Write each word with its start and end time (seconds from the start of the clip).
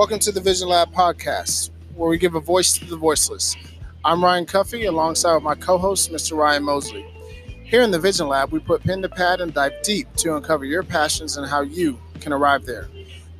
Welcome 0.00 0.20
to 0.20 0.32
the 0.32 0.40
Vision 0.40 0.68
Lab 0.68 0.94
podcast, 0.94 1.68
where 1.94 2.08
we 2.08 2.16
give 2.16 2.34
a 2.34 2.40
voice 2.40 2.72
to 2.78 2.86
the 2.86 2.96
voiceless. 2.96 3.54
I'm 4.02 4.24
Ryan 4.24 4.46
Cuffee, 4.46 4.86
alongside 4.86 5.34
with 5.34 5.42
my 5.42 5.54
co-host, 5.54 6.10
Mr. 6.10 6.38
Ryan 6.38 6.62
Mosley. 6.62 7.04
Here 7.64 7.82
in 7.82 7.90
the 7.90 7.98
Vision 7.98 8.26
Lab, 8.26 8.50
we 8.50 8.60
put 8.60 8.82
pen 8.82 9.02
to 9.02 9.10
pad 9.10 9.42
and 9.42 9.52
dive 9.52 9.74
deep 9.82 10.10
to 10.14 10.36
uncover 10.36 10.64
your 10.64 10.82
passions 10.82 11.36
and 11.36 11.46
how 11.46 11.60
you 11.60 12.00
can 12.18 12.32
arrive 12.32 12.64
there. 12.64 12.88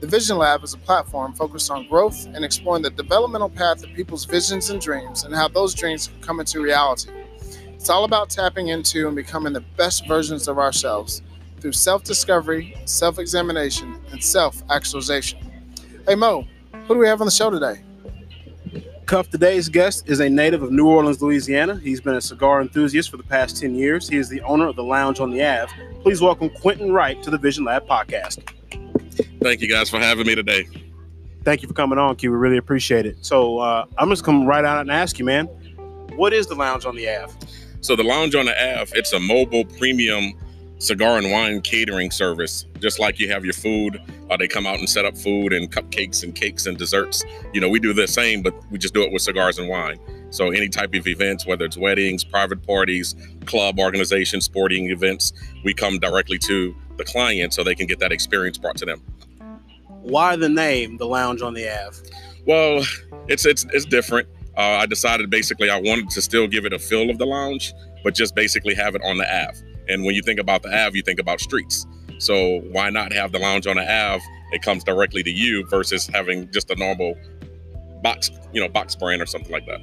The 0.01 0.07
Vision 0.07 0.37
Lab 0.37 0.63
is 0.63 0.75
a 0.75 0.77
platform 0.77 1.33
focused 1.33 1.71
on 1.71 1.89
growth 1.89 2.27
and 2.27 2.45
exploring 2.45 2.83
the 2.83 2.91
developmental 2.91 3.49
path 3.49 3.83
of 3.83 3.95
people's 3.95 4.27
visions 4.27 4.69
and 4.69 4.83
dreams 4.83 5.25
and 5.25 5.35
how 5.35 5.49
those 5.49 5.75
dreams 5.75 6.09
can 6.09 6.21
come 6.21 6.41
into 6.41 6.61
reality. 6.61 7.09
It's 7.69 7.89
all 7.89 8.05
about 8.05 8.29
tapping 8.29 8.69
into 8.69 9.07
and 9.07 9.17
becoming 9.17 9.55
the 9.55 9.65
best 9.79 10.07
versions 10.07 10.47
of 10.47 10.59
ourselves 10.59 11.23
through 11.59 11.73
self 11.73 12.05
discovery, 12.05 12.77
self 12.85 13.19
examination, 13.19 13.99
and 14.13 14.23
self 14.23 14.63
actualization. 14.69 15.50
Hey, 16.11 16.17
Mo, 16.17 16.45
who 16.89 16.95
do 16.95 16.99
we 16.99 17.07
have 17.07 17.21
on 17.21 17.29
the 17.29 17.31
show 17.31 17.51
today? 17.51 17.85
Cuff, 19.07 19.31
today's 19.31 19.69
guest 19.69 20.09
is 20.09 20.19
a 20.19 20.29
native 20.29 20.61
of 20.61 20.73
New 20.73 20.89
Orleans, 20.89 21.23
Louisiana. 21.23 21.79
He's 21.79 22.01
been 22.01 22.17
a 22.17 22.21
cigar 22.21 22.61
enthusiast 22.61 23.13
for 23.13 23.17
the 23.17 23.23
past 23.23 23.61
10 23.61 23.77
years. 23.77 24.09
He 24.09 24.17
is 24.17 24.29
the 24.29 24.41
owner 24.41 24.67
of 24.67 24.75
the 24.75 24.83
Lounge 24.83 25.21
on 25.21 25.31
the 25.31 25.41
Ave. 25.41 25.73
Please 26.03 26.21
welcome 26.21 26.51
Quentin 26.51 26.91
Wright 26.91 27.23
to 27.23 27.31
the 27.31 27.39
Vision 27.39 27.63
Lab 27.63 27.87
podcast. 27.87 28.43
Thank 29.41 29.61
you 29.61 29.69
guys 29.69 29.89
for 29.89 30.01
having 30.01 30.27
me 30.27 30.35
today. 30.35 30.67
Thank 31.45 31.63
you 31.63 31.69
for 31.69 31.75
coming 31.75 31.97
on, 31.97 32.17
Q. 32.17 32.33
We 32.33 32.39
really 32.39 32.59
appreciate 32.59 33.07
it. 33.07 33.25
So 33.25 33.59
uh, 33.59 33.85
I'm 33.97 34.11
just 34.11 34.25
come 34.25 34.47
right 34.47 34.65
out 34.65 34.81
and 34.81 34.91
ask 34.91 35.17
you, 35.17 35.25
man, 35.25 35.47
what 36.17 36.33
is 36.33 36.49
the 36.49 36.57
Lounge 36.57 36.87
on 36.87 36.97
the 36.97 37.09
Ave? 37.09 37.33
So 37.83 37.95
the 37.95 38.03
Lounge 38.03 38.35
on 38.35 38.47
the 38.47 38.81
Ave, 38.81 38.99
it's 38.99 39.13
a 39.13 39.21
mobile 39.21 39.65
premium 39.65 40.33
cigar 40.81 41.19
and 41.19 41.31
wine 41.31 41.61
catering 41.61 42.11
service. 42.11 42.67
Just 42.81 42.99
like 42.99 43.21
you 43.21 43.31
have 43.31 43.45
your 43.45 43.53
food, 43.53 44.03
uh, 44.31 44.37
they 44.37 44.49
come 44.49 44.67
out 44.67 44.79
and 44.79 44.89
set 44.89 45.05
up 45.05 45.17
food 45.17 45.53
and 45.53 45.71
cupcakes 45.71 46.25
and 46.25 46.35
cakes 46.35 46.67
and 46.67 46.77
desserts. 46.77 47.23
You 47.53 47.61
know, 47.61 47.69
we 47.69 47.79
do 47.79 47.93
the 47.93 48.09
same, 48.09 48.43
but 48.43 48.55
we 48.71 48.79
just 48.79 48.95
do 48.95 49.03
it 49.03 49.13
with 49.13 49.23
cigars 49.23 49.59
and 49.59 49.69
wine. 49.69 50.01
So 50.31 50.51
any 50.51 50.69
type 50.69 50.95
of 50.95 51.07
events, 51.07 51.47
whether 51.47 51.65
it's 51.65 51.77
weddings, 51.77 52.25
private 52.25 52.67
parties, 52.67 53.15
club 53.45 53.79
organizations, 53.79 54.45
sporting 54.45 54.91
events, 54.91 55.33
we 55.65 55.75
come 55.75 55.99
directly 55.99 56.39
to 56.39 56.75
the 56.97 57.05
client 57.05 57.53
so 57.53 57.63
they 57.63 57.75
can 57.75 57.87
get 57.87 57.99
that 57.99 58.13
experience 58.13 58.57
brought 58.57 58.77
to 58.79 58.87
them. 58.87 59.03
Why 60.03 60.37
the 60.37 60.49
name, 60.49 60.97
the 60.97 61.07
Lounge 61.07 61.43
on 61.43 61.53
the 61.53 61.69
Ave? 61.69 61.99
Well, 62.47 62.85
it's 63.29 63.45
it's 63.45 63.67
it's 63.73 63.85
different. 63.85 64.29
Uh, 64.57 64.79
I 64.81 64.87
decided 64.87 65.29
basically 65.29 65.69
I 65.69 65.79
wanted 65.79 66.09
to 66.11 66.23
still 66.23 66.47
give 66.47 66.65
it 66.65 66.73
a 66.73 66.79
feel 66.79 67.11
of 67.11 67.19
the 67.19 67.27
lounge, 67.27 67.75
but 68.03 68.15
just 68.15 68.35
basically 68.35 68.75
have 68.75 68.95
it 68.95 69.03
on 69.05 69.19
the 69.19 69.47
Ave. 69.47 69.70
And 69.91 70.05
when 70.05 70.15
you 70.15 70.23
think 70.23 70.41
about 70.41 70.63
the 70.63 70.69
Ave, 70.69 70.97
you 70.97 71.03
think 71.03 71.21
about 71.21 71.41
streets. 71.41 71.87
So 72.19 72.61
why 72.71 72.91
not 72.91 73.13
have 73.13 73.33
the 73.33 73.39
lounge 73.39 73.67
on 73.67 73.77
the 73.77 73.83
Ave? 73.83 74.23
It 74.53 74.63
comes 74.63 74.85
directly 74.85 75.23
to 75.23 75.31
you 75.31 75.67
versus 75.67 76.07
having 76.07 76.51
just 76.53 76.71
a 76.71 76.77
normal 76.77 77.17
box, 78.03 78.31
you 78.53 78.61
know, 78.61 78.69
box 78.69 78.95
brand 78.95 79.23
or 79.23 79.27
something 79.27 79.51
like 79.51 79.67
that. 79.67 79.81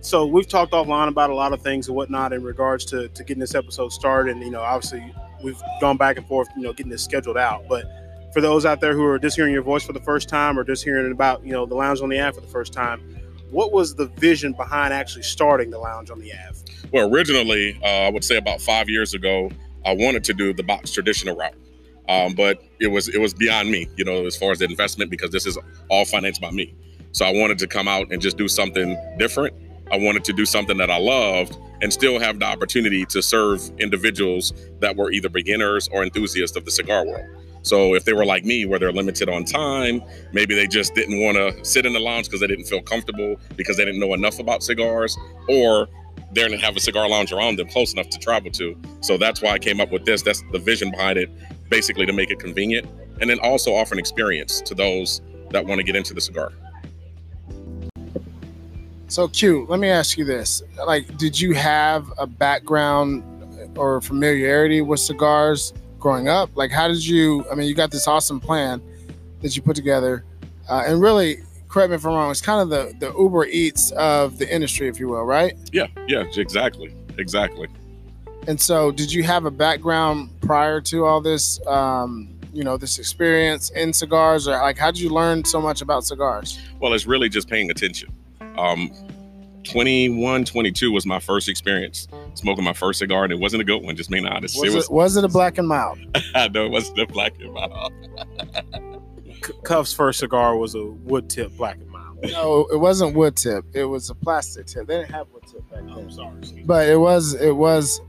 So 0.00 0.26
we've 0.26 0.48
talked 0.48 0.72
offline 0.72 1.08
about 1.08 1.30
a 1.30 1.34
lot 1.34 1.52
of 1.52 1.62
things 1.62 1.86
and 1.86 1.96
whatnot 1.96 2.32
in 2.32 2.42
regards 2.42 2.84
to, 2.86 3.08
to 3.08 3.22
getting 3.24 3.40
this 3.40 3.54
episode 3.54 3.92
started. 3.92 4.34
And, 4.34 4.44
you 4.44 4.50
know, 4.50 4.60
obviously 4.60 5.14
we've 5.44 5.60
gone 5.80 5.96
back 5.96 6.16
and 6.16 6.26
forth, 6.26 6.48
you 6.56 6.62
know, 6.62 6.72
getting 6.72 6.90
this 6.90 7.04
scheduled 7.04 7.36
out. 7.36 7.68
But 7.68 7.84
for 8.32 8.40
those 8.40 8.66
out 8.66 8.80
there 8.80 8.94
who 8.94 9.04
are 9.04 9.18
just 9.18 9.36
hearing 9.36 9.52
your 9.52 9.62
voice 9.62 9.84
for 9.84 9.92
the 9.92 10.00
first 10.00 10.28
time 10.28 10.58
or 10.58 10.64
just 10.64 10.82
hearing 10.82 11.12
about, 11.12 11.44
you 11.44 11.52
know, 11.52 11.66
the 11.66 11.74
lounge 11.74 12.00
on 12.00 12.08
the 12.08 12.20
Ave 12.20 12.34
for 12.34 12.40
the 12.40 12.50
first 12.50 12.72
time, 12.72 13.00
what 13.50 13.70
was 13.70 13.94
the 13.94 14.06
vision 14.06 14.54
behind 14.54 14.92
actually 14.92 15.22
starting 15.22 15.70
the 15.70 15.78
lounge 15.78 16.10
on 16.10 16.18
the 16.18 16.32
Ave? 16.32 16.58
Well, 16.90 17.12
originally, 17.12 17.78
uh, 17.82 17.86
I 17.86 18.10
would 18.10 18.24
say 18.24 18.36
about 18.36 18.60
five 18.60 18.88
years 18.88 19.14
ago, 19.14 19.50
I 19.84 19.94
wanted 19.94 20.24
to 20.24 20.34
do 20.34 20.52
the 20.52 20.62
box 20.62 20.92
traditional 20.92 21.36
route, 21.36 21.54
um, 22.08 22.34
but 22.34 22.62
it 22.80 22.88
was 22.88 23.08
it 23.08 23.20
was 23.20 23.34
beyond 23.34 23.70
me, 23.70 23.88
you 23.96 24.04
know, 24.04 24.26
as 24.26 24.36
far 24.36 24.52
as 24.52 24.58
the 24.58 24.64
investment 24.66 25.10
because 25.10 25.30
this 25.30 25.46
is 25.46 25.58
all 25.88 26.04
financed 26.04 26.40
by 26.40 26.50
me. 26.50 26.74
So 27.12 27.24
I 27.26 27.32
wanted 27.32 27.58
to 27.58 27.66
come 27.66 27.88
out 27.88 28.10
and 28.10 28.20
just 28.20 28.36
do 28.36 28.48
something 28.48 28.96
different. 29.18 29.54
I 29.90 29.98
wanted 29.98 30.24
to 30.24 30.32
do 30.32 30.46
something 30.46 30.78
that 30.78 30.90
I 30.90 30.98
loved 30.98 31.56
and 31.82 31.92
still 31.92 32.18
have 32.18 32.38
the 32.38 32.46
opportunity 32.46 33.04
to 33.06 33.20
serve 33.20 33.60
individuals 33.78 34.52
that 34.80 34.96
were 34.96 35.10
either 35.12 35.28
beginners 35.28 35.88
or 35.92 36.02
enthusiasts 36.02 36.56
of 36.56 36.64
the 36.64 36.70
cigar 36.70 37.04
world. 37.04 37.26
So 37.62 37.94
if 37.94 38.04
they 38.04 38.12
were 38.12 38.24
like 38.24 38.44
me, 38.44 38.64
where 38.64 38.78
they're 38.78 38.92
limited 38.92 39.28
on 39.28 39.44
time, 39.44 40.02
maybe 40.32 40.54
they 40.54 40.66
just 40.66 40.94
didn't 40.94 41.20
want 41.20 41.36
to 41.36 41.64
sit 41.64 41.86
in 41.86 41.92
the 41.92 42.00
lounge 42.00 42.26
because 42.26 42.40
they 42.40 42.46
didn't 42.46 42.64
feel 42.64 42.82
comfortable 42.82 43.36
because 43.56 43.76
they 43.76 43.84
didn't 43.84 44.00
know 44.00 44.14
enough 44.14 44.38
about 44.38 44.62
cigars, 44.62 45.16
or 45.48 45.88
they 46.32 46.42
didn't 46.42 46.60
have 46.60 46.76
a 46.76 46.80
cigar 46.80 47.08
lounge 47.08 47.32
around 47.32 47.58
them 47.58 47.68
close 47.68 47.92
enough 47.92 48.08
to 48.10 48.18
travel 48.18 48.50
to. 48.52 48.76
So 49.00 49.16
that's 49.16 49.42
why 49.42 49.50
I 49.50 49.58
came 49.58 49.80
up 49.80 49.90
with 49.90 50.04
this. 50.04 50.22
That's 50.22 50.42
the 50.52 50.58
vision 50.58 50.90
behind 50.90 51.18
it, 51.18 51.30
basically 51.68 52.06
to 52.06 52.12
make 52.12 52.30
it 52.30 52.38
convenient 52.38 52.88
and 53.20 53.30
then 53.30 53.38
also 53.40 53.72
offer 53.74 53.94
an 53.94 54.00
experience 54.00 54.60
to 54.62 54.74
those 54.74 55.22
that 55.50 55.64
want 55.64 55.78
to 55.78 55.84
get 55.84 55.94
into 55.94 56.12
the 56.12 56.20
cigar. 56.20 56.52
So, 59.06 59.28
Q, 59.28 59.66
let 59.68 59.78
me 59.78 59.88
ask 59.88 60.16
you 60.16 60.24
this. 60.24 60.62
Like, 60.86 61.18
did 61.18 61.38
you 61.38 61.52
have 61.52 62.10
a 62.18 62.26
background 62.26 63.22
or 63.76 64.00
familiarity 64.00 64.80
with 64.80 65.00
cigars 65.00 65.72
growing 66.00 66.28
up? 66.28 66.50
Like, 66.56 66.70
how 66.70 66.88
did 66.88 67.06
you? 67.06 67.44
I 67.50 67.54
mean, 67.54 67.68
you 67.68 67.74
got 67.74 67.90
this 67.90 68.08
awesome 68.08 68.40
plan 68.40 68.82
that 69.42 69.54
you 69.54 69.62
put 69.62 69.76
together, 69.76 70.24
uh, 70.68 70.84
and 70.86 71.00
really, 71.00 71.42
correct 71.72 71.90
me 71.90 71.96
if 71.96 72.04
I'm 72.06 72.12
wrong. 72.12 72.30
It's 72.30 72.40
kind 72.40 72.60
of 72.60 72.68
the 72.68 72.94
the 72.98 73.12
Uber 73.18 73.46
Eats 73.46 73.90
of 73.92 74.38
the 74.38 74.52
industry, 74.52 74.88
if 74.88 75.00
you 75.00 75.08
will, 75.08 75.24
right? 75.24 75.56
Yeah, 75.72 75.86
yeah, 76.06 76.24
exactly, 76.36 76.94
exactly. 77.18 77.68
And 78.46 78.60
so, 78.60 78.90
did 78.90 79.12
you 79.12 79.22
have 79.22 79.46
a 79.46 79.50
background 79.50 80.30
prior 80.40 80.80
to 80.82 81.04
all 81.04 81.20
this? 81.20 81.64
Um, 81.66 82.28
you 82.52 82.64
know, 82.64 82.76
this 82.76 82.98
experience 82.98 83.70
in 83.70 83.94
cigars, 83.94 84.46
or 84.46 84.52
like, 84.58 84.76
how 84.76 84.90
did 84.90 85.00
you 85.00 85.08
learn 85.08 85.42
so 85.44 85.58
much 85.58 85.80
about 85.80 86.04
cigars? 86.04 86.58
Well, 86.80 86.92
it's 86.92 87.06
really 87.06 87.30
just 87.30 87.48
paying 87.48 87.70
attention. 87.70 88.10
Um, 88.58 88.90
21, 89.64 90.44
22 90.44 90.92
was 90.92 91.06
my 91.06 91.18
first 91.18 91.48
experience 91.48 92.08
smoking 92.34 92.64
my 92.64 92.74
first 92.74 92.98
cigar, 92.98 93.24
and 93.24 93.32
it 93.32 93.38
wasn't 93.38 93.62
a 93.62 93.64
good 93.64 93.82
one. 93.82 93.96
Just 93.96 94.10
being 94.10 94.26
honest, 94.26 94.60
Was 94.60 94.72
it, 94.72 94.76
was, 94.76 94.90
was 94.90 95.16
it 95.16 95.24
a 95.24 95.28
black 95.28 95.56
and 95.56 95.66
mild? 95.66 95.98
no, 96.52 96.66
it 96.66 96.70
wasn't 96.70 96.98
a 96.98 97.06
black 97.06 97.32
and 97.40 97.52
mild. 97.54 97.92
Cuff's 99.64 99.92
first 99.92 100.20
cigar 100.20 100.56
was 100.56 100.74
a 100.74 100.84
wood 100.84 101.28
tip 101.30 101.56
black 101.56 101.76
and 101.76 101.88
mild. 101.88 102.18
No, 102.30 102.66
it 102.72 102.78
wasn't 102.78 103.16
wood 103.16 103.36
tip. 103.36 103.64
It 103.74 103.84
was 103.84 104.10
a 104.10 104.14
plastic 104.14 104.66
tip. 104.66 104.86
They 104.86 104.98
didn't 104.98 105.10
have 105.12 105.28
wood 105.30 105.42
tip 105.46 105.68
back 105.70 105.80
then. 105.80 105.90
I'm 105.90 106.10
sorry. 106.10 106.62
But 106.64 106.88
it 106.88 106.96
was 106.98 107.34
it 107.34 107.56
was 107.56 108.00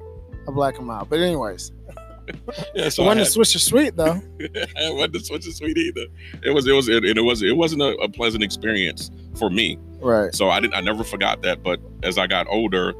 a 0.47 0.51
black 0.51 0.77
and 0.77 0.87
mild. 0.87 1.09
But 1.09 1.19
anyways, 1.19 1.71
yeah, 2.75 2.85
it 2.85 2.91
so 2.91 3.03
I 3.03 3.07
wasn't 3.15 3.27
a 3.27 3.39
Swisher 3.39 3.59
Sweet 3.59 3.95
though. 3.95 4.21
it 4.39 4.95
wasn't 4.95 5.15
a 5.15 5.19
Swisher 5.19 5.53
Sweet 5.53 5.77
either. 5.77 6.05
It 6.43 6.51
was, 6.51 6.67
it 6.67 6.73
was, 6.73 6.87
it, 6.89 7.03
it 7.05 7.21
was, 7.21 7.41
it 7.41 7.55
wasn't 7.57 7.81
a, 7.81 7.95
a 7.97 8.09
pleasant 8.09 8.43
experience 8.43 9.09
for 9.37 9.49
me. 9.49 9.77
right. 9.99 10.33
So 10.33 10.49
I 10.49 10.59
didn't, 10.59 10.75
I 10.75 10.81
never 10.81 11.03
forgot 11.03 11.41
that. 11.41 11.63
But 11.63 11.79
as 12.03 12.17
I 12.17 12.27
got 12.27 12.47
older, 12.47 12.93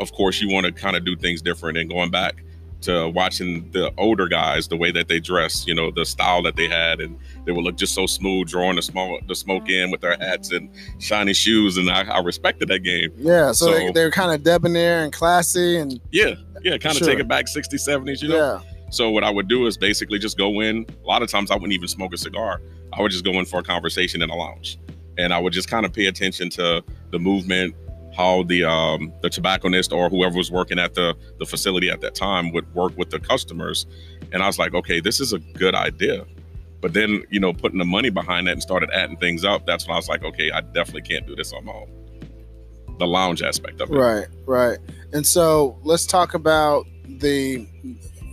of 0.00 0.12
course, 0.12 0.40
you 0.40 0.52
want 0.52 0.66
to 0.66 0.72
kind 0.72 0.96
of 0.96 1.04
do 1.04 1.16
things 1.16 1.42
different. 1.42 1.78
And 1.78 1.88
going 1.90 2.10
back 2.10 2.44
to 2.82 3.08
watching 3.08 3.70
the 3.72 3.92
older 3.98 4.28
guys, 4.28 4.68
the 4.68 4.76
way 4.76 4.90
that 4.92 5.08
they 5.08 5.18
dress, 5.18 5.66
you 5.66 5.74
know, 5.74 5.90
the 5.90 6.04
style 6.06 6.42
that 6.42 6.54
they 6.56 6.68
had, 6.68 7.00
and 7.00 7.18
they 7.44 7.52
would 7.52 7.64
look 7.64 7.76
just 7.76 7.94
so 7.94 8.06
smooth, 8.06 8.46
drawing 8.48 8.76
the 8.76 8.82
smoke, 8.82 9.20
the 9.26 9.34
smoke 9.34 9.68
in 9.68 9.90
with 9.90 10.00
their 10.00 10.16
hats 10.20 10.52
and 10.52 10.70
shiny 11.00 11.32
shoes, 11.34 11.76
and 11.76 11.90
I, 11.90 12.02
I 12.02 12.20
respected 12.20 12.68
that 12.68 12.80
game. 12.80 13.10
Yeah. 13.16 13.52
So, 13.52 13.72
they, 13.72 13.86
So- 13.88 13.92
they're 13.92 14.10
kind 14.12 14.32
of 14.32 14.42
debonair 14.44 15.02
and 15.02 15.12
classy 15.12 15.76
and 15.78 16.00
Yeah, 16.12 16.34
yeah, 16.62 16.78
kind 16.78 16.92
of 16.92 16.98
Sure. 16.98 17.08
take 17.08 17.18
it 17.18 17.26
back 17.28 17.46
60s, 17.46 17.74
70s, 17.86 18.22
you 18.22 18.28
know. 18.28 18.36
yeah. 18.36 18.60
So 18.90 19.10
what 19.10 19.22
I 19.24 19.30
would 19.30 19.48
do 19.48 19.66
is 19.66 19.76
basically 19.76 20.18
just 20.18 20.38
go 20.38 20.60
in. 20.60 20.86
A 21.04 21.06
lot 21.06 21.22
of 21.22 21.28
times 21.28 21.50
I 21.50 21.54
wouldn't 21.54 21.72
even 21.74 21.88
smoke 21.88 22.14
a 22.14 22.16
cigar. 22.16 22.62
I 22.94 23.02
would 23.02 23.12
just 23.12 23.24
go 23.24 23.32
in 23.32 23.44
for 23.44 23.58
a 23.60 23.62
conversation 23.62 24.22
in 24.22 24.30
a 24.30 24.34
lounge, 24.34 24.78
and 25.18 25.34
I 25.34 25.38
would 25.38 25.52
just 25.52 25.68
kind 25.68 25.84
of 25.84 25.92
pay 25.92 26.06
attention 26.06 26.48
to 26.50 26.82
the 27.10 27.18
movement, 27.18 27.74
how 28.18 28.42
the 28.42 28.64
um, 28.64 29.12
the 29.22 29.30
tobacconist 29.30 29.92
or 29.92 30.10
whoever 30.10 30.36
was 30.36 30.50
working 30.50 30.78
at 30.78 30.94
the 30.94 31.16
the 31.38 31.46
facility 31.46 31.88
at 31.88 32.00
that 32.00 32.16
time 32.16 32.50
would 32.52 32.72
work 32.74 32.98
with 32.98 33.10
the 33.10 33.20
customers, 33.20 33.86
and 34.32 34.42
I 34.42 34.46
was 34.46 34.58
like, 34.58 34.74
okay, 34.74 35.00
this 35.00 35.20
is 35.20 35.32
a 35.32 35.38
good 35.38 35.74
idea. 35.74 36.26
But 36.80 36.92
then 36.94 37.22
you 37.30 37.38
know, 37.38 37.52
putting 37.52 37.78
the 37.78 37.84
money 37.84 38.10
behind 38.10 38.48
that 38.48 38.52
and 38.52 38.62
started 38.62 38.90
adding 38.92 39.16
things 39.16 39.44
up. 39.44 39.66
That's 39.66 39.86
when 39.86 39.94
I 39.94 39.98
was 39.98 40.08
like, 40.08 40.24
okay, 40.24 40.50
I 40.50 40.60
definitely 40.60 41.02
can't 41.02 41.26
do 41.26 41.36
this 41.36 41.52
on 41.52 41.64
my 41.64 41.72
own. 41.72 41.88
The 42.98 43.06
lounge 43.06 43.40
aspect 43.40 43.80
of 43.80 43.90
it. 43.90 43.94
Right. 43.96 44.26
Right. 44.46 44.78
And 45.12 45.24
so 45.24 45.78
let's 45.84 46.04
talk 46.04 46.34
about 46.34 46.86
the. 47.06 47.66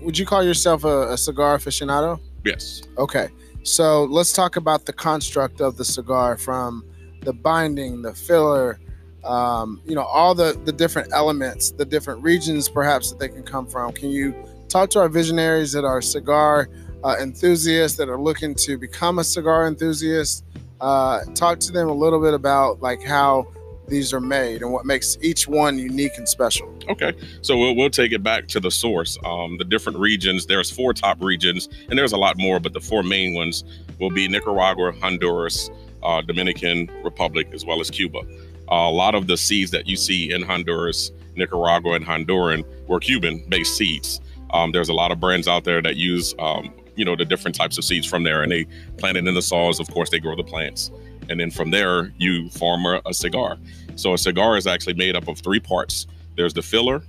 Would 0.01 0.17
you 0.17 0.25
call 0.25 0.43
yourself 0.43 0.83
a, 0.83 1.13
a 1.13 1.17
cigar 1.17 1.57
aficionado? 1.57 2.19
Yes. 2.43 2.81
Okay. 2.97 3.29
So 3.61 4.05
let's 4.05 4.33
talk 4.33 4.55
about 4.55 4.85
the 4.85 4.93
construct 4.93 5.61
of 5.61 5.77
the 5.77 5.85
cigar 5.85 6.37
from 6.37 6.83
the 7.21 7.33
binding, 7.33 8.01
the 8.03 8.13
filler, 8.13 8.79
um, 9.25 9.81
you 9.85 9.95
know, 9.95 10.03
all 10.03 10.35
the, 10.35 10.59
the 10.65 10.71
different 10.71 11.11
elements, 11.13 11.71
the 11.71 11.85
different 11.85 12.21
regions 12.23 12.69
perhaps 12.69 13.09
that 13.09 13.19
they 13.19 13.29
can 13.29 13.43
come 13.43 13.67
from. 13.67 13.91
Can 13.91 14.09
you 14.09 14.35
talk 14.69 14.89
to 14.91 14.99
our 14.99 15.09
visionaries 15.09 15.71
that 15.73 15.83
are 15.83 16.01
cigar 16.01 16.69
uh, 17.03 17.15
enthusiasts 17.19 17.97
that 17.97 18.09
are 18.09 18.19
looking 18.19 18.55
to 18.55 18.77
become 18.77 19.19
a 19.19 19.23
cigar 19.23 19.67
enthusiast? 19.67 20.43
Uh, 20.81 21.23
talk 21.33 21.59
to 21.59 21.71
them 21.71 21.87
a 21.87 21.93
little 21.93 22.21
bit 22.21 22.33
about 22.33 22.81
like 22.81 23.03
how 23.03 23.47
these 23.87 24.13
are 24.13 24.21
made 24.21 24.61
and 24.61 24.71
what 24.71 24.85
makes 24.85 25.17
each 25.21 25.47
one 25.47 25.77
unique 25.77 26.17
and 26.17 26.27
special. 26.27 26.71
Okay, 26.89 27.13
so 27.41 27.57
we'll, 27.57 27.75
we'll 27.75 27.89
take 27.89 28.11
it 28.11 28.23
back 28.23 28.47
to 28.49 28.59
the 28.59 28.71
source. 28.71 29.17
Um, 29.23 29.57
the 29.57 29.63
different 29.63 29.99
regions. 29.99 30.45
There's 30.45 30.69
four 30.69 30.93
top 30.93 31.21
regions, 31.21 31.69
and 31.89 31.97
there's 31.97 32.11
a 32.11 32.17
lot 32.17 32.37
more, 32.37 32.59
but 32.59 32.73
the 32.73 32.81
four 32.81 33.03
main 33.03 33.33
ones 33.33 33.63
will 33.99 34.09
be 34.09 34.27
Nicaragua, 34.27 34.91
Honduras, 35.01 35.69
uh, 36.03 36.21
Dominican 36.21 36.89
Republic, 37.03 37.47
as 37.53 37.65
well 37.65 37.79
as 37.79 37.89
Cuba. 37.89 38.21
A 38.69 38.89
lot 38.89 39.15
of 39.15 39.27
the 39.27 39.37
seeds 39.37 39.71
that 39.71 39.87
you 39.87 39.95
see 39.95 40.31
in 40.31 40.41
Honduras, 40.41 41.11
Nicaragua, 41.35 41.93
and 41.93 42.05
Honduran 42.05 42.65
were 42.87 42.99
Cuban-based 42.99 43.75
seeds. 43.75 44.21
Um, 44.51 44.71
there's 44.71 44.89
a 44.89 44.93
lot 44.93 45.11
of 45.11 45.19
brands 45.19 45.47
out 45.47 45.63
there 45.63 45.81
that 45.81 45.95
use, 45.95 46.33
um, 46.39 46.73
you 46.95 47.03
know, 47.03 47.15
the 47.15 47.25
different 47.25 47.55
types 47.55 47.77
of 47.77 47.83
seeds 47.83 48.07
from 48.07 48.23
there, 48.23 48.41
and 48.41 48.51
they 48.51 48.65
plant 48.97 49.17
it 49.17 49.27
in 49.27 49.33
the 49.33 49.41
soils. 49.41 49.79
Of 49.79 49.89
course, 49.89 50.09
they 50.09 50.19
grow 50.19 50.35
the 50.35 50.43
plants, 50.43 50.91
and 51.29 51.39
then 51.39 51.51
from 51.51 51.71
there 51.71 52.13
you 52.17 52.49
form 52.49 52.85
a, 52.85 53.01
a 53.05 53.13
cigar. 53.13 53.57
So 53.95 54.13
a 54.13 54.17
cigar 54.17 54.57
is 54.57 54.67
actually 54.67 54.93
made 54.93 55.15
up 55.15 55.27
of 55.27 55.39
three 55.39 55.59
parts. 55.59 56.07
There's 56.35 56.53
the 56.53 56.61
filler, 56.61 57.01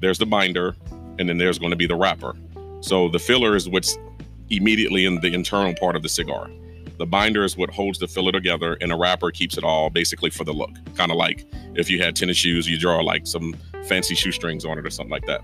there's 0.00 0.18
the 0.18 0.26
binder, 0.26 0.76
and 1.18 1.28
then 1.28 1.38
there's 1.38 1.58
going 1.58 1.70
to 1.70 1.76
be 1.76 1.86
the 1.86 1.96
wrapper. 1.96 2.36
So 2.80 3.08
the 3.08 3.18
filler 3.18 3.56
is 3.56 3.68
what's 3.68 3.98
immediately 4.50 5.06
in 5.06 5.20
the 5.20 5.32
internal 5.32 5.74
part 5.74 5.96
of 5.96 6.02
the 6.02 6.08
cigar. 6.08 6.48
The 6.98 7.06
binder 7.06 7.44
is 7.44 7.56
what 7.56 7.70
holds 7.70 7.98
the 7.98 8.08
filler 8.08 8.32
together, 8.32 8.78
and 8.80 8.92
a 8.92 8.96
wrapper 8.96 9.30
keeps 9.30 9.58
it 9.58 9.64
all 9.64 9.90
basically 9.90 10.30
for 10.30 10.44
the 10.44 10.52
look. 10.52 10.70
Kind 10.94 11.10
of 11.10 11.16
like 11.16 11.44
if 11.74 11.90
you 11.90 12.02
had 12.02 12.16
tennis 12.16 12.36
shoes, 12.36 12.68
you 12.68 12.78
draw 12.78 13.00
like 13.00 13.26
some 13.26 13.54
fancy 13.86 14.14
shoestrings 14.14 14.64
on 14.64 14.78
it 14.78 14.86
or 14.86 14.90
something 14.90 15.10
like 15.10 15.26
that. 15.26 15.42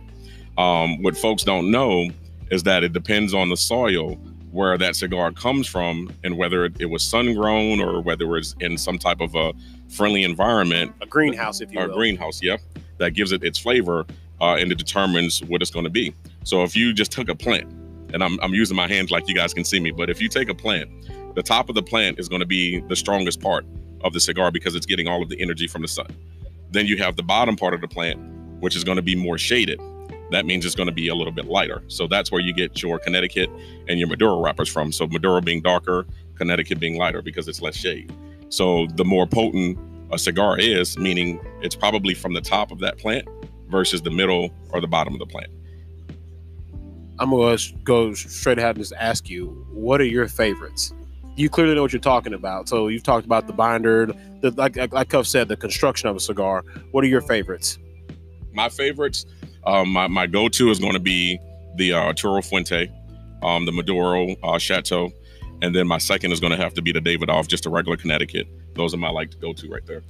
Um, 0.61 1.03
what 1.03 1.17
folks 1.17 1.43
don't 1.45 1.71
know 1.71 2.09
is 2.51 2.63
that 2.65 2.85
it 2.85 2.93
depends 2.93 3.35
on 3.35 3.49
the 3.49 3.57
soil 3.57 4.19
where 4.51 4.77
that 4.77 4.95
cigar 4.95 5.33
comes 5.33 5.67
from 5.67 6.13
and 6.25 6.37
whether 6.37 6.67
it, 6.67 6.79
it 6.79 6.87
was 6.87 7.03
sun 7.03 7.35
grown 7.35 7.81
or 7.81 8.03
whether 8.03 8.25
it 8.25 8.29
was 8.29 8.55
in 8.61 8.77
some 8.77 8.99
type 8.99 9.21
of 9.21 9.35
a 9.35 9.53
friendly 9.89 10.25
environment. 10.25 10.93
A 11.01 11.07
greenhouse, 11.07 11.63
if 11.63 11.73
you 11.73 11.81
or 11.81 11.87
will. 11.87 11.95
A 11.95 11.97
greenhouse, 11.97 12.43
yeah. 12.43 12.59
That 12.99 13.13
gives 13.13 13.33
it 13.33 13.43
its 13.43 13.59
flavor 13.59 14.05
uh, 14.41 14.57
and 14.57 14.71
it 14.71 14.77
determines 14.77 15.43
what 15.45 15.63
it's 15.63 15.71
going 15.71 15.85
to 15.85 15.91
be. 15.91 16.15
So 16.45 16.65
if 16.65 16.77
you 16.77 16.93
just 16.93 17.13
took 17.13 17.31
a 17.31 17.35
plant, 17.35 17.73
and 18.13 18.23
I'm, 18.23 18.39
I'm 18.41 18.53
using 18.53 18.77
my 18.77 18.87
hands 18.87 19.11
like 19.11 19.27
you 19.27 19.35
guys 19.35 19.55
can 19.55 19.65
see 19.65 19.81
me, 19.81 19.91
but 19.91 20.11
if 20.11 20.21
you 20.21 20.29
take 20.29 20.51
a 20.51 20.55
plant, 20.55 20.91
the 21.35 21.43
top 21.43 21.69
of 21.69 21.75
the 21.75 21.83
plant 21.83 22.19
is 22.19 22.29
going 22.29 22.41
to 22.41 22.47
be 22.47 22.81
the 22.89 22.97
strongest 22.97 23.41
part 23.41 23.65
of 24.03 24.13
the 24.13 24.21
cigar 24.21 24.51
because 24.51 24.75
it's 24.75 24.87
getting 24.87 25.09
all 25.09 25.23
of 25.23 25.29
the 25.29 25.41
energy 25.41 25.67
from 25.67 25.83
the 25.83 25.89
sun. 25.89 26.09
Then 26.71 26.87
you 26.87 26.97
have 26.99 27.17
the 27.17 27.23
bottom 27.23 27.57
part 27.57 27.75
of 27.75 27.81
the 27.81 27.89
plant, 27.89 28.21
which 28.61 28.77
is 28.77 28.85
going 28.85 28.97
to 28.97 29.03
be 29.03 29.15
more 29.15 29.39
shaded. 29.39 29.81
That 30.31 30.47
means 30.47 30.65
it's 30.65 30.75
going 30.75 30.89
to 30.89 30.95
be 30.95 31.09
a 31.09 31.15
little 31.15 31.33
bit 31.33 31.47
lighter. 31.47 31.83
So 31.89 32.07
that's 32.07 32.33
where 32.33 32.41
you 32.41 32.55
get 32.55 32.83
your 32.83 32.99
Connecticut 32.99 33.51
and 33.89 33.99
your 33.99 34.09
Maduro 34.09 34.43
wrappers 34.43 34.69
from. 34.69 34.91
So 34.91 35.07
Maduro 35.07 35.41
being 35.41 35.61
darker, 35.61 36.07
Connecticut 36.37 36.81
being 36.81 36.97
lighter 36.97 37.21
because 37.21 37.49
it's 37.49 37.61
less 37.61 37.77
shade. 37.77 38.13
So 38.49 38.87
the 38.95 39.05
more 39.05 39.27
potent 39.27 39.79
a 40.11 40.19
cigar 40.19 40.59
is, 40.59 40.99
meaning 40.99 41.41
it's 41.63 41.75
probably 41.75 42.15
from 42.15 42.35
the 42.35 42.41
top 42.41 42.71
of 42.71 42.79
that 42.81 42.99
plant 42.99 43.27
versus 43.69 44.03
the 44.03 44.11
middle 44.11 44.51
or 44.71 44.81
the 44.81 44.87
bottom 44.87 45.15
of 45.15 45.19
the 45.19 45.27
plant. 45.27 45.51
I'm 47.19 47.31
gonna 47.31 47.57
go 47.85 48.15
straight 48.15 48.59
ahead 48.59 48.77
and 48.77 48.85
just 48.85 48.93
ask 48.99 49.29
you, 49.31 49.67
what 49.71 50.01
are 50.01 50.05
your 50.05 50.29
favorites? 50.29 50.93
You 51.35 51.49
clearly 51.49 51.75
know 51.75 51.83
what 51.83 51.93
you're 51.93 52.01
talking 52.01 52.35
about. 52.35 52.69
So 52.69 52.89
you've 52.89 53.03
talked 53.03 53.25
about 53.25 53.47
the 53.47 53.53
binder, 53.53 54.07
the 54.41 54.51
like 54.53 54.77
like 54.93 55.09
Cuff 55.09 55.27
said, 55.27 55.49
the 55.49 55.57
construction 55.57 56.09
of 56.09 56.17
a 56.17 56.21
cigar. 56.21 56.65
What 56.91 57.05
are 57.05 57.09
your 57.09 57.23
favorites? 57.23 57.79
My 58.53 58.69
favorites, 58.69 59.25
um, 59.67 59.89
my 59.91 60.09
my 60.09 60.27
go-to 60.27 60.71
is 60.71 60.79
going 60.79 60.93
to 60.93 61.01
be 61.01 61.39
the 61.77 61.95
uh, 61.95 62.01
Arturo 62.01 62.43
Fuente, 62.43 62.91
um, 63.43 63.65
the 63.65 63.73
Maduro 63.73 64.37
uh, 64.43 64.59
Chateau, 64.59 65.11
and 65.63 65.75
then 65.75 65.87
my 65.87 65.99
second 65.99 66.33
is 66.33 66.41
going 66.41 66.51
to 66.51 66.57
have 66.57 66.75
to 66.75 66.83
be 66.83 66.93
the 66.93 67.01
Davidoff, 67.01 67.49
just 67.49 67.65
a 67.65 67.71
regular 67.71 67.97
Connecticut. 67.97 68.47
Those 68.75 68.93
are 68.93 68.99
my 68.99 69.11
like 69.11 69.31
to 69.31 69.39
go 69.39 69.53
to 69.55 69.69
right 69.69 69.87
there. 69.87 70.03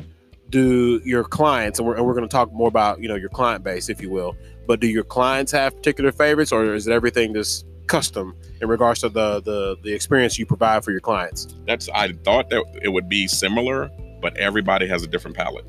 Do 0.50 1.00
your 1.04 1.24
clients, 1.24 1.78
and 1.78 1.86
we're, 1.86 1.94
and 1.96 2.04
we're 2.04 2.14
going 2.14 2.28
to 2.28 2.32
talk 2.32 2.52
more 2.52 2.68
about 2.68 3.00
you 3.00 3.08
know 3.08 3.14
your 3.14 3.28
client 3.28 3.62
base, 3.62 3.88
if 3.88 4.02
you 4.02 4.10
will, 4.10 4.36
but 4.66 4.80
do 4.80 4.88
your 4.88 5.04
clients 5.04 5.52
have 5.52 5.76
particular 5.76 6.10
favorites, 6.10 6.50
or 6.50 6.74
is 6.74 6.88
it 6.88 6.92
everything 6.92 7.32
just 7.32 7.64
custom 7.86 8.34
in 8.60 8.68
regards 8.68 9.00
to 9.00 9.08
the 9.08 9.40
the 9.40 9.76
the 9.82 9.92
experience 9.92 10.38
you 10.38 10.46
provide 10.46 10.84
for 10.84 10.90
your 10.90 11.00
clients? 11.00 11.54
That's 11.66 11.88
I 11.90 12.12
thought 12.24 12.50
that 12.50 12.64
it 12.82 12.88
would 12.88 13.08
be 13.08 13.26
similar, 13.26 13.90
but 14.20 14.36
everybody 14.36 14.86
has 14.88 15.02
a 15.02 15.06
different 15.06 15.36
palate. 15.36 15.66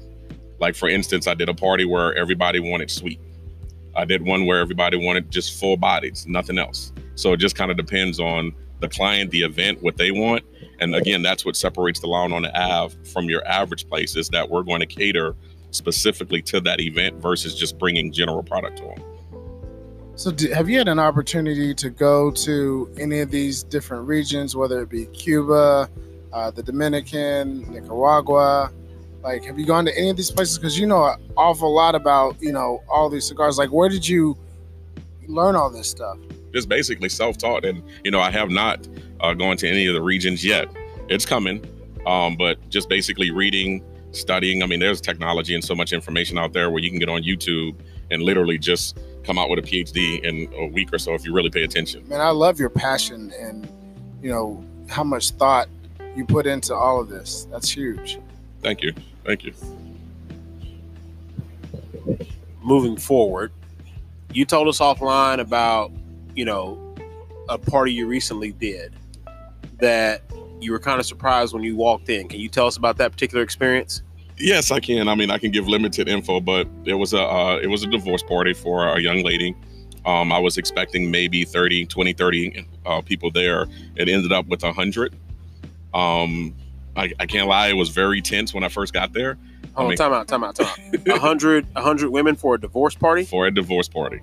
Like 0.60 0.76
for 0.76 0.90
instance, 0.90 1.28
I 1.28 1.34
did 1.34 1.50
a 1.50 1.54
party 1.54 1.86
where 1.86 2.14
everybody 2.16 2.60
wanted 2.60 2.90
sweet. 2.90 3.20
I 3.96 4.06
did 4.06 4.26
one 4.26 4.46
where 4.46 4.60
everybody 4.60 4.98
wanted 4.98 5.30
just 5.30 5.60
full 5.60 5.78
bodies, 5.78 6.26
nothing 6.28 6.58
else. 6.58 6.92
So 7.16 7.34
it 7.34 7.38
just 7.38 7.56
kind 7.56 7.70
of 7.70 7.78
depends 7.78 8.20
on 8.20 8.54
the 8.80 8.90
client, 8.90 9.32
the 9.32 9.42
event, 9.42 9.82
what 9.82 9.98
they 9.98 10.12
want. 10.12 10.44
And 10.80 10.96
again, 10.96 11.22
that's 11.22 11.46
what 11.46 11.56
separates 11.56 12.00
the 12.00 12.08
Lounge 12.08 12.34
on 12.34 12.42
the 12.42 12.60
Ave 12.60 12.96
from 13.06 13.30
your 13.30 13.46
average 13.48 13.88
place 13.88 14.16
is 14.16 14.30
that 14.30 14.50
we're 14.50 14.64
going 14.64 14.80
to 14.80 14.86
cater 14.86 15.36
specifically 15.72 16.42
to 16.44 16.60
that 16.62 16.80
event 16.80 17.22
versus 17.22 17.56
just 17.56 17.78
bringing 17.78 18.12
general 18.12 18.44
product 18.44 18.78
to 18.78 18.84
them. 18.84 19.13
So, 20.16 20.32
do, 20.32 20.52
have 20.52 20.70
you 20.70 20.78
had 20.78 20.88
an 20.88 21.00
opportunity 21.00 21.74
to 21.74 21.90
go 21.90 22.30
to 22.30 22.94
any 23.00 23.22
of 23.22 23.32
these 23.32 23.64
different 23.64 24.08
regions, 24.08 24.56
whether 24.56 24.82
it 24.82 24.90
be 24.90 25.08
Cuba, 25.08 25.90
uh, 26.32 26.52
the 26.52 26.62
Dominican, 26.62 27.72
Nicaragua? 27.74 28.72
Like, 29.24 29.44
have 29.46 29.58
you 29.58 29.66
gone 29.66 29.86
to 29.86 29.98
any 29.98 30.10
of 30.10 30.18
these 30.18 30.30
places? 30.30 30.60
Because 30.60 30.78
you 30.78 30.86
know 30.86 31.04
an 31.06 31.18
awful 31.36 31.74
lot 31.74 31.96
about 31.96 32.40
you 32.40 32.52
know 32.52 32.84
all 32.90 33.10
these 33.10 33.28
cigars. 33.28 33.58
Like, 33.58 33.72
where 33.72 33.90
did 33.90 34.08
you 34.08 34.38
learn 35.28 35.56
all 35.56 35.72
this 35.72 35.90
stuff? 35.90 36.18
Just 36.54 36.70
basically 36.70 37.10
self-taught, 37.10 37.66
and 37.66 37.82
you 38.04 38.12
know 38.12 38.20
I 38.20 38.30
have 38.30 38.52
not 38.52 38.88
uh, 39.20 39.34
gone 39.34 39.58
to 39.58 39.68
any 39.68 39.88
of 39.88 39.96
the 39.96 40.02
regions 40.02 40.46
yet. 40.46 40.68
It's 41.10 41.26
coming, 41.26 41.66
um, 42.06 42.36
but 42.38 42.70
just 42.70 42.88
basically 42.88 43.32
reading, 43.32 43.84
studying. 44.12 44.62
I 44.62 44.68
mean, 44.68 44.80
there's 44.80 45.02
technology 45.02 45.56
and 45.56 45.64
so 45.64 45.74
much 45.74 45.92
information 45.92 46.38
out 46.38 46.54
there 46.54 46.70
where 46.70 46.84
you 46.84 46.92
can 46.92 47.00
get 47.00 47.10
on 47.10 47.24
YouTube 47.24 47.76
and 48.12 48.22
literally 48.22 48.60
just 48.60 48.96
come 49.24 49.38
out 49.38 49.50
with 49.50 49.60
a 49.60 49.62
PhD 49.62 50.22
in 50.24 50.54
a 50.54 50.68
week 50.68 50.94
or 50.94 50.98
so 50.98 51.14
if 51.14 51.26
you 51.26 51.34
really 51.34 51.50
pay 51.50 51.64
attention. 51.64 52.08
Man, 52.08 52.22
I 52.22 52.30
love 52.30 52.60
your 52.60 52.70
passion 52.70 53.32
and 53.40 53.68
you 54.22 54.32
know 54.32 54.64
how 54.88 55.04
much 55.04 55.32
thought 55.32 55.68
you 56.16 56.26
put 56.26 56.46
into 56.46 56.76
all 56.76 57.00
of 57.00 57.10
this. 57.10 57.48
That's 57.52 57.70
huge. 57.70 58.20
Thank 58.62 58.82
you. 58.82 58.94
Thank 59.26 59.44
you. 59.44 59.54
Moving 62.62 62.98
forward, 62.98 63.52
you 64.32 64.46
told 64.46 64.68
us 64.68 64.80
offline 64.80 65.40
about, 65.40 65.92
you 66.36 66.46
know, 66.46 66.80
a 67.50 67.58
party 67.58 67.92
you 67.92 68.08
recently 68.08 68.52
did 68.52 68.94
that 69.80 70.22
you 70.62 70.72
were 70.72 70.80
kind 70.80 71.00
of 71.00 71.06
surprised 71.06 71.54
when 71.54 71.64
you 71.64 71.76
walked 71.76 72.10
in. 72.10 72.28
Can 72.28 72.40
you 72.40 72.48
tell 72.48 72.68
us 72.68 72.78
about 72.78 72.98
that 72.98 73.12
particular 73.12 73.44
experience? 73.44 74.02
Yes, 74.38 74.72
I 74.72 74.80
can. 74.80 75.08
I 75.08 75.16
mean, 75.16 75.32
I 75.32 75.38
can 75.38 75.52
give 75.52 75.68
limited 75.68 76.08
info, 76.08 76.40
but 76.40 76.68
it 76.86 76.96
was 76.96 77.14
a 77.14 77.22
uh, 77.22 77.60
it 77.62 77.68
was 77.68 77.84
a 77.84 77.88
divorce 77.88 78.24
party 78.24 78.54
for 78.54 78.88
a 78.88 79.00
young 79.00 79.24
lady. 79.24 79.56
Um, 80.06 80.32
I 80.32 80.40
was 80.40 80.58
expecting 80.58 81.10
maybe 81.12 81.46
30, 81.46 81.86
20, 81.86 82.14
30 82.14 82.68
uh, 82.86 83.02
people 83.02 83.32
there. 83.32 83.68
It 83.96 84.10
ended 84.10 84.34
up 84.34 84.48
with 84.48 84.62
100. 84.62 85.16
Um, 85.94 86.54
I, 86.96 87.12
I, 87.20 87.26
can't 87.26 87.48
lie, 87.48 87.68
it 87.68 87.78
was 87.78 87.90
very 87.90 88.22
tense 88.22 88.54
when 88.54 88.64
I 88.64 88.68
first 88.68 88.94
got 88.94 89.14
there. 89.14 89.38
Oh, 89.76 89.86
I 89.86 89.88
mean, 89.88 89.98
time 89.98 90.12
out, 90.12 90.28
time 90.28 90.44
out, 90.44 90.56
time 90.56 90.68
out. 90.68 91.08
100, 91.08 91.74
100 91.74 92.10
women 92.10 92.36
for 92.36 92.56
a 92.56 92.60
divorce 92.60 92.96
party? 92.96 93.24
For 93.26 93.48
a 93.48 93.52
divorce 93.52 93.88
party. 93.88 94.20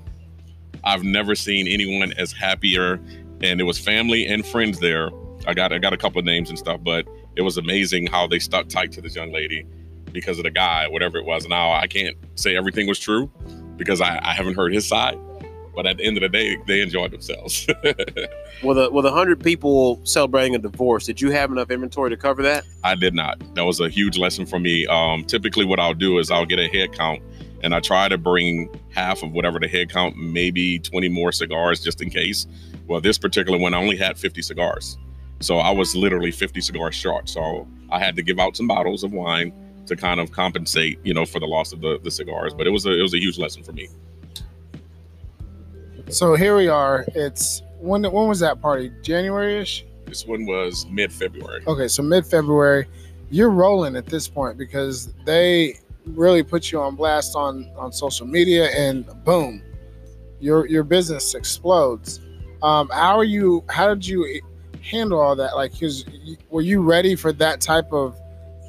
I've 0.85 1.03
never 1.03 1.35
seen 1.35 1.67
anyone 1.67 2.13
as 2.19 2.33
happier, 2.33 3.01
and 3.43 3.61
it 3.61 3.65
was 3.65 3.79
family 3.79 4.27
and 4.27 4.45
friends 4.47 4.81
there. 4.81 5.11
I 5.47 5.55
got 5.55 5.73
I 5.73 5.79
got 5.79 5.93
a 5.93 5.97
couple 5.97 6.19
of 6.19 6.25
names 6.25 6.51
and 6.51 6.59
stuff, 6.59 6.81
but 6.83 7.07
it 7.37 7.43
was 7.43 7.57
amazing 7.57 8.07
how 8.07 8.27
they 8.27 8.39
stuck 8.39 8.69
tight 8.69 8.93
to 8.93 9.01
this 9.01 9.17
young 9.17 9.33
lady 9.33 9.67
because 10.13 10.39
of 10.39 10.45
the 10.45 10.51
guy, 10.51 10.89
whatever 10.89 11.19
it 11.19 11.25
was. 11.25 11.47
Now 11.49 11.73
I 11.73 11.87
can't 11.87 12.17
say 12.35 12.57
everything 12.57 12.87
was 12.87 12.99
true 12.99 13.31
because 13.77 14.01
I, 14.01 14.21
I 14.23 14.35
haven't 14.35 14.55
heard 14.55 14.73
his 14.73 14.87
side, 14.87 15.19
but 15.75 15.87
at 15.87 15.97
the 15.97 16.05
end 16.05 16.19
of 16.19 16.21
the 16.21 16.29
day, 16.29 16.57
they 16.67 16.83
enjoyed 16.83 17.11
themselves. 17.11 17.67
with 18.63 18.77
a 18.79 19.11
hundred 19.11 19.43
people 19.43 20.01
celebrating 20.05 20.55
a 20.55 20.59
divorce, 20.59 21.07
did 21.07 21.21
you 21.21 21.31
have 21.31 21.51
enough 21.51 21.71
inventory 21.71 22.11
to 22.11 22.17
cover 22.17 22.43
that? 22.43 22.65
I 22.85 22.95
did 22.95 23.15
not. 23.15 23.43
That 23.55 23.63
was 23.63 23.81
a 23.81 23.89
huge 23.89 24.19
lesson 24.19 24.45
for 24.47 24.59
me. 24.59 24.87
Um, 24.87 25.25
typically, 25.25 25.65
what 25.65 25.81
I'll 25.81 25.95
do 25.95 26.19
is 26.19 26.31
I'll 26.31 26.47
get 26.47 26.59
a 26.59 26.69
head 26.69 26.93
count, 26.93 27.23
and 27.63 27.75
I 27.75 27.81
try 27.81 28.09
to 28.09 28.19
bring 28.19 28.69
half 28.91 29.23
of 29.23 29.33
whatever 29.33 29.59
the 29.59 29.69
head 29.69 29.91
count, 29.91 30.17
maybe 30.17 30.79
twenty 30.79 31.09
more 31.09 31.33
cigars 31.33 31.81
just 31.83 32.03
in 32.03 32.11
case. 32.11 32.47
Well, 32.87 33.01
this 33.01 33.19
particular 33.19 33.59
one, 33.59 33.73
I 33.73 33.79
only 33.79 33.97
had 33.97 34.19
fifty 34.19 34.43
cigars, 34.43 34.99
so 35.41 35.59
I 35.59 35.71
was 35.71 35.97
literally 35.97 36.33
fifty 36.33 36.61
cigars 36.61 36.95
short. 36.95 37.29
So 37.29 37.67
I 37.91 37.99
had 37.99 38.17
to 38.17 38.23
give 38.23 38.39
out 38.39 38.57
some 38.57 38.67
bottles 38.67 39.05
of 39.05 39.13
wine 39.13 39.53
to 39.91 39.97
kind 39.97 40.21
of 40.21 40.31
compensate, 40.31 40.99
you 41.05 41.13
know, 41.13 41.27
for 41.27 41.41
the 41.41 41.47
loss 41.47 41.73
of 41.73 41.81
the, 41.81 41.99
the 42.03 42.11
cigars. 42.11 42.55
But 42.55 42.67
it 42.67 42.71
was 42.71 42.87
a 42.87 42.99
it 42.99 43.03
was 43.03 43.13
a 43.13 43.19
huge 43.19 43.39
lesson 43.39 43.63
for 43.63 43.73
me. 43.73 43.89
So 46.09 46.35
here 46.35 46.57
we 46.57 46.69
are. 46.69 47.05
It's 47.15 47.63
when 47.79 48.03
when 48.05 48.29
was 48.29 48.41
that 48.41 48.61
party? 48.61 48.91
January 49.03 49.61
ish. 49.61 49.85
This 50.07 50.27
one 50.27 50.47
was 50.47 50.87
mid 50.87 51.13
February. 51.13 51.63
Okay, 51.67 51.89
so 51.89 52.03
mid 52.03 52.25
February. 52.25 52.87
You're 53.31 53.51
rolling 53.51 53.95
at 53.95 54.07
this 54.07 54.27
point 54.27 54.59
because 54.59 55.13
they 55.25 55.79
really 56.07 56.43
put 56.43 56.73
you 56.73 56.81
on 56.81 56.97
blast 56.97 57.37
on 57.37 57.71
on 57.77 57.93
social 57.93 58.27
media, 58.27 58.71
and 58.71 59.07
boom, 59.25 59.63
your 60.41 60.67
your 60.67 60.85
business 60.85 61.35
explodes. 61.35 62.21
Um, 62.63 62.89
how 62.91 63.17
are 63.19 63.25
you? 63.25 63.65
How 63.69 63.93
did 63.95 64.07
you 64.07 64.41
handle 64.83 65.21
all 65.21 65.37
that? 65.37 65.57
Like, 65.57 65.79
cause 65.79 66.05
were 66.49 66.63
you 66.63 66.81
ready 66.81 67.17
for 67.17 67.33
that 67.35 67.61
type 67.61 67.93
of 67.93 68.17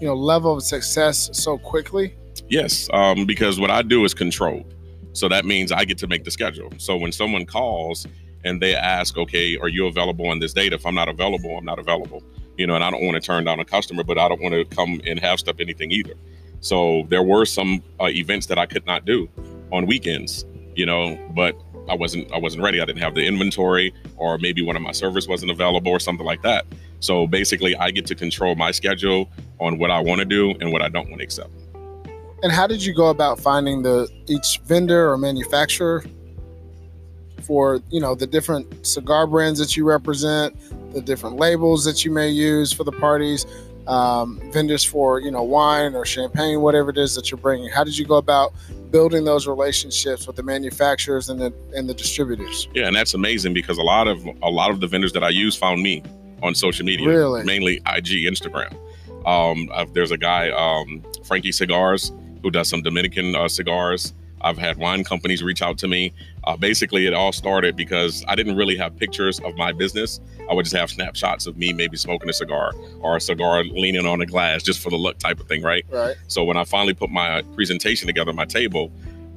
you 0.02 0.08
know 0.08 0.16
level 0.16 0.58
of 0.58 0.64
success 0.64 1.30
so 1.32 1.58
quickly? 1.58 2.16
Yes, 2.50 2.90
um, 2.92 3.26
because 3.26 3.60
what 3.60 3.70
I 3.70 3.84
do 3.84 4.04
is 4.04 4.14
control. 4.14 4.66
So 5.14 5.30
that 5.30 5.46
means 5.46 5.72
I 5.72 5.86
get 5.86 5.98
to 6.00 6.08
make 6.08 6.24
the 6.24 6.32
schedule. 6.32 6.72
So 6.78 6.98
when 6.98 7.12
someone 7.12 7.46
calls 7.46 8.08
and 8.44 8.62
they 8.62 8.76
ask, 8.76 9.18
okay, 9.18 9.58
are 9.58 9.68
you 9.68 9.86
available 9.86 10.28
on 10.28 10.40
this 10.40 10.54
date? 10.54 10.74
If 10.74 10.86
I'm 10.86 10.96
not 10.96 11.08
available, 11.08 11.56
I'm 11.58 11.66
not 11.66 11.80
available. 11.80 12.24
You 12.58 12.66
know, 12.66 12.76
and 12.76 12.84
I 12.84 12.90
don't 12.90 13.04
want 13.06 13.16
to 13.16 13.22
turn 13.22 13.44
down 13.44 13.60
a 13.60 13.66
customer, 13.66 14.04
but 14.04 14.18
I 14.18 14.28
don't 14.28 14.42
want 14.42 14.54
to 14.54 14.66
come 14.76 15.02
and 15.06 15.20
half 15.20 15.40
step 15.40 15.58
anything 15.60 15.92
either. 15.92 16.14
So 16.62 17.06
there 17.10 17.24
were 17.24 17.46
some 17.46 17.84
uh, 18.00 18.06
events 18.06 18.48
that 18.48 18.58
I 18.58 18.66
could 18.66 18.86
not 18.86 19.06
do 19.06 19.30
on 19.72 19.86
weekends, 19.86 20.46
you 20.76 20.86
know, 20.86 21.20
but 21.36 21.56
I 21.90 21.96
wasn't 21.96 22.32
I 22.32 22.38
wasn't 22.38 22.64
ready. 22.64 22.82
I 22.82 22.86
didn't 22.86 23.02
have 23.02 23.16
the 23.16 23.26
inventory, 23.26 23.94
or 24.18 24.38
maybe 24.38 24.62
one 24.62 24.76
of 24.76 24.82
my 24.82 24.92
servers 24.92 25.28
wasn't 25.28 25.52
available, 25.52 25.92
or 25.92 26.00
something 26.00 26.26
like 26.26 26.42
that. 26.44 26.66
So 27.02 27.28
basically, 27.28 27.76
I 27.76 27.92
get 27.92 28.06
to 28.06 28.16
control 28.16 28.56
my 28.56 28.72
schedule 28.72 29.30
on 29.60 29.78
what 29.78 29.92
I 29.92 30.00
want 30.00 30.20
to 30.20 30.26
do 30.26 30.52
and 30.62 30.72
what 30.72 30.82
I 30.82 30.88
don't 30.88 31.10
want 31.10 31.20
to 31.20 31.24
accept. 31.24 31.50
And 32.44 32.52
how 32.52 32.68
did 32.68 32.84
you 32.84 32.94
go 32.94 33.08
about 33.08 33.40
finding 33.40 33.84
the 33.84 34.08
each 34.28 34.60
vendor 34.66 35.12
or 35.12 35.18
manufacturer 35.18 36.04
for 37.42 37.82
you 37.90 38.00
know 38.00 38.16
the 38.16 38.28
different 38.28 38.86
cigar 38.86 39.28
brands 39.28 39.60
that 39.60 39.76
you 39.76 39.84
represent, 39.84 40.56
the 40.94 41.02
different 41.02 41.38
labels 41.38 41.84
that 41.86 42.06
you 42.06 42.12
may 42.12 42.30
use 42.30 42.72
for 42.72 42.84
the 42.84 42.92
parties, 42.92 43.46
um, 43.88 44.40
vendors 44.52 44.84
for 44.84 45.20
you 45.20 45.32
know 45.32 45.44
wine 45.44 45.96
or 45.96 46.06
champagne, 46.06 46.62
whatever 46.62 46.92
it 46.92 46.98
is 46.98 47.16
that 47.16 47.32
you're 47.32 47.40
bringing? 47.40 47.70
How 47.70 47.84
did 47.84 47.98
you 47.98 48.06
go 48.06 48.16
about 48.16 48.54
building 48.92 49.24
those 49.24 49.48
relationships 49.48 50.28
with 50.28 50.36
the 50.36 50.44
manufacturers 50.44 51.30
and 51.30 51.40
the 51.40 51.54
and 51.76 51.90
the 51.90 51.94
distributors? 51.94 52.68
Yeah, 52.76 52.88
and 52.88 52.96
that's 52.96 53.16
amazing 53.16 53.54
because 53.54 53.78
a 53.80 53.84
lot 53.84 54.08
of 54.08 54.24
a 54.44 54.50
lot 54.50 54.70
of 54.70 54.82
the 54.82 54.88
vendors 54.88 55.14
that 55.14 55.24
I 55.24 55.30
use 55.30 55.56
found 55.56 55.82
me 55.82 56.04
on 56.42 56.56
social 56.56 56.86
media, 56.86 57.08
Really? 57.08 57.44
mainly 57.44 57.78
IG, 57.88 58.26
Instagram. 58.26 58.76
Um, 59.26 59.70
I've, 59.74 59.94
there's 59.94 60.12
a 60.12 60.18
guy, 60.18 60.50
um, 60.50 61.04
Frankie 61.24 61.52
Cigars, 61.52 62.12
who 62.42 62.50
does 62.50 62.68
some 62.68 62.82
Dominican 62.82 63.36
uh, 63.36 63.48
cigars. 63.48 64.14
I've 64.44 64.58
had 64.58 64.78
wine 64.78 65.04
companies 65.04 65.44
reach 65.44 65.62
out 65.62 65.78
to 65.80 65.88
me. 65.88 66.12
Uh, 66.46 66.58
basically, 66.58 67.06
it 67.06 67.14
all 67.14 67.32
started 67.32 67.76
because 67.76 68.26
I 68.28 68.34
didn't 68.36 68.56
really 68.56 68.76
have 68.78 68.98
pictures 68.98 69.40
of 69.42 69.56
my 69.56 69.72
business. 69.72 70.20
I 70.50 70.56
would 70.56 70.64
just 70.66 70.76
have 70.76 70.90
snapshots 70.90 71.46
of 71.46 71.58
me 71.58 71.72
maybe 71.74 71.96
smoking 71.96 72.28
a 72.28 72.34
cigar 72.34 72.72
or 73.02 73.18
a 73.18 73.22
cigar 73.22 73.64
leaning 73.64 74.08
on 74.08 74.20
a 74.22 74.26
glass 74.26 74.64
just 74.64 74.80
for 74.80 74.90
the 74.90 74.96
look 74.96 75.20
type 75.20 75.40
of 75.40 75.48
thing, 75.48 75.62
right? 75.62 75.86
Right. 75.92 76.16
So 76.28 76.44
when 76.44 76.58
I 76.58 76.64
finally 76.64 76.96
put 76.96 77.12
my 77.12 77.44
presentation 77.54 78.08
together 78.08 78.34
my 78.34 78.46
table, 78.46 78.92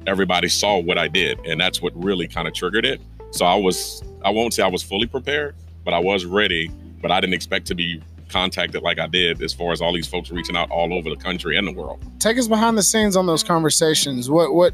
everybody 0.07 0.49
saw 0.49 0.79
what 0.79 0.97
I 0.97 1.07
did, 1.07 1.39
and 1.45 1.61
that's 1.61 1.83
what 1.83 1.93
really 2.03 2.27
kind 2.27 2.47
of 2.47 2.55
triggered 2.55 2.85
it. 2.85 2.99
So 3.29 3.45
I 3.45 3.55
was, 3.55 4.03
I 4.23 4.31
won't 4.31 4.55
say 4.55 4.63
I 4.63 4.67
was 4.67 4.81
fully 4.81 5.05
prepared, 5.05 5.55
but 5.83 5.93
I 5.93 5.99
was 5.99 6.25
ready. 6.25 6.71
But 7.05 7.11
I 7.11 7.19
didn't 7.21 7.35
expect 7.35 7.67
to 7.67 7.75
be 7.75 8.01
contacted 8.29 8.81
like 8.81 8.97
I 8.97 9.05
did, 9.05 9.43
as 9.43 9.53
far 9.53 9.71
as 9.71 9.79
all 9.79 9.93
these 9.93 10.07
folks 10.07 10.31
reaching 10.31 10.55
out 10.55 10.71
all 10.71 10.91
over 10.91 11.07
the 11.07 11.15
country 11.15 11.55
and 11.55 11.67
the 11.67 11.71
world. 11.71 12.03
Take 12.17 12.39
us 12.39 12.47
behind 12.47 12.79
the 12.79 12.81
scenes 12.81 13.15
on 13.15 13.27
those 13.27 13.43
conversations. 13.43 14.27
What 14.27 14.55
what 14.55 14.73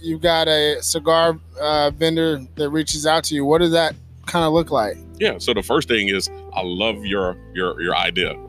you've 0.00 0.22
got 0.22 0.48
a 0.48 0.80
cigar 0.80 1.38
uh, 1.60 1.90
vendor 1.90 2.40
that 2.54 2.70
reaches 2.70 3.06
out 3.06 3.24
to 3.24 3.34
you. 3.34 3.44
What 3.44 3.58
does 3.58 3.72
that 3.72 3.94
kind 4.24 4.46
of 4.46 4.54
look 4.54 4.70
like? 4.70 4.96
Yeah. 5.18 5.36
So 5.36 5.52
the 5.52 5.62
first 5.62 5.86
thing 5.86 6.08
is, 6.08 6.30
I 6.54 6.62
love 6.62 7.04
your 7.04 7.36
your 7.52 7.78
your 7.82 7.94
idea. 7.94 8.42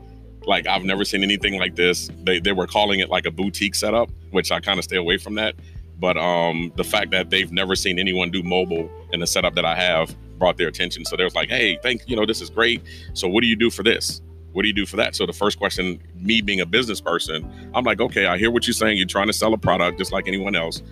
Like 0.46 0.66
I've 0.66 0.84
never 0.84 1.04
seen 1.04 1.22
anything 1.22 1.58
like 1.58 1.76
this. 1.76 2.08
They 2.22 2.40
they 2.40 2.52
were 2.52 2.66
calling 2.66 3.00
it 3.00 3.10
like 3.10 3.26
a 3.26 3.30
boutique 3.30 3.74
setup, 3.74 4.08
which 4.30 4.50
I 4.50 4.60
kind 4.60 4.78
of 4.78 4.84
stay 4.84 4.96
away 4.96 5.18
from 5.18 5.34
that. 5.34 5.54
But 6.02 6.16
um, 6.16 6.72
the 6.74 6.82
fact 6.82 7.12
that 7.12 7.30
they've 7.30 7.52
never 7.52 7.76
seen 7.76 8.00
anyone 8.00 8.32
do 8.32 8.42
mobile 8.42 8.90
in 9.12 9.20
the 9.20 9.26
setup 9.26 9.54
that 9.54 9.64
I 9.64 9.76
have 9.76 10.16
brought 10.36 10.56
their 10.56 10.66
attention. 10.66 11.04
So 11.04 11.16
they 11.16 11.22
was 11.22 11.36
like, 11.36 11.48
"Hey, 11.48 11.78
thank 11.80 12.02
you 12.08 12.16
know 12.16 12.26
this 12.26 12.40
is 12.40 12.50
great. 12.50 12.82
So 13.14 13.28
what 13.28 13.42
do 13.42 13.46
you 13.46 13.54
do 13.54 13.70
for 13.70 13.84
this? 13.84 14.20
What 14.50 14.62
do 14.62 14.68
you 14.68 14.74
do 14.74 14.84
for 14.84 14.96
that?" 14.96 15.14
So 15.14 15.26
the 15.26 15.32
first 15.32 15.60
question, 15.60 16.02
me 16.16 16.40
being 16.40 16.60
a 16.60 16.66
business 16.66 17.00
person, 17.00 17.48
I'm 17.72 17.84
like, 17.84 18.00
"Okay, 18.00 18.26
I 18.26 18.36
hear 18.36 18.50
what 18.50 18.66
you're 18.66 18.74
saying. 18.74 18.98
You're 18.98 19.06
trying 19.06 19.28
to 19.28 19.32
sell 19.32 19.54
a 19.54 19.58
product 19.58 19.98
just 19.98 20.10
like 20.10 20.26
anyone 20.26 20.56
else. 20.56 20.82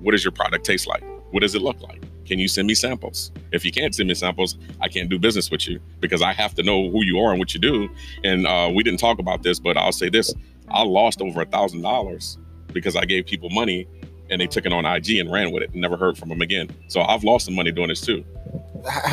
What 0.00 0.12
does 0.12 0.24
your 0.24 0.30
product 0.30 0.64
taste 0.64 0.86
like? 0.86 1.02
What 1.32 1.40
does 1.40 1.56
it 1.56 1.62
look 1.62 1.80
like? 1.80 2.00
Can 2.24 2.38
you 2.38 2.46
send 2.46 2.68
me 2.68 2.74
samples? 2.74 3.32
If 3.50 3.64
you 3.64 3.72
can't 3.72 3.92
send 3.92 4.08
me 4.08 4.14
samples, 4.14 4.56
I 4.80 4.86
can't 4.86 5.08
do 5.08 5.18
business 5.18 5.50
with 5.50 5.66
you 5.66 5.80
because 5.98 6.22
I 6.22 6.32
have 6.34 6.54
to 6.54 6.62
know 6.62 6.88
who 6.88 7.04
you 7.04 7.18
are 7.18 7.32
and 7.32 7.40
what 7.40 7.52
you 7.52 7.58
do. 7.58 7.88
And 8.22 8.46
uh, 8.46 8.70
we 8.72 8.84
didn't 8.84 9.00
talk 9.00 9.18
about 9.18 9.42
this, 9.42 9.58
but 9.58 9.76
I'll 9.76 9.90
say 9.90 10.08
this: 10.08 10.32
I 10.68 10.84
lost 10.84 11.20
over 11.20 11.42
a 11.42 11.46
thousand 11.46 11.82
dollars 11.82 12.38
because 12.72 12.94
I 12.94 13.04
gave 13.04 13.26
people 13.26 13.50
money 13.50 13.88
and 14.32 14.40
they 14.40 14.46
took 14.48 14.66
it 14.66 14.72
on 14.72 14.84
IG 14.84 15.18
and 15.18 15.30
ran 15.30 15.52
with 15.52 15.62
it 15.62 15.70
and 15.72 15.80
never 15.80 15.96
heard 15.96 16.16
from 16.18 16.28
them 16.30 16.40
again. 16.40 16.68
So 16.88 17.02
I've 17.02 17.22
lost 17.22 17.44
some 17.44 17.54
money 17.54 17.70
doing 17.70 17.88
this 17.88 18.00
too. 18.00 18.24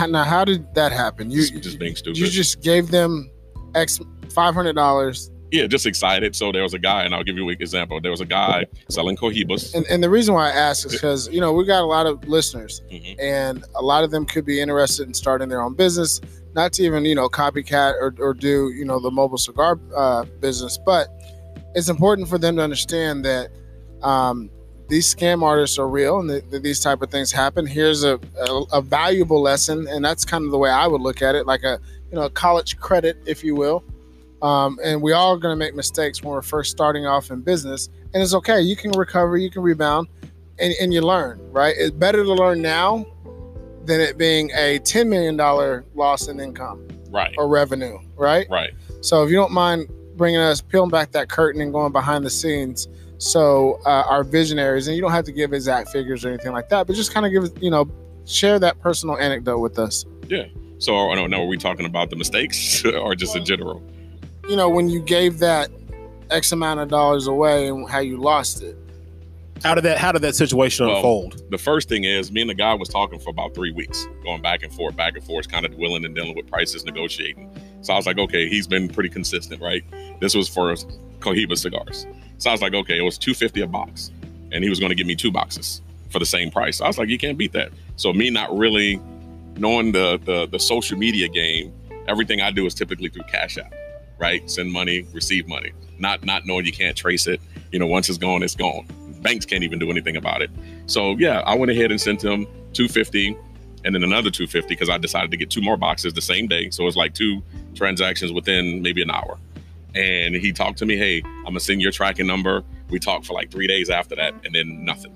Now, 0.07 0.23
how 0.23 0.43
did 0.45 0.73
that 0.73 0.91
happen? 0.91 1.29
You 1.29 1.41
Just, 1.41 1.61
just 1.63 1.79
being 1.79 1.95
stupid. 1.95 2.17
you 2.17 2.27
just 2.27 2.61
gave 2.61 2.89
them 2.89 3.29
X 3.75 3.99
five 4.33 4.55
hundred 4.55 4.73
dollars, 4.73 5.29
yeah, 5.51 5.65
just 5.67 5.85
excited. 5.85 6.35
So 6.35 6.51
there 6.51 6.63
was 6.63 6.73
a 6.73 6.79
guy, 6.79 7.03
and 7.03 7.13
I'll 7.13 7.23
give 7.23 7.35
you 7.37 7.47
an 7.49 7.57
example. 7.59 7.99
There 8.01 8.11
was 8.11 8.21
a 8.21 8.25
guy 8.25 8.65
selling 8.89 9.15
cohibas. 9.15 9.73
and 9.75 9.85
and 9.87 10.01
the 10.03 10.09
reason 10.09 10.33
why 10.33 10.47
I 10.49 10.51
ask 10.51 10.85
is 10.87 10.91
because 10.97 11.27
you 11.31 11.39
know 11.39 11.53
we 11.53 11.65
got 11.65 11.81
a 11.83 11.85
lot 11.85 12.07
of 12.07 12.27
listeners, 12.27 12.81
Mhm. 12.91 13.15
and 13.19 13.63
a 13.75 13.81
lot 13.83 14.03
of 14.03 14.09
them 14.11 14.25
could 14.25 14.45
be 14.45 14.59
interested 14.59 15.07
in 15.07 15.13
starting 15.13 15.49
their 15.49 15.61
own 15.61 15.75
business, 15.75 16.19
not 16.55 16.73
to 16.73 16.83
even 16.83 17.05
you 17.05 17.15
know 17.15 17.29
copycat 17.29 17.93
or, 17.93 18.15
or 18.19 18.33
do 18.33 18.71
you 18.71 18.85
know 18.85 18.99
the 18.99 19.11
mobile 19.11 19.37
cigar 19.37 19.79
uh, 19.95 20.23
business, 20.39 20.77
but 20.83 21.07
it's 21.75 21.89
important 21.89 22.27
for 22.27 22.37
them 22.39 22.55
to 22.55 22.63
understand 22.63 23.23
that 23.25 23.49
um, 24.01 24.49
these 24.89 25.13
scam 25.13 25.43
artists 25.43 25.77
are 25.77 25.87
real 25.87 26.19
and 26.19 26.41
these 26.51 26.79
type 26.79 27.01
of 27.01 27.11
things 27.11 27.31
happen. 27.31 27.65
Here's 27.65 28.03
a, 28.03 28.19
a 28.37 28.63
a 28.73 28.81
valuable 28.81 29.41
lesson, 29.41 29.87
and 29.87 30.03
that's 30.03 30.25
kind 30.25 30.43
of 30.43 30.51
the 30.51 30.57
way 30.57 30.71
I 30.71 30.87
would 30.87 31.01
look 31.01 31.21
at 31.21 31.35
it, 31.35 31.45
like 31.45 31.63
a 31.63 31.79
you 32.11 32.15
know 32.15 32.23
a 32.23 32.29
college 32.29 32.77
credit, 32.77 33.17
if 33.25 33.43
you 33.43 33.55
will. 33.55 33.83
Um, 34.41 34.79
and 34.83 35.01
we 35.01 35.11
all 35.11 35.35
are 35.35 35.37
going 35.37 35.51
to 35.51 35.59
make 35.59 35.75
mistakes 35.75 36.23
when 36.23 36.31
we're 36.31 36.41
first 36.41 36.71
starting 36.71 37.05
off 37.05 37.29
in 37.29 37.41
business, 37.41 37.89
and 38.13 38.23
it's 38.23 38.33
okay. 38.33 38.61
You 38.61 38.75
can 38.75 38.91
recover, 38.91 39.37
you 39.37 39.51
can 39.51 39.61
rebound, 39.61 40.07
and, 40.59 40.73
and 40.81 40.93
you 40.93 41.01
learn. 41.01 41.39
Right? 41.51 41.75
It's 41.77 41.91
better 41.91 42.23
to 42.23 42.33
learn 42.33 42.61
now 42.61 43.05
than 43.85 44.01
it 44.01 44.17
being 44.17 44.49
a 44.55 44.79
ten 44.79 45.07
million 45.07 45.37
dollar 45.37 45.85
loss 45.93 46.27
in 46.27 46.39
income 46.39 46.87
Right, 47.11 47.33
or 47.37 47.47
revenue. 47.47 47.99
Right? 48.15 48.47
right. 48.49 48.71
So 49.01 49.23
if 49.23 49.29
you 49.29 49.35
don't 49.35 49.51
mind 49.51 49.87
bringing 50.15 50.39
us 50.39 50.61
peeling 50.61 50.89
back 50.89 51.11
that 51.11 51.29
curtain 51.29 51.61
and 51.61 51.71
going 51.71 51.91
behind 51.91 52.25
the 52.25 52.29
scenes, 52.29 52.87
so 53.19 53.79
uh, 53.85 54.05
our 54.07 54.23
visionaries, 54.23 54.87
and 54.87 54.95
you 54.95 55.01
don't 55.01 55.11
have 55.11 55.25
to 55.25 55.31
give 55.31 55.53
exact 55.53 55.89
figures 55.89 56.25
or 56.25 56.29
anything 56.29 56.53
like 56.53 56.69
that, 56.69 56.87
but 56.87 56.95
just 56.95 57.13
kind 57.13 57.25
of 57.25 57.31
give 57.31 57.61
you 57.61 57.69
know 57.69 57.89
share 58.25 58.57
that 58.59 58.79
personal 58.79 59.17
anecdote 59.17 59.59
with 59.59 59.77
us. 59.77 60.05
Yeah. 60.27 60.45
So 60.79 61.09
I 61.09 61.15
don't 61.15 61.29
know. 61.29 61.43
Are 61.43 61.47
we 61.47 61.57
talking 61.57 61.85
about 61.85 62.09
the 62.09 62.15
mistakes 62.15 62.83
or 62.85 63.15
just 63.15 63.35
in 63.35 63.45
general? 63.45 63.83
You 64.47 64.55
know 64.55 64.69
when 64.69 64.89
you 64.89 65.01
gave 65.01 65.39
that 65.39 65.69
X 66.31 66.51
amount 66.51 66.79
of 66.79 66.87
dollars 66.87 67.27
away 67.27 67.67
and 67.67 67.87
how 67.89 67.99
you 67.99 68.17
lost 68.17 68.63
it. 68.63 68.77
How 69.63 69.75
did 69.75 69.83
that 69.83 69.97
How 69.97 70.13
did 70.13 70.21
that 70.21 70.35
situation 70.35 70.87
Well, 70.87 70.95
unfold? 70.95 71.43
The 71.51 71.57
first 71.57 71.89
thing 71.89 72.05
is, 72.05 72.31
me 72.31 72.39
and 72.39 72.49
the 72.49 72.53
guy 72.55 72.73
was 72.73 72.87
talking 72.87 73.19
for 73.19 73.29
about 73.29 73.53
three 73.53 73.71
weeks, 73.71 74.07
going 74.23 74.41
back 74.41 74.63
and 74.63 74.73
forth, 74.73 74.95
back 74.95 75.17
and 75.17 75.23
forth, 75.25 75.49
kind 75.49 75.65
of 75.65 75.75
willing 75.75 76.05
and 76.05 76.15
dealing 76.15 76.35
with 76.35 76.47
prices, 76.47 76.85
negotiating. 76.85 77.51
So 77.81 77.93
I 77.93 77.97
was 77.97 78.05
like, 78.05 78.17
okay, 78.17 78.47
he's 78.47 78.67
been 78.67 78.87
pretty 78.87 79.09
consistent, 79.09 79.61
right? 79.61 79.83
This 80.21 80.33
was 80.33 80.47
for 80.47 80.73
Cohiba 81.19 81.57
cigars. 81.57 82.07
So 82.37 82.49
I 82.49 82.53
was 82.53 82.61
like, 82.61 82.73
okay, 82.73 82.97
it 82.97 83.01
was 83.01 83.17
two 83.17 83.33
fifty 83.33 83.61
a 83.61 83.67
box, 83.67 84.11
and 84.51 84.63
he 84.63 84.69
was 84.69 84.79
going 84.79 84.89
to 84.89 84.95
give 84.95 85.07
me 85.07 85.15
two 85.15 85.31
boxes 85.31 85.81
for 86.09 86.19
the 86.19 86.25
same 86.25 86.51
price. 86.51 86.81
I 86.81 86.87
was 86.87 86.97
like, 86.97 87.09
you 87.09 87.17
can't 87.17 87.37
beat 87.37 87.53
that. 87.53 87.71
So 87.95 88.13
me 88.13 88.29
not 88.29 88.55
really 88.57 88.99
knowing 89.57 89.91
the 89.91 90.19
the, 90.25 90.47
the 90.47 90.59
social 90.59 90.97
media 90.97 91.27
game, 91.27 91.73
everything 92.07 92.41
I 92.41 92.51
do 92.51 92.65
is 92.65 92.73
typically 92.73 93.09
through 93.09 93.23
Cash 93.23 93.57
App, 93.57 93.73
right? 94.17 94.49
Send 94.49 94.71
money, 94.71 95.05
receive 95.13 95.47
money. 95.47 95.71
Not 95.97 96.23
not 96.23 96.45
knowing 96.45 96.65
you 96.65 96.71
can't 96.71 96.95
trace 96.95 97.27
it. 97.27 97.41
You 97.71 97.79
know, 97.79 97.87
once 97.87 98.09
it's 98.09 98.17
gone, 98.17 98.43
it's 98.43 98.55
gone. 98.55 98.85
Banks 99.21 99.45
can't 99.45 99.63
even 99.63 99.79
do 99.79 99.89
anything 99.91 100.15
about 100.15 100.41
it. 100.41 100.49
So 100.85 101.15
yeah, 101.17 101.41
I 101.45 101.55
went 101.55 101.71
ahead 101.71 101.91
and 101.91 101.99
sent 101.99 102.23
him 102.23 102.45
250 102.73 103.37
and 103.85 103.95
then 103.95 104.03
another 104.03 104.29
250 104.29 104.67
because 104.67 104.89
I 104.89 104.97
decided 104.97 105.31
to 105.31 105.37
get 105.37 105.49
two 105.49 105.61
more 105.61 105.77
boxes 105.77 106.13
the 106.13 106.21
same 106.21 106.47
day. 106.47 106.69
So 106.69 106.83
it 106.83 106.85
was 106.85 106.95
like 106.95 107.13
two 107.13 107.41
transactions 107.75 108.31
within 108.31 108.81
maybe 108.81 109.01
an 109.01 109.11
hour. 109.11 109.37
And 109.95 110.35
he 110.35 110.51
talked 110.51 110.77
to 110.79 110.85
me, 110.85 110.97
hey, 110.97 111.21
I'm 111.25 111.45
gonna 111.45 111.59
send 111.59 111.81
your 111.81 111.91
tracking 111.91 112.27
number. 112.27 112.63
We 112.89 112.99
talked 112.99 113.25
for 113.25 113.33
like 113.33 113.51
three 113.51 113.67
days 113.67 113.89
after 113.89 114.15
that, 114.15 114.33
and 114.45 114.53
then 114.53 114.85
nothing. 114.85 115.15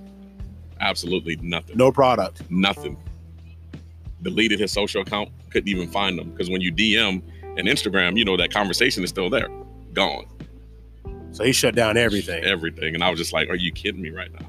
Absolutely 0.79 1.37
nothing. 1.37 1.77
No 1.77 1.91
product. 1.91 2.49
Nothing. 2.49 2.97
Deleted 4.21 4.59
his 4.59 4.71
social 4.71 5.01
account, 5.01 5.29
couldn't 5.49 5.69
even 5.69 5.89
find 5.89 6.17
them. 6.17 6.31
Because 6.31 6.49
when 6.49 6.61
you 6.61 6.73
DM 6.73 7.21
and 7.57 7.67
Instagram, 7.67 8.17
you 8.17 8.25
know 8.25 8.37
that 8.37 8.51
conversation 8.51 9.03
is 9.03 9.09
still 9.09 9.29
there. 9.29 9.49
Gone. 9.93 10.25
So 11.31 11.43
he 11.43 11.51
shut 11.51 11.73
down 11.75 11.97
everything. 11.97 12.43
everything. 12.43 12.93
And 12.93 13.03
I 13.03 13.09
was 13.09 13.17
just 13.19 13.33
like, 13.33 13.49
are 13.49 13.55
you 13.55 13.71
kidding 13.71 14.01
me 14.01 14.11
right 14.11 14.31
now? 14.39 14.45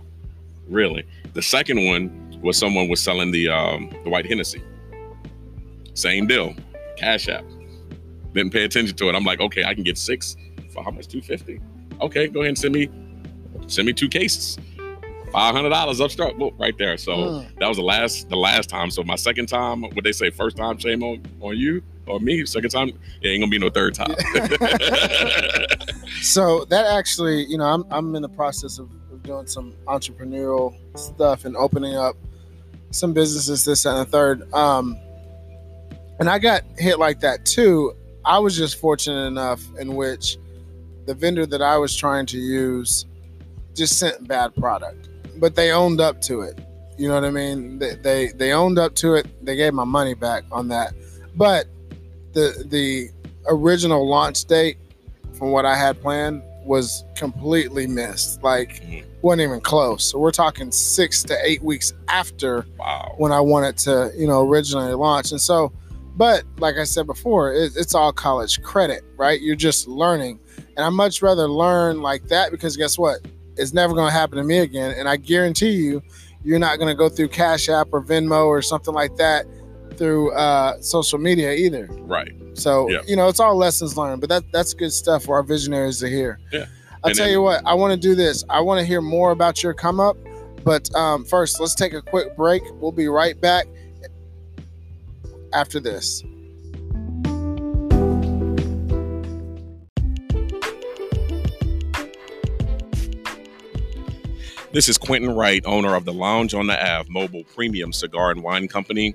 Really? 0.69 1.05
The 1.33 1.43
second 1.43 1.87
one 1.87 2.39
was 2.43 2.59
someone 2.59 2.89
was 2.89 3.01
selling 3.03 3.31
the 3.31 3.49
um, 3.49 3.91
the 4.05 4.11
white 4.11 4.27
Hennessy. 4.27 4.63
Same 5.95 6.27
deal. 6.27 6.55
Cash 6.97 7.29
app. 7.29 7.45
Didn't 8.35 8.53
pay 8.53 8.65
attention 8.65 8.97
to 8.97 9.09
it. 9.09 9.15
I'm 9.15 9.25
like, 9.25 9.41
okay, 9.41 9.65
I 9.65 9.73
can 9.75 9.83
get 9.85 9.97
six 9.97 10.37
for 10.73 10.83
how 10.85 10.91
much? 10.91 11.07
250 11.09 11.61
Okay, 12.03 12.27
go 12.29 12.41
ahead 12.41 12.49
and 12.49 12.59
send 12.59 12.75
me 12.75 12.89
send 13.69 13.87
me 13.87 13.93
two 13.93 14.09
cases. 14.09 14.59
Five 15.33 15.55
hundred 15.55 15.71
dollars 15.71 16.01
upstart, 16.01 16.37
boom, 16.39 16.55
right 16.59 16.77
there. 16.79 16.97
So 16.97 17.13
Mm. 17.13 17.59
that 17.59 17.67
was 17.69 17.77
the 17.77 17.83
last 17.83 18.29
the 18.29 18.37
last 18.37 18.69
time. 18.69 18.91
So 18.91 19.03
my 19.03 19.17
second 19.17 19.47
time, 19.47 19.83
what 19.83 20.05
they 20.05 20.13
say, 20.13 20.31
first 20.31 20.57
time, 20.57 20.79
shame 20.79 21.03
on 21.03 21.23
on 21.41 21.57
you 21.57 21.83
or 22.07 22.21
me. 22.21 22.45
Second 22.47 22.71
time, 22.71 22.89
it 23.23 23.29
ain't 23.29 23.41
gonna 23.41 23.51
be 23.51 23.59
no 23.59 23.71
third 23.71 23.95
time. 23.95 24.15
So 26.23 26.65
that 26.67 26.87
actually, 26.87 27.45
you 27.47 27.59
know, 27.59 27.65
I'm 27.65 27.85
I'm 27.91 28.15
in 28.15 28.23
the 28.23 28.29
process 28.29 28.79
of, 28.79 28.91
of 29.13 29.23
doing 29.23 29.47
some 29.47 29.75
entrepreneurial 29.87 30.75
stuff 30.99 31.45
and 31.45 31.57
opening 31.57 31.97
up 31.97 32.17
some 32.91 33.13
businesses, 33.13 33.65
this 33.65 33.85
and 33.85 33.99
the 33.99 34.05
third. 34.05 34.53
Um, 34.55 34.97
and 36.21 36.29
I 36.31 36.39
got 36.39 36.63
hit 36.79 36.99
like 36.99 37.21
that 37.21 37.45
too. 37.45 37.95
I 38.25 38.39
was 38.39 38.57
just 38.57 38.77
fortunate 38.81 39.27
enough 39.27 39.63
in 39.79 39.95
which 39.97 40.39
the 41.07 41.15
vendor 41.15 41.47
that 41.47 41.61
I 41.63 41.77
was 41.77 41.95
trying 41.95 42.27
to 42.27 42.39
use 42.39 43.07
just 43.75 43.99
sent 43.99 44.27
bad 44.27 44.55
product, 44.57 45.09
but 45.39 45.55
they 45.55 45.73
owned 45.73 46.01
up 46.01 46.21
to 46.23 46.41
it. 46.43 46.59
You 46.97 47.09
know 47.09 47.15
what 47.15 47.25
I 47.25 47.31
mean? 47.31 47.79
They, 47.79 47.95
they 47.97 48.29
they 48.29 48.53
owned 48.53 48.79
up 48.79 48.95
to 48.97 49.15
it. 49.15 49.27
They 49.45 49.57
gave 49.57 49.75
my 49.75 49.85
money 49.85 50.15
back 50.15 50.45
on 50.53 50.69
that. 50.69 50.95
But 51.35 51.67
the 52.33 52.65
the 52.69 53.11
original 53.49 54.09
launch 54.09 54.45
date 54.45 54.79
from 55.37 55.51
what 55.51 55.67
I 55.67 55.77
had 55.77 56.01
planned 56.01 56.43
was 56.65 57.05
completely 57.17 57.87
missed. 57.87 58.43
Like 58.43 58.81
Mhm. 58.85 59.05
wasn't 59.23 59.43
even 59.43 59.61
close. 59.61 60.05
So 60.05 60.19
we're 60.19 60.31
talking 60.31 60.71
six 60.71 61.23
to 61.25 61.37
eight 61.45 61.63
weeks 61.63 61.93
after 62.09 62.65
Wow. 62.79 63.15
when 63.19 63.33
I 63.33 63.41
wanted 63.41 63.77
to, 63.79 64.13
you 64.17 64.27
know, 64.27 64.49
originally 64.49 64.95
launch. 64.95 65.33
And 65.33 65.41
so, 65.41 65.73
but 66.17 66.45
like 66.59 66.77
I 66.77 66.85
said 66.85 67.07
before, 67.07 67.53
it, 67.53 67.73
it's 67.77 67.95
all 67.95 68.13
college 68.13 68.63
credit, 68.63 69.03
right? 69.17 69.41
You're 69.41 69.57
just 69.57 69.89
learning. 69.89 70.41
And 70.77 70.85
I 70.85 70.89
much 70.91 71.23
rather 71.23 71.49
learn 71.49 72.01
like 72.03 72.29
that 72.29 72.51
because 72.51 72.77
guess 72.77 72.99
what? 72.99 73.21
It's 73.57 73.73
never 73.73 73.95
going 73.95 74.09
to 74.09 74.13
happen 74.13 74.39
to 74.39 74.45
me 74.45 74.59
again. 74.59 74.95
And 74.97 75.09
I 75.09 75.17
guarantee 75.17 75.71
you, 75.71 76.03
you're 76.43 76.59
not 76.59 76.79
going 76.79 76.89
to 76.89 76.95
go 76.95 77.09
through 77.09 77.29
Cash 77.29 77.69
App 77.69 77.89
or 77.93 78.03
Venmo 78.03 78.47
or 78.47 78.61
something 78.63 78.93
like 78.95 79.17
that 79.17 79.47
through 79.97 80.33
uh, 80.35 80.81
social 80.81 81.19
media 81.19 81.53
either. 81.53 81.89
Right. 82.01 82.33
So, 82.55 82.89
Yeah. 82.91 82.99
you 83.07 83.17
know, 83.17 83.29
it's 83.29 83.41
all 83.41 83.57
lessons 83.57 83.97
learned, 83.97 84.21
but 84.21 84.29
that 84.31 84.43
that's 84.53 84.75
good 84.75 84.93
stuff 84.93 85.25
for 85.25 85.37
our 85.37 85.43
visionaries 85.45 86.01
to 86.01 86.09
hear. 86.09 86.39
Yeah. 86.53 86.67
I'll 87.03 87.11
And 87.11 87.15
tell 87.17 87.27
then- 87.27 87.33
you 87.33 87.43
what, 87.43 87.63
I 87.65 87.75
want 87.75 87.93
to 87.93 87.99
do 87.99 88.15
this. 88.15 88.45
I 88.51 88.61
want 88.61 88.81
to 88.81 88.87
hear 88.87 89.01
more 89.01 89.31
about 89.31 89.63
your 89.63 89.73
come 89.75 90.01
up, 90.01 90.17
but 90.65 90.93
um, 90.97 91.25
first, 91.25 91.61
let's 91.61 91.75
take 91.75 91.93
a 91.93 92.03
quick 92.03 92.37
break. 92.37 92.63
We'll 92.75 92.93
be 92.93 93.07
right 93.09 93.41
back 93.41 93.67
after 95.55 95.81
this. 95.81 96.23
This 104.73 104.89
is 104.89 104.99
Quentin 104.99 105.31
Wright, 105.31 105.63
owner 105.65 105.95
of 105.95 106.05
the 106.05 106.13
Lounge 106.13 106.53
on 106.53 106.67
the 106.67 106.75
Ave 106.75 107.09
Mobile 107.09 107.45
Premium 107.55 107.93
Cigar 107.93 108.33
and 108.33 108.43
Wine 108.43 108.67
Company. 108.67 109.15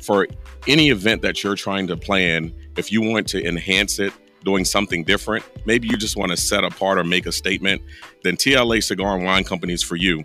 For 0.00 0.26
any 0.66 0.88
event 0.88 1.20
that 1.20 1.44
you're 1.44 1.56
trying 1.56 1.86
to 1.88 1.96
plan, 1.96 2.54
if 2.78 2.90
you 2.90 3.02
want 3.02 3.28
to 3.28 3.46
enhance 3.46 3.98
it, 3.98 4.14
doing 4.44 4.64
something 4.64 5.04
different, 5.04 5.44
maybe 5.66 5.88
you 5.88 5.96
just 5.98 6.16
want 6.16 6.30
to 6.30 6.36
set 6.38 6.64
apart 6.64 6.98
or 6.98 7.04
make 7.04 7.26
a 7.26 7.32
statement, 7.32 7.82
then 8.22 8.36
TLA 8.36 8.82
Cigar 8.82 9.16
and 9.16 9.24
Wine 9.24 9.44
Company 9.44 9.74
is 9.74 9.82
for 9.82 9.96
you. 9.96 10.24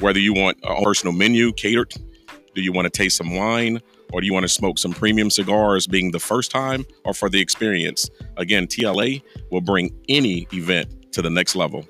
Whether 0.00 0.18
you 0.18 0.34
want 0.34 0.58
a 0.62 0.82
personal 0.82 1.14
menu 1.14 1.52
catered, 1.52 1.92
do 2.54 2.60
you 2.60 2.72
want 2.72 2.84
to 2.84 2.90
taste 2.90 3.16
some 3.16 3.34
wine, 3.34 3.80
or 4.14 4.20
do 4.20 4.28
you 4.28 4.32
want 4.32 4.44
to 4.44 4.48
smoke 4.48 4.78
some 4.78 4.92
premium 4.92 5.28
cigars 5.28 5.88
being 5.88 6.12
the 6.12 6.20
first 6.20 6.52
time 6.52 6.86
or 7.04 7.12
for 7.12 7.28
the 7.28 7.40
experience? 7.40 8.08
Again, 8.36 8.68
TLA 8.68 9.20
will 9.50 9.60
bring 9.60 9.90
any 10.08 10.46
event 10.52 11.12
to 11.14 11.20
the 11.20 11.30
next 11.30 11.56
level. 11.56 11.84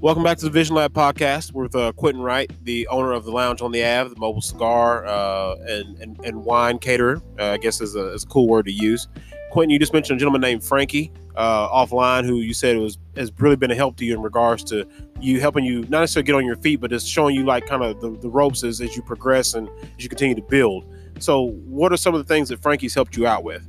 Welcome 0.00 0.22
back 0.22 0.38
to 0.38 0.44
the 0.44 0.50
Vision 0.52 0.76
Lab 0.76 0.92
podcast 0.94 1.52
with 1.52 1.74
uh, 1.74 1.90
Quentin 1.96 2.22
Wright, 2.22 2.48
the 2.62 2.86
owner 2.86 3.10
of 3.10 3.24
the 3.24 3.32
Lounge 3.32 3.60
on 3.60 3.72
the 3.72 3.84
Ave, 3.84 4.10
the 4.10 4.20
mobile 4.20 4.40
cigar 4.40 5.04
uh, 5.04 5.56
and, 5.66 5.98
and 5.98 6.20
and 6.24 6.44
wine 6.44 6.78
caterer. 6.78 7.20
Uh, 7.36 7.46
I 7.46 7.56
guess 7.56 7.80
is 7.80 7.96
a, 7.96 8.12
is 8.12 8.22
a 8.22 8.26
cool 8.28 8.46
word 8.46 8.66
to 8.66 8.72
use. 8.72 9.08
Quentin, 9.50 9.70
you 9.70 9.78
just 9.78 9.92
mentioned 9.92 10.16
a 10.16 10.20
gentleman 10.20 10.40
named 10.40 10.62
Frankie 10.62 11.10
uh, 11.36 11.68
offline, 11.68 12.24
who 12.24 12.36
you 12.36 12.52
said 12.52 12.76
was 12.76 12.98
has 13.16 13.32
really 13.38 13.56
been 13.56 13.70
a 13.70 13.74
help 13.74 13.96
to 13.96 14.04
you 14.04 14.14
in 14.14 14.20
regards 14.20 14.62
to 14.64 14.86
you 15.20 15.40
helping 15.40 15.64
you 15.64 15.80
not 15.82 16.00
necessarily 16.00 16.26
get 16.26 16.34
on 16.34 16.44
your 16.44 16.56
feet, 16.56 16.80
but 16.80 16.90
just 16.90 17.08
showing 17.08 17.34
you 17.34 17.44
like 17.44 17.66
kind 17.66 17.82
of 17.82 18.00
the, 18.00 18.10
the 18.18 18.28
ropes 18.28 18.62
as, 18.64 18.80
as 18.80 18.94
you 18.96 19.02
progress 19.02 19.54
and 19.54 19.68
as 19.96 20.02
you 20.02 20.08
continue 20.08 20.34
to 20.34 20.42
build. 20.42 20.84
So, 21.18 21.50
what 21.66 21.92
are 21.92 21.96
some 21.96 22.14
of 22.14 22.26
the 22.26 22.32
things 22.32 22.48
that 22.50 22.60
Frankie's 22.62 22.94
helped 22.94 23.16
you 23.16 23.26
out 23.26 23.44
with? 23.44 23.66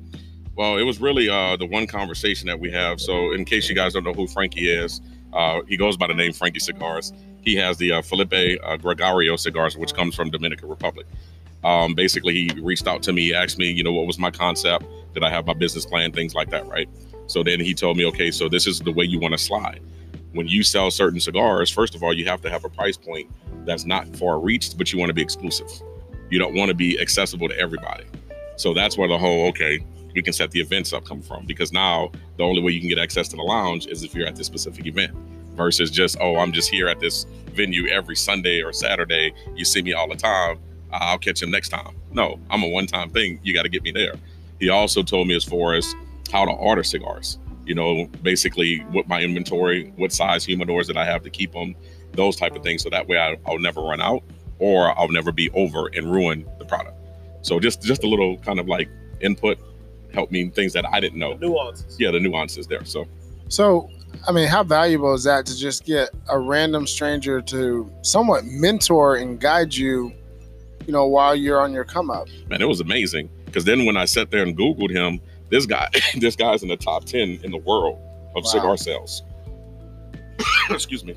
Well, 0.56 0.78
it 0.78 0.84
was 0.84 1.00
really 1.00 1.30
uh, 1.30 1.56
the 1.56 1.66
one 1.66 1.88
conversation 1.88 2.48
that 2.48 2.60
we 2.60 2.72
have. 2.72 3.00
So, 3.00 3.34
in 3.34 3.46
case 3.46 3.70
you 3.70 3.76
guys 3.76 3.94
don't 3.94 4.04
know 4.04 4.14
who 4.14 4.28
Frankie 4.28 4.70
is, 4.70 5.02
uh, 5.34 5.62
he 5.68 5.78
goes 5.78 5.96
by 5.96 6.08
the 6.08 6.14
name 6.14 6.34
Frankie 6.34 6.60
Cigars. 6.60 7.14
He 7.42 7.56
has 7.56 7.78
the 7.78 7.94
uh, 7.94 8.02
Felipe 8.02 8.60
uh, 8.64 8.78
Gregorio 8.78 9.36
cigars, 9.36 9.78
which 9.78 9.94
comes 9.94 10.16
from 10.16 10.30
Dominican 10.30 10.70
Republic. 10.70 11.08
Um, 11.64 11.94
basically, 11.94 12.34
he 12.34 12.60
reached 12.62 12.88
out 12.88 13.04
to 13.04 13.14
me, 13.14 13.34
asked 13.34 13.58
me, 13.58 13.70
you 13.70 13.84
know, 13.84 13.92
what 13.92 14.08
was 14.08 14.18
my 14.18 14.32
concept? 14.32 14.86
Did 15.14 15.24
I 15.24 15.30
have 15.30 15.46
my 15.46 15.54
business 15.54 15.86
plan? 15.86 16.12
Things 16.12 16.34
like 16.34 16.50
that, 16.52 16.66
right? 16.68 16.88
So 17.28 17.44
then 17.44 17.60
he 17.60 17.74
told 17.74 17.98
me, 17.98 18.06
okay, 18.08 18.32
so 18.32 18.50
this 18.50 18.66
is 18.66 18.80
the 18.80 18.92
way 18.92 19.06
you 19.06 19.20
want 19.20 19.34
to 19.34 19.38
slide. 19.38 19.82
When 20.34 20.48
you 20.48 20.64
sell 20.64 20.92
certain 20.92 21.20
cigars, 21.20 21.70
first 21.70 21.96
of 21.96 22.04
all, 22.04 22.14
you 22.14 22.26
have 22.26 22.42
to 22.42 22.50
have 22.50 22.64
a 22.64 22.70
price 22.70 22.98
point 22.98 23.30
that's 23.66 23.86
not 23.86 24.08
far 24.16 24.40
reached, 24.40 24.78
but 24.78 24.94
you 24.94 25.00
want 25.00 25.10
to 25.10 25.14
be 25.14 25.22
exclusive. 25.22 25.70
You 26.30 26.40
don't 26.40 26.56
want 26.56 26.70
to 26.70 26.76
be 26.76 27.00
accessible 27.00 27.50
to 27.50 27.58
everybody. 27.58 28.06
So 28.56 28.74
that's 28.74 28.98
where 28.98 29.08
the 29.08 29.18
whole 29.18 29.48
okay, 29.50 29.80
we 30.14 30.22
can 30.22 30.34
set 30.34 30.52
the 30.52 30.60
events 30.60 30.94
up 30.94 31.06
come 31.06 31.22
from 31.22 31.46
because 31.46 31.72
now 31.72 32.12
the 32.38 32.44
only 32.44 32.62
way 32.62 32.72
you 32.72 32.80
can 32.80 32.90
get 32.90 33.00
access 33.00 33.28
to 33.30 33.36
the 33.36 33.42
lounge 33.42 33.88
is 33.88 34.04
if 34.04 34.14
you're 34.14 34.28
at 34.28 34.36
this 34.36 34.48
specific 34.48 34.86
event 34.86 35.16
versus 35.60 35.92
just 35.92 36.18
oh 36.22 36.38
I'm 36.38 36.54
just 36.54 36.70
here 36.70 36.88
at 36.88 37.00
this 37.02 37.26
venue 37.52 37.88
every 37.90 38.16
Sunday 38.16 38.62
or 38.62 38.72
Saturday. 38.72 39.34
You 39.56 39.66
see 39.66 39.82
me 39.82 39.94
all 39.94 40.08
the 40.08 40.16
time. 40.16 40.58
I'll 40.92 41.20
catch 41.20 41.44
him 41.44 41.52
next 41.52 41.70
time. 41.70 41.96
No, 42.12 42.40
I'm 42.50 42.64
a 42.64 42.68
one-time 42.70 43.10
thing. 43.12 43.40
You 43.44 43.54
got 43.54 43.64
to 43.64 43.70
get 43.70 43.84
me 43.84 43.92
there. 43.92 44.14
He 44.60 44.70
also 44.70 45.04
told 45.04 45.28
me 45.28 45.36
as 45.36 45.44
far 45.44 45.76
as 45.76 45.94
how 46.32 46.46
to 46.46 46.52
order 46.52 46.82
cigars. 46.82 47.38
You 47.66 47.76
know, 47.76 48.08
basically 48.24 48.80
what 48.92 49.08
my 49.08 49.22
inventory, 49.22 49.94
what 49.98 50.12
size 50.12 50.46
humidors 50.46 50.88
that 50.88 50.98
I 50.98 51.06
have 51.06 51.22
to 51.24 51.30
keep 51.30 51.52
them, 51.52 51.76
those 52.14 52.38
type 52.38 52.56
of 52.56 52.64
things. 52.64 52.82
So 52.82 52.90
that 52.90 53.08
way 53.08 53.20
I, 53.20 53.38
I'll 53.46 53.60
never 53.60 53.82
run 53.82 54.02
out 54.02 54.24
or 54.58 54.98
I'll 54.98 55.10
never 55.10 55.32
be 55.32 55.50
over 55.52 55.88
and 55.94 56.10
ruin 56.12 56.48
the 56.58 56.66
product. 56.66 56.98
So 57.42 57.60
just 57.60 57.84
just 57.84 58.04
a 58.04 58.08
little 58.08 58.38
kind 58.38 58.60
of 58.60 58.68
like 58.68 58.90
input 59.20 59.60
helped 60.14 60.32
me 60.32 60.50
things 60.50 60.72
that 60.74 60.86
I 60.92 61.02
didn't 61.02 61.20
know. 61.20 61.34
Nuances. 61.36 61.98
Yeah, 62.00 62.12
the 62.12 62.20
nuances 62.20 62.66
there. 62.66 62.86
So 62.86 63.06
So, 63.50 63.90
I 64.28 64.32
mean, 64.32 64.48
how 64.48 64.64
valuable 64.64 65.14
is 65.14 65.24
that 65.24 65.46
to 65.48 65.58
just 65.58 65.86
get 65.86 66.10
a 66.30 66.38
random 66.40 66.86
stranger 66.86 67.42
to 67.42 67.92
somewhat 68.02 68.46
mentor 68.46 69.16
and 69.16 69.40
guide 69.40 69.74
you, 69.74 70.12
you 70.86 70.94
know, 70.94 71.08
while 71.08 71.36
you're 71.36 71.62
on 71.62 71.74
your 71.74 71.86
come 71.86 72.10
up? 72.10 72.28
man, 72.50 72.62
it 72.62 72.68
was 72.68 72.80
amazing. 72.82 73.30
Because 73.46 73.66
then 73.66 73.86
when 73.86 73.98
I 73.98 74.06
sat 74.06 74.30
there 74.30 74.44
and 74.44 74.56
Googled 74.58 74.92
him, 74.92 75.20
this 75.50 75.66
guy, 75.66 75.90
this 76.18 76.36
guy's 76.36 76.62
in 76.64 76.70
the 76.70 76.78
top 76.78 77.06
ten 77.06 77.40
in 77.44 77.52
the 77.52 77.58
world 77.58 77.98
of 78.36 78.44
Wow. 78.44 78.50
cigar 78.52 78.78
sales. 78.78 79.24
Excuse 80.70 81.04
me. 81.04 81.16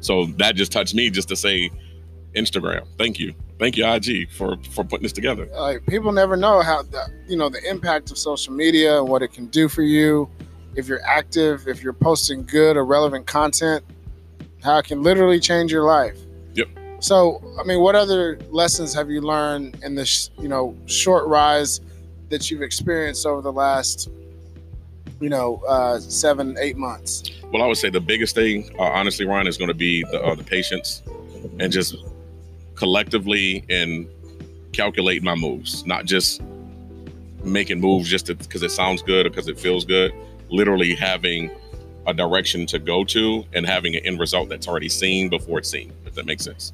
So 0.00 0.26
that 0.38 0.56
just 0.56 0.72
touched 0.72 0.94
me 0.94 1.10
just 1.10 1.28
to 1.28 1.36
say, 1.36 1.70
Instagram, 2.34 2.86
thank 2.98 3.20
you, 3.20 3.34
thank 3.60 3.76
you, 3.76 3.86
IG 3.86 4.30
for 4.32 4.56
for 4.72 4.82
putting 4.82 5.02
this 5.04 5.12
together. 5.12 5.46
Like 5.52 5.86
people 5.86 6.10
never 6.10 6.36
know 6.36 6.60
how 6.62 6.82
the, 6.82 7.06
you 7.28 7.36
know 7.36 7.48
the 7.48 7.62
impact 7.68 8.10
of 8.10 8.18
social 8.18 8.52
media 8.52 8.98
and 8.98 9.08
what 9.08 9.22
it 9.22 9.32
can 9.32 9.46
do 9.46 9.68
for 9.68 9.82
you 9.82 10.28
if 10.74 10.88
you're 10.88 11.04
active, 11.04 11.68
if 11.68 11.82
you're 11.82 11.92
posting 11.92 12.44
good 12.44 12.76
or 12.76 12.84
relevant 12.84 13.26
content, 13.26 13.84
how 14.62 14.78
it 14.78 14.86
can 14.86 15.02
literally 15.02 15.40
change 15.40 15.72
your 15.72 15.84
life. 15.84 16.16
Yep. 16.54 16.68
So, 17.00 17.42
I 17.60 17.64
mean, 17.64 17.80
what 17.80 17.94
other 17.94 18.38
lessons 18.50 18.94
have 18.94 19.10
you 19.10 19.20
learned 19.20 19.78
in 19.82 19.94
this, 19.94 20.30
you 20.38 20.48
know, 20.48 20.76
short 20.86 21.26
rise 21.26 21.80
that 22.30 22.50
you've 22.50 22.62
experienced 22.62 23.26
over 23.26 23.42
the 23.42 23.52
last, 23.52 24.08
you 25.20 25.28
know, 25.28 25.62
uh, 25.68 25.98
seven, 25.98 26.56
eight 26.58 26.76
months? 26.76 27.30
Well, 27.52 27.62
I 27.62 27.66
would 27.66 27.76
say 27.76 27.90
the 27.90 28.00
biggest 28.00 28.34
thing, 28.34 28.74
uh, 28.78 28.84
honestly, 28.84 29.26
Ryan, 29.26 29.46
is 29.46 29.58
going 29.58 29.68
to 29.68 29.74
be 29.74 30.04
the 30.04 30.22
uh, 30.22 30.34
the 30.34 30.44
patience 30.44 31.02
and 31.58 31.70
just 31.70 31.96
collectively 32.76 33.64
and 33.68 34.08
calculate 34.72 35.22
my 35.22 35.34
moves, 35.34 35.84
not 35.86 36.06
just 36.06 36.40
making 37.44 37.80
moves 37.80 38.08
just 38.08 38.26
because 38.26 38.62
it 38.62 38.70
sounds 38.70 39.02
good 39.02 39.26
or 39.26 39.30
because 39.30 39.48
it 39.48 39.58
feels 39.58 39.84
good. 39.84 40.14
Literally 40.52 40.94
having 40.94 41.50
a 42.06 42.12
direction 42.14 42.66
to 42.66 42.78
go 42.78 43.04
to 43.04 43.44
and 43.54 43.64
having 43.66 43.96
an 43.96 44.04
end 44.04 44.20
result 44.20 44.48
that's 44.48 44.68
already 44.68 44.88
seen 44.88 45.28
before 45.28 45.58
it's 45.60 45.70
seen. 45.70 45.92
If 46.04 46.14
that 46.14 46.26
makes 46.26 46.44
sense. 46.44 46.72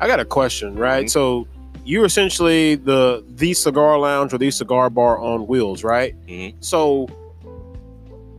I 0.00 0.06
got 0.06 0.20
a 0.20 0.24
question, 0.24 0.74
right? 0.74 1.06
Mhm. 1.06 1.10
So 1.10 1.46
you're 1.84 2.04
essentially 2.06 2.76
the 2.76 3.22
the 3.36 3.52
cigar 3.52 3.98
lounge 3.98 4.32
or 4.32 4.38
the 4.38 4.50
cigar 4.50 4.88
bar 4.90 5.18
on 5.18 5.46
wheels, 5.46 5.84
right? 5.84 6.14
Mhm. 6.26 6.54
So 6.60 7.08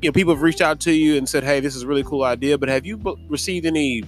you 0.02 0.10
know, 0.10 0.14
people 0.14 0.34
have 0.34 0.42
reached 0.42 0.62
out 0.62 0.80
to 0.80 0.92
you 0.92 1.16
and 1.18 1.30
said, 1.30 1.44
"Hey, 1.44 1.60
this 1.60 1.76
is 1.76 1.84
a 1.84 1.88
really 1.88 2.04
cool 2.04 2.24
idea," 2.24 2.58
but 2.58 2.70
have 2.70 2.88
you 2.88 2.98
b- 2.98 3.14
received 3.30 3.68
any, 3.68 4.04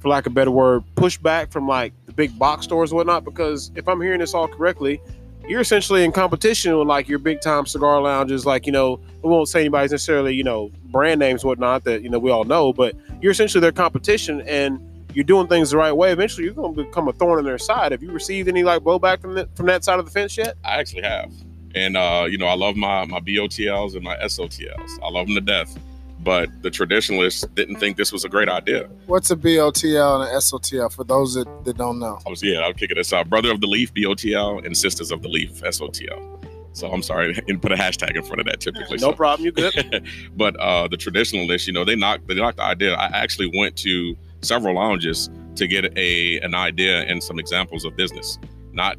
for 0.00 0.08
lack 0.10 0.26
of 0.26 0.32
a 0.32 0.34
better 0.34 0.50
word, 0.50 0.82
pushback 0.96 1.50
from 1.50 1.66
like 1.66 1.94
the 2.04 2.12
big 2.12 2.38
box 2.38 2.64
stores 2.64 2.90
and 2.90 2.96
whatnot? 2.98 3.24
Because 3.24 3.70
if 3.74 3.88
I'm 3.88 4.02
hearing 4.02 4.20
this 4.20 4.34
all 4.34 4.48
correctly, 4.48 5.00
you're 5.48 5.60
essentially 5.60 6.04
in 6.04 6.12
competition 6.12 6.76
with 6.78 6.86
like 6.86 7.08
your 7.08 7.18
big 7.18 7.40
time 7.40 7.66
cigar 7.66 8.00
lounges, 8.00 8.44
like 8.44 8.66
you 8.66 8.72
know, 8.72 9.00
we 9.22 9.30
won't 9.30 9.48
say 9.48 9.60
anybody's 9.60 9.90
necessarily 9.90 10.34
you 10.34 10.44
know 10.44 10.70
brand 10.84 11.18
names 11.18 11.44
whatnot 11.44 11.84
that 11.84 12.02
you 12.02 12.10
know 12.10 12.18
we 12.18 12.30
all 12.30 12.44
know, 12.44 12.72
but 12.72 12.94
you're 13.20 13.32
essentially 13.32 13.60
their 13.60 13.72
competition 13.72 14.42
and 14.42 14.80
you're 15.14 15.24
doing 15.24 15.48
things 15.48 15.70
the 15.70 15.76
right 15.76 15.92
way, 15.92 16.12
eventually 16.12 16.44
you're 16.44 16.54
going 16.54 16.74
to 16.74 16.84
become 16.84 17.08
a 17.08 17.12
thorn 17.12 17.38
in 17.38 17.44
their 17.44 17.58
side. 17.58 17.92
Have 17.92 18.02
you 18.02 18.12
received 18.12 18.48
any 18.48 18.62
like 18.62 18.82
blowback 18.82 19.20
from 19.20 19.34
that 19.34 19.56
from 19.56 19.66
that 19.66 19.84
side 19.84 19.98
of 19.98 20.04
the 20.04 20.10
fence 20.12 20.36
yet? 20.36 20.56
I 20.64 20.78
actually 20.78 21.02
have, 21.02 21.32
and 21.74 21.96
uh, 21.96 22.26
you 22.28 22.38
know, 22.38 22.46
I 22.46 22.54
love 22.54 22.76
my 22.76 23.04
my 23.06 23.20
BOTLs 23.20 23.94
and 23.94 24.04
my 24.04 24.16
SOTLs. 24.18 25.02
I 25.02 25.08
love 25.08 25.26
them 25.26 25.34
to 25.34 25.40
death. 25.40 25.76
But 26.20 26.48
the 26.62 26.70
traditionalists 26.70 27.46
didn't 27.54 27.76
think 27.76 27.96
this 27.96 28.12
was 28.12 28.24
a 28.24 28.28
great 28.28 28.48
idea. 28.48 28.88
What's 29.06 29.30
a 29.30 29.36
BOTL 29.36 30.22
and 30.22 30.30
an 30.30 30.36
SOTL 30.36 30.92
for 30.92 31.04
those 31.04 31.34
that, 31.34 31.64
that 31.64 31.76
don't 31.76 31.98
know? 31.98 32.18
I 32.26 32.30
was 32.30 32.42
yeah, 32.42 32.60
I'll 32.60 32.74
kick 32.74 32.90
it. 32.90 32.98
It's 32.98 33.12
uh, 33.12 33.24
Brother 33.24 33.52
of 33.52 33.60
the 33.60 33.66
Leaf 33.66 33.92
BOTL 33.94 34.64
and 34.64 34.76
Sisters 34.76 35.10
of 35.10 35.22
the 35.22 35.28
Leaf 35.28 35.60
SOTL. 35.62 36.38
So 36.72 36.90
I'm 36.90 37.02
sorry, 37.02 37.36
and 37.48 37.60
put 37.60 37.72
a 37.72 37.76
hashtag 37.76 38.16
in 38.16 38.22
front 38.22 38.40
of 38.40 38.46
that 38.46 38.60
typically. 38.60 38.98
No 38.98 39.10
so. 39.10 39.12
problem. 39.12 39.46
You 39.46 39.52
good? 39.52 40.06
but 40.36 40.56
uh, 40.56 40.88
the 40.88 40.96
traditionalists, 40.96 41.66
you 41.66 41.72
know, 41.72 41.84
they 41.84 41.96
knocked 41.96 42.26
they 42.28 42.34
knocked 42.34 42.58
the 42.58 42.64
idea. 42.64 42.94
I 42.94 43.06
actually 43.06 43.50
went 43.56 43.76
to 43.78 44.16
several 44.42 44.74
lounges 44.74 45.30
to 45.56 45.66
get 45.66 45.96
a 45.96 46.40
an 46.40 46.54
idea 46.54 47.02
and 47.02 47.22
some 47.22 47.38
examples 47.38 47.84
of 47.84 47.96
business, 47.96 48.38
not 48.72 48.96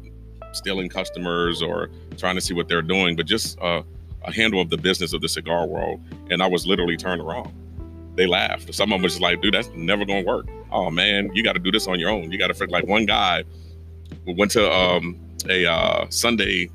stealing 0.52 0.88
customers 0.88 1.62
or 1.62 1.90
trying 2.16 2.34
to 2.34 2.40
see 2.40 2.54
what 2.54 2.68
they're 2.68 2.82
doing, 2.82 3.16
but 3.16 3.26
just 3.26 3.58
uh, 3.60 3.82
a 4.22 4.32
handle 4.32 4.60
of 4.60 4.70
the 4.70 4.76
business 4.76 5.12
of 5.12 5.20
the 5.20 5.28
cigar 5.28 5.66
world. 5.66 6.00
And 6.30 6.42
I 6.42 6.46
was 6.46 6.66
literally 6.66 6.96
turned 6.96 7.20
around. 7.20 7.52
They 8.16 8.26
laughed. 8.26 8.74
Some 8.74 8.92
of 8.92 8.96
them 8.96 9.02
was 9.02 9.12
just 9.12 9.22
like, 9.22 9.40
dude, 9.40 9.54
that's 9.54 9.70
never 9.74 10.04
gonna 10.04 10.24
work. 10.24 10.46
Oh 10.72 10.90
man, 10.90 11.30
you 11.34 11.42
got 11.42 11.54
to 11.54 11.58
do 11.58 11.70
this 11.70 11.86
on 11.86 11.98
your 11.98 12.10
own. 12.10 12.30
You 12.30 12.38
got 12.38 12.54
to 12.54 12.64
like 12.66 12.86
one 12.86 13.06
guy 13.06 13.44
went 14.26 14.50
to 14.52 14.70
um, 14.70 15.18
a 15.48 15.66
uh, 15.66 16.06
Sunday 16.10 16.70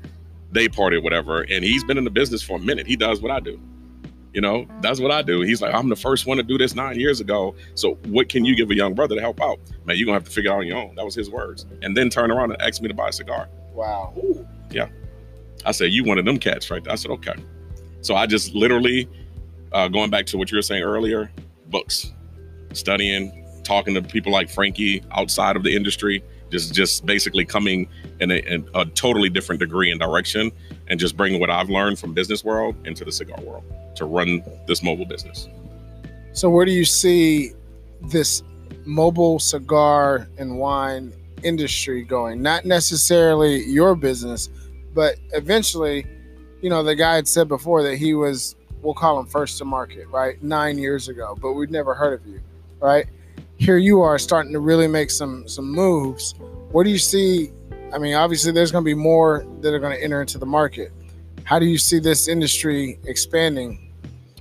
day 0.52 0.68
party 0.68 0.96
or 0.96 1.00
whatever, 1.02 1.42
and 1.42 1.64
he's 1.64 1.84
been 1.84 1.98
in 1.98 2.04
the 2.04 2.10
business 2.10 2.42
for 2.42 2.56
a 2.56 2.60
minute. 2.60 2.86
He 2.86 2.96
does 2.96 3.20
what 3.20 3.30
I 3.30 3.40
do. 3.40 3.60
You 4.32 4.42
know, 4.42 4.66
that's 4.82 5.00
what 5.00 5.10
I 5.10 5.22
do. 5.22 5.40
He's 5.40 5.62
like, 5.62 5.74
I'm 5.74 5.88
the 5.88 5.96
first 5.96 6.26
one 6.26 6.36
to 6.36 6.42
do 6.42 6.58
this 6.58 6.74
nine 6.74 7.00
years 7.00 7.20
ago. 7.20 7.54
So 7.74 7.94
what 8.06 8.28
can 8.28 8.44
you 8.44 8.54
give 8.54 8.70
a 8.70 8.74
young 8.74 8.92
brother 8.94 9.14
to 9.14 9.20
help 9.20 9.40
out? 9.40 9.58
Man, 9.86 9.96
you're 9.96 10.04
gonna 10.04 10.18
have 10.18 10.24
to 10.24 10.30
figure 10.30 10.50
it 10.50 10.54
out 10.54 10.60
on 10.60 10.66
your 10.66 10.76
own. 10.76 10.94
That 10.94 11.06
was 11.06 11.14
his 11.14 11.30
words. 11.30 11.64
And 11.80 11.96
then 11.96 12.10
turn 12.10 12.30
around 12.30 12.52
and 12.52 12.60
ask 12.60 12.82
me 12.82 12.88
to 12.88 12.94
buy 12.94 13.08
a 13.08 13.12
cigar. 13.12 13.48
Wow. 13.72 14.14
I 15.66 15.72
said, 15.72 15.92
you 15.92 16.04
one 16.04 16.18
of 16.18 16.24
them 16.24 16.38
cats 16.38 16.70
right 16.70 16.82
there. 16.82 16.92
I 16.92 16.96
said, 16.96 17.10
okay. 17.10 17.34
So 18.00 18.14
I 18.14 18.26
just 18.26 18.54
literally, 18.54 19.08
uh, 19.72 19.88
going 19.88 20.10
back 20.10 20.26
to 20.26 20.38
what 20.38 20.50
you 20.50 20.56
were 20.56 20.62
saying 20.62 20.82
earlier, 20.82 21.30
books, 21.66 22.12
studying, 22.72 23.44
talking 23.64 23.94
to 23.94 24.00
people 24.02 24.30
like 24.30 24.48
Frankie 24.48 25.02
outside 25.10 25.56
of 25.56 25.64
the 25.64 25.74
industry, 25.74 26.22
just 26.50 26.72
just 26.72 27.04
basically 27.04 27.44
coming 27.44 27.88
in 28.20 28.30
a, 28.30 28.36
in 28.36 28.68
a 28.74 28.86
totally 28.86 29.28
different 29.28 29.58
degree 29.58 29.90
and 29.90 30.00
direction, 30.00 30.52
and 30.86 31.00
just 31.00 31.16
bringing 31.16 31.40
what 31.40 31.50
I've 31.50 31.68
learned 31.68 31.98
from 31.98 32.14
business 32.14 32.44
world 32.44 32.76
into 32.86 33.04
the 33.04 33.10
cigar 33.10 33.40
world 33.42 33.64
to 33.96 34.04
run 34.04 34.44
this 34.68 34.84
mobile 34.84 35.06
business. 35.06 35.48
So 36.32 36.48
where 36.48 36.64
do 36.64 36.70
you 36.70 36.84
see 36.84 37.52
this 38.02 38.44
mobile 38.84 39.40
cigar 39.40 40.28
and 40.38 40.58
wine 40.58 41.12
industry 41.42 42.04
going? 42.04 42.40
Not 42.40 42.64
necessarily 42.64 43.64
your 43.64 43.96
business, 43.96 44.48
but 44.96 45.16
eventually, 45.34 46.06
you 46.62 46.70
know, 46.70 46.82
the 46.82 46.96
guy 46.96 47.16
had 47.16 47.28
said 47.28 47.48
before 47.48 47.82
that 47.82 47.96
he 47.96 48.14
was, 48.14 48.56
we'll 48.80 48.94
call 48.94 49.20
him 49.20 49.26
first 49.26 49.58
to 49.58 49.64
market, 49.66 50.08
right? 50.08 50.42
Nine 50.42 50.78
years 50.78 51.08
ago, 51.08 51.36
but 51.40 51.52
we'd 51.52 51.70
never 51.70 51.94
heard 51.94 52.18
of 52.18 52.26
you, 52.26 52.40
right? 52.80 53.06
Here 53.58 53.76
you 53.76 54.00
are 54.00 54.18
starting 54.18 54.52
to 54.52 54.58
really 54.58 54.88
make 54.88 55.10
some 55.10 55.46
some 55.46 55.70
moves. 55.70 56.34
What 56.72 56.84
do 56.84 56.90
you 56.90 56.98
see? 56.98 57.52
I 57.92 57.98
mean, 57.98 58.14
obviously, 58.14 58.52
there's 58.52 58.72
going 58.72 58.84
to 58.84 58.86
be 58.86 58.94
more 58.94 59.46
that 59.60 59.72
are 59.72 59.78
going 59.78 59.96
to 59.96 60.02
enter 60.02 60.22
into 60.22 60.38
the 60.38 60.46
market. 60.46 60.92
How 61.44 61.58
do 61.58 61.66
you 61.66 61.78
see 61.78 61.98
this 61.98 62.26
industry 62.26 62.98
expanding? 63.04 63.92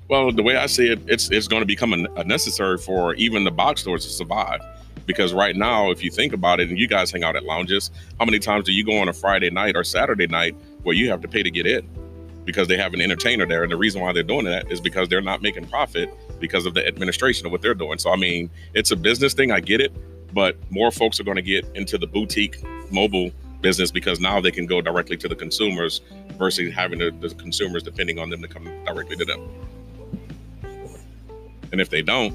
Well, 0.08 0.32
the 0.32 0.44
way 0.44 0.56
I 0.56 0.68
see 0.68 0.90
it, 0.90 1.00
it's 1.08 1.30
it's 1.32 1.48
going 1.50 1.62
to 1.62 1.66
become 1.66 1.94
a, 1.94 2.24
necessary 2.24 2.78
for 2.78 3.14
even 3.16 3.44
the 3.44 3.52
box 3.52 3.82
stores 3.82 4.06
to 4.06 4.12
survive. 4.12 4.62
Because 5.06 5.34
right 5.34 5.56
now, 5.56 5.92
if 5.92 6.04
you 6.04 6.10
think 6.10 6.34
about 6.34 6.60
it, 6.60 6.70
and 6.70 6.80
you 6.80 6.88
guys 6.88 7.12
hang 7.12 7.24
out 7.24 7.36
at 7.36 7.44
lounges, 7.44 7.92
how 8.20 8.26
many 8.26 8.40
times 8.40 8.66
do 8.66 8.72
you 8.72 8.84
go 8.84 8.98
on 8.98 9.08
a 9.08 9.14
Friday 9.14 9.50
night 9.50 9.76
or 9.76 9.84
Saturday 9.84 10.28
night 10.28 10.56
where 10.84 10.96
you 10.96 11.10
have 11.10 11.22
to 11.22 11.28
pay 11.28 11.44
to 11.44 11.52
get 11.52 11.66
in? 11.68 11.88
Because 12.44 12.68
they 12.68 12.78
have 12.78 12.94
an 12.94 13.02
entertainer 13.02 13.46
there, 13.46 13.64
and 13.64 13.72
the 13.72 13.78
reason 13.78 14.02
why 14.02 14.14
they're 14.14 14.24
doing 14.24 14.46
that 14.46 14.72
is 14.72 14.80
because 14.80 15.10
they're 15.10 15.22
not 15.22 15.42
making 15.42 15.68
profit 15.68 16.10
because 16.40 16.66
of 16.66 16.74
the 16.74 16.86
administration 16.88 17.46
of 17.46 17.52
what 17.52 17.62
they're 17.62 17.74
doing. 17.74 17.98
So 17.98 18.12
I 18.12 18.16
mean, 18.16 18.50
it's 18.74 18.92
a 18.92 18.96
business 18.96 19.34
thing. 19.34 19.52
I 19.52 19.60
get 19.60 19.82
it, 19.82 19.94
but 20.34 20.58
more 20.70 20.92
folks 20.92 21.20
are 21.20 21.24
going 21.24 21.38
to 21.38 21.42
get 21.42 21.66
into 21.76 21.98
the 21.98 22.08
boutique 22.08 22.64
mobile 22.92 23.32
business 23.62 23.90
because 23.90 24.20
now 24.20 24.40
they 24.40 24.52
can 24.52 24.68
go 24.68 24.82
directly 24.82 25.18
to 25.18 25.28
the 25.28 25.36
consumers 25.36 26.02
versus 26.38 26.74
having 26.74 27.00
the, 27.00 27.10
the 27.20 27.34
consumers 27.36 27.82
depending 27.82 28.20
on 28.20 28.30
them 28.30 28.42
to 28.42 28.48
come 28.48 28.66
directly 28.86 29.16
to 29.16 29.26
them. 29.26 29.50
And 31.72 31.82
if 31.82 31.90
they 31.90 32.02
don't, 32.02 32.34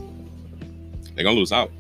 they're 1.15 1.25
gonna 1.25 1.37
lose 1.37 1.53
out. 1.53 1.71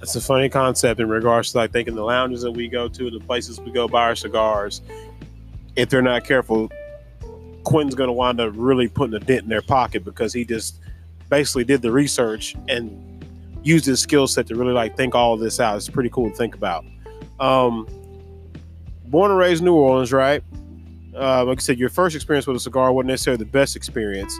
That's 0.00 0.16
a 0.16 0.20
funny 0.20 0.48
concept 0.48 0.98
in 0.98 1.10
regards 1.10 1.52
to 1.52 1.58
like 1.58 1.72
thinking 1.72 1.94
the 1.94 2.02
lounges 2.02 2.40
that 2.40 2.52
we 2.52 2.68
go 2.68 2.88
to, 2.88 3.10
the 3.10 3.20
places 3.20 3.60
we 3.60 3.70
go 3.70 3.86
buy 3.86 4.04
our 4.04 4.16
cigars. 4.16 4.80
If 5.76 5.90
they're 5.90 6.00
not 6.00 6.24
careful, 6.24 6.72
Quinn's 7.64 7.94
going 7.94 8.08
to 8.08 8.12
wind 8.12 8.40
up 8.40 8.52
really 8.56 8.88
putting 8.88 9.14
a 9.14 9.20
dent 9.20 9.42
in 9.42 9.50
their 9.50 9.60
pocket 9.60 10.02
because 10.02 10.32
he 10.32 10.46
just 10.46 10.80
basically 11.28 11.64
did 11.64 11.82
the 11.82 11.92
research 11.92 12.56
and 12.66 13.06
used 13.62 13.84
his 13.84 14.00
skill 14.00 14.26
set 14.26 14.46
to 14.46 14.54
really 14.56 14.72
like 14.72 14.96
think 14.96 15.14
all 15.14 15.36
this 15.36 15.60
out. 15.60 15.76
It's 15.76 15.90
pretty 15.90 16.08
cool 16.08 16.30
to 16.30 16.36
think 16.36 16.54
about. 16.54 16.82
Um, 17.38 17.86
born 19.04 19.30
and 19.30 19.38
raised 19.38 19.60
in 19.60 19.66
New 19.66 19.74
Orleans, 19.74 20.14
right? 20.14 20.42
Uh, 21.14 21.44
like 21.44 21.58
I 21.58 21.60
said, 21.60 21.78
your 21.78 21.90
first 21.90 22.16
experience 22.16 22.46
with 22.46 22.56
a 22.56 22.60
cigar 22.60 22.90
wasn't 22.90 23.08
necessarily 23.08 23.44
the 23.44 23.50
best 23.50 23.76
experience, 23.76 24.38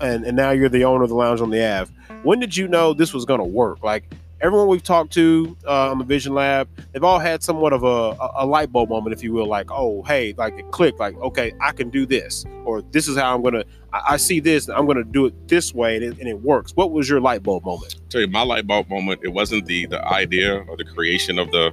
and 0.00 0.24
and 0.24 0.36
now 0.36 0.50
you're 0.50 0.68
the 0.68 0.84
owner 0.84 1.04
of 1.04 1.10
the 1.10 1.14
lounge 1.14 1.40
on 1.40 1.50
the 1.50 1.64
Ave. 1.64 1.92
When 2.22 2.40
did 2.40 2.56
you 2.56 2.66
know 2.66 2.92
this 2.92 3.14
was 3.14 3.24
going 3.24 3.38
to 3.38 3.44
work? 3.44 3.84
Like 3.84 4.12
everyone 4.40 4.68
we've 4.68 4.82
talked 4.82 5.12
to 5.14 5.56
uh, 5.66 5.90
on 5.90 5.98
the 5.98 6.04
Vision 6.04 6.34
Lab, 6.34 6.68
they've 6.92 7.04
all 7.04 7.18
had 7.18 7.42
somewhat 7.42 7.72
of 7.72 7.84
a, 7.84 8.16
a, 8.36 8.46
light 8.46 8.72
bulb 8.72 8.88
moment, 8.88 9.14
if 9.14 9.22
you 9.22 9.32
will. 9.32 9.46
Like, 9.46 9.70
oh, 9.70 10.02
hey, 10.02 10.34
like 10.36 10.58
it 10.58 10.70
clicked. 10.70 10.98
Like, 10.98 11.16
okay, 11.16 11.52
I 11.60 11.72
can 11.72 11.90
do 11.90 12.06
this, 12.06 12.44
or 12.64 12.82
this 12.82 13.08
is 13.08 13.16
how 13.16 13.34
I'm 13.34 13.42
gonna. 13.42 13.64
I, 13.92 14.02
I 14.10 14.16
see 14.16 14.40
this, 14.40 14.68
I'm 14.68 14.86
gonna 14.86 15.04
do 15.04 15.26
it 15.26 15.48
this 15.48 15.74
way, 15.74 15.96
and 15.96 16.04
it, 16.04 16.18
and 16.18 16.28
it 16.28 16.40
works. 16.40 16.72
What 16.72 16.90
was 16.92 17.08
your 17.08 17.20
light 17.20 17.42
bulb 17.42 17.64
moment? 17.64 18.00
tell 18.10 18.20
you 18.20 18.26
my 18.26 18.42
light 18.42 18.66
bulb 18.66 18.88
moment 18.90 19.20
it 19.22 19.28
wasn't 19.28 19.64
the 19.66 19.86
the 19.86 20.04
idea 20.08 20.56
or 20.68 20.76
the 20.76 20.84
creation 20.84 21.38
of 21.38 21.50
the 21.52 21.72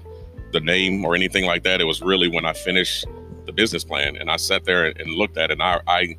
the 0.54 0.60
name 0.60 1.04
or 1.04 1.16
anything 1.16 1.46
like 1.46 1.64
that 1.64 1.82
it 1.82 1.84
was 1.84 2.02
really 2.02 2.30
when 2.30 2.46
i 2.46 2.54
finished 2.54 3.06
the 3.46 3.52
business 3.52 3.84
plan 3.84 4.16
and 4.16 4.30
i 4.30 4.38
sat 4.38 4.64
there 4.64 4.86
and 4.86 5.12
looked 5.12 5.38
at 5.38 5.50
it 5.50 5.54
and 5.54 5.64
i, 5.64 5.80
I 5.88 6.16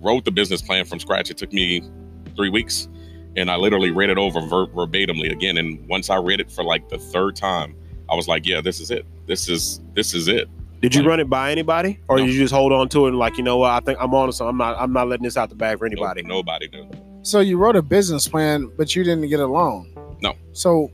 wrote 0.00 0.24
the 0.24 0.30
business 0.30 0.62
plan 0.62 0.84
from 0.84 1.00
scratch 1.00 1.30
it 1.30 1.36
took 1.36 1.52
me 1.52 1.82
three 2.36 2.48
weeks 2.48 2.88
and 3.36 3.50
i 3.50 3.56
literally 3.56 3.90
read 3.90 4.10
it 4.10 4.18
over 4.18 4.40
ver- 4.40 4.66
verbatimly 4.68 5.30
again 5.32 5.56
and 5.58 5.86
once 5.88 6.10
i 6.10 6.16
read 6.16 6.40
it 6.40 6.50
for 6.50 6.62
like 6.64 6.88
the 6.88 6.98
third 6.98 7.36
time 7.36 7.74
i 8.10 8.14
was 8.14 8.26
like 8.28 8.46
yeah 8.46 8.60
this 8.60 8.80
is 8.80 8.90
it 8.90 9.04
this 9.26 9.48
is 9.48 9.80
this 9.94 10.14
is 10.14 10.28
it 10.28 10.48
Did 10.80 10.94
you 10.94 11.00
Like- 11.02 11.08
run 11.10 11.20
it 11.20 11.28
by 11.28 11.50
anybody, 11.50 11.98
or 12.08 12.18
No. 12.18 12.24
did 12.26 12.32
you 12.34 12.40
just 12.40 12.54
hold 12.54 12.72
on 12.72 12.88
to 12.90 13.06
it 13.06 13.08
and 13.08 13.18
like, 13.18 13.36
you 13.36 13.42
know 13.42 13.56
what? 13.56 13.72
I 13.72 13.80
think 13.80 13.98
I'm 14.00 14.14
on 14.14 14.28
to 14.28 14.32
something. 14.32 14.50
I'm 14.50 14.56
not. 14.58 14.76
I'm 14.80 14.92
not 14.92 15.08
letting 15.08 15.24
this 15.24 15.36
out 15.36 15.48
the 15.48 15.56
bag 15.56 15.76
for 15.78 15.88
No- 15.88 15.92
anybody. 15.92 16.22
nobody 16.22 16.68
knew 16.72 16.88
So 17.22 17.40
you 17.40 17.58
wrote 17.58 17.74
a 17.74 17.82
business 17.82 18.28
plan, 18.28 18.70
but 18.78 18.94
you 18.94 19.02
didn't 19.02 19.28
get 19.28 19.40
a 19.40 19.46
loan. 19.48 19.90
No. 20.22 20.34
So 20.52 20.88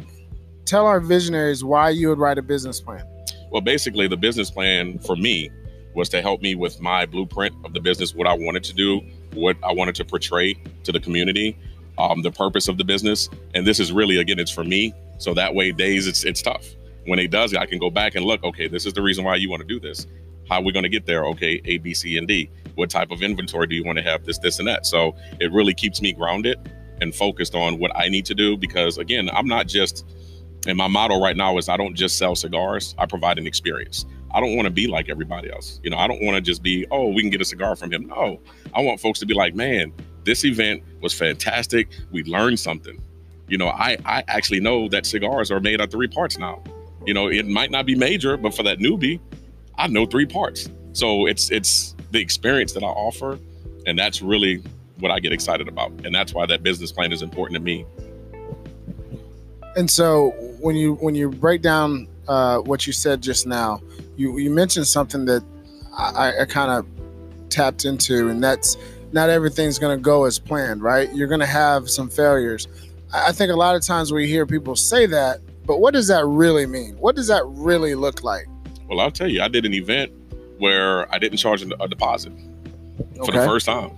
tell 0.64 0.86
our 0.86 1.00
visionaries 1.00 1.62
why 1.62 1.90
you 1.90 2.08
would 2.08 2.18
write 2.18 2.38
a 2.38 2.42
business 2.42 2.80
plan. 2.80 3.04
Well, 3.50 3.60
basically, 3.60 4.08
the 4.08 4.16
business 4.16 4.50
plan 4.50 4.98
for 5.00 5.16
me 5.16 5.50
was 5.94 6.08
to 6.08 6.22
help 6.22 6.40
me 6.40 6.54
with 6.54 6.80
my 6.80 7.04
blueprint 7.04 7.54
of 7.66 7.74
the 7.74 7.80
business, 7.80 8.14
what 8.14 8.26
I 8.26 8.32
wanted 8.32 8.64
to 8.64 8.72
do, 8.72 9.02
what 9.34 9.56
I 9.62 9.70
wanted 9.72 9.94
to 9.96 10.04
portray 10.06 10.54
to 10.84 10.92
the 10.92 10.98
community, 10.98 11.58
um, 11.98 12.22
the 12.22 12.30
purpose 12.30 12.68
of 12.68 12.78
the 12.78 12.84
business. 12.84 13.28
And 13.54 13.66
this 13.66 13.80
is 13.80 13.92
really, 13.92 14.18
again, 14.18 14.38
it's 14.38 14.50
for 14.50 14.64
me. 14.64 14.92
So 15.18 15.34
that 15.34 15.54
way, 15.54 15.72
days 15.72 16.06
it's 16.06 16.24
it's 16.24 16.42
tough. 16.42 16.66
When 17.06 17.18
it 17.18 17.30
does, 17.30 17.54
I 17.54 17.66
can 17.66 17.78
go 17.78 17.90
back 17.90 18.14
and 18.14 18.24
look. 18.24 18.42
Okay, 18.44 18.68
this 18.68 18.86
is 18.86 18.92
the 18.92 19.02
reason 19.02 19.24
why 19.24 19.36
you 19.36 19.50
want 19.50 19.60
to 19.60 19.68
do 19.68 19.78
this. 19.78 20.06
How 20.48 20.56
are 20.56 20.62
we 20.62 20.72
going 20.72 20.82
to 20.82 20.88
get 20.88 21.06
there? 21.06 21.24
Okay, 21.26 21.60
A, 21.64 21.78
B, 21.78 21.94
C, 21.94 22.16
and 22.16 22.26
D. 22.26 22.50
What 22.74 22.90
type 22.90 23.10
of 23.10 23.22
inventory 23.22 23.66
do 23.66 23.74
you 23.74 23.84
want 23.84 23.98
to 23.98 24.04
have? 24.04 24.24
This, 24.24 24.38
this, 24.38 24.58
and 24.58 24.68
that. 24.68 24.86
So 24.86 25.14
it 25.40 25.52
really 25.52 25.74
keeps 25.74 26.02
me 26.02 26.12
grounded 26.12 26.58
and 27.00 27.14
focused 27.14 27.54
on 27.54 27.78
what 27.78 27.92
I 27.94 28.08
need 28.08 28.24
to 28.26 28.34
do 28.34 28.56
because, 28.56 28.98
again, 28.98 29.30
I'm 29.32 29.46
not 29.46 29.66
just 29.66 30.04
and 30.66 30.78
my 30.78 30.88
motto 30.88 31.20
right 31.20 31.36
now 31.36 31.58
is 31.58 31.68
I 31.68 31.76
don't 31.76 31.94
just 31.94 32.16
sell 32.16 32.34
cigars, 32.34 32.94
I 32.98 33.06
provide 33.06 33.38
an 33.38 33.46
experience. 33.46 34.06
I 34.32 34.40
don't 34.40 34.56
want 34.56 34.66
to 34.66 34.70
be 34.70 34.86
like 34.86 35.08
everybody 35.08 35.50
else. 35.52 35.78
You 35.82 35.90
know, 35.90 35.98
I 35.98 36.08
don't 36.08 36.22
want 36.22 36.36
to 36.36 36.40
just 36.40 36.62
be, 36.62 36.86
oh, 36.90 37.08
we 37.08 37.20
can 37.20 37.30
get 37.30 37.40
a 37.40 37.44
cigar 37.44 37.76
from 37.76 37.92
him. 37.92 38.06
No, 38.06 38.40
I 38.74 38.80
want 38.80 39.00
folks 39.00 39.20
to 39.20 39.26
be 39.26 39.34
like, 39.34 39.54
man, 39.54 39.92
this 40.24 40.44
event 40.44 40.82
was 41.00 41.14
fantastic. 41.14 41.88
We 42.10 42.24
learned 42.24 42.58
something. 42.58 43.00
You 43.48 43.58
know, 43.58 43.68
I, 43.68 43.98
I 44.04 44.24
actually 44.28 44.60
know 44.60 44.88
that 44.88 45.06
cigars 45.06 45.50
are 45.50 45.60
made 45.60 45.80
out 45.80 45.86
of 45.86 45.90
three 45.90 46.08
parts 46.08 46.38
now. 46.38 46.62
You 47.06 47.12
know, 47.12 47.28
it 47.28 47.46
might 47.46 47.70
not 47.70 47.84
be 47.84 47.94
major, 47.94 48.36
but 48.36 48.54
for 48.54 48.62
that 48.62 48.78
newbie, 48.78 49.20
I 49.76 49.86
know 49.88 50.06
three 50.06 50.26
parts. 50.26 50.70
So 50.92 51.26
it's 51.26 51.50
it's 51.50 51.94
the 52.12 52.20
experience 52.20 52.72
that 52.72 52.82
I 52.82 52.86
offer, 52.86 53.38
and 53.86 53.98
that's 53.98 54.22
really 54.22 54.62
what 55.00 55.10
I 55.10 55.20
get 55.20 55.32
excited 55.32 55.68
about. 55.68 55.92
And 56.04 56.14
that's 56.14 56.32
why 56.32 56.46
that 56.46 56.62
business 56.62 56.92
plan 56.92 57.12
is 57.12 57.20
important 57.20 57.56
to 57.56 57.62
me. 57.62 57.84
And 59.76 59.90
so 59.90 60.30
when 60.60 60.76
you 60.76 60.94
when 60.94 61.14
you 61.14 61.30
break 61.30 61.60
down 61.60 62.08
uh, 62.28 62.58
what 62.58 62.86
you 62.86 62.92
said 62.92 63.20
just 63.20 63.46
now, 63.46 63.82
you 64.16 64.38
you 64.38 64.50
mentioned 64.50 64.86
something 64.86 65.24
that 65.26 65.44
I, 65.96 66.32
I 66.40 66.44
kind 66.46 66.70
of 66.70 66.86
tapped 67.50 67.84
into, 67.84 68.28
and 68.28 68.42
that's 68.42 68.76
not 69.14 69.30
everything's 69.30 69.78
going 69.78 69.96
to 69.96 70.02
go 70.02 70.24
as 70.24 70.40
planned, 70.40 70.82
right? 70.82 71.08
You're 71.14 71.28
going 71.28 71.40
to 71.40 71.46
have 71.46 71.88
some 71.88 72.10
failures. 72.10 72.66
I 73.12 73.30
think 73.30 73.52
a 73.52 73.56
lot 73.56 73.76
of 73.76 73.82
times 73.82 74.12
we 74.12 74.26
hear 74.26 74.44
people 74.44 74.74
say 74.74 75.06
that, 75.06 75.38
but 75.64 75.78
what 75.78 75.94
does 75.94 76.08
that 76.08 76.26
really 76.26 76.66
mean? 76.66 76.96
What 76.96 77.14
does 77.14 77.28
that 77.28 77.44
really 77.46 77.94
look 77.94 78.24
like? 78.24 78.46
Well, 78.88 78.98
I'll 78.98 79.12
tell 79.12 79.30
you, 79.30 79.40
I 79.40 79.46
did 79.46 79.64
an 79.64 79.72
event 79.72 80.10
where 80.58 81.12
I 81.14 81.18
didn't 81.18 81.38
charge 81.38 81.62
a 81.62 81.88
deposit 81.88 82.32
for 83.24 83.30
the 83.30 83.46
first 83.46 83.66
time. 83.66 83.92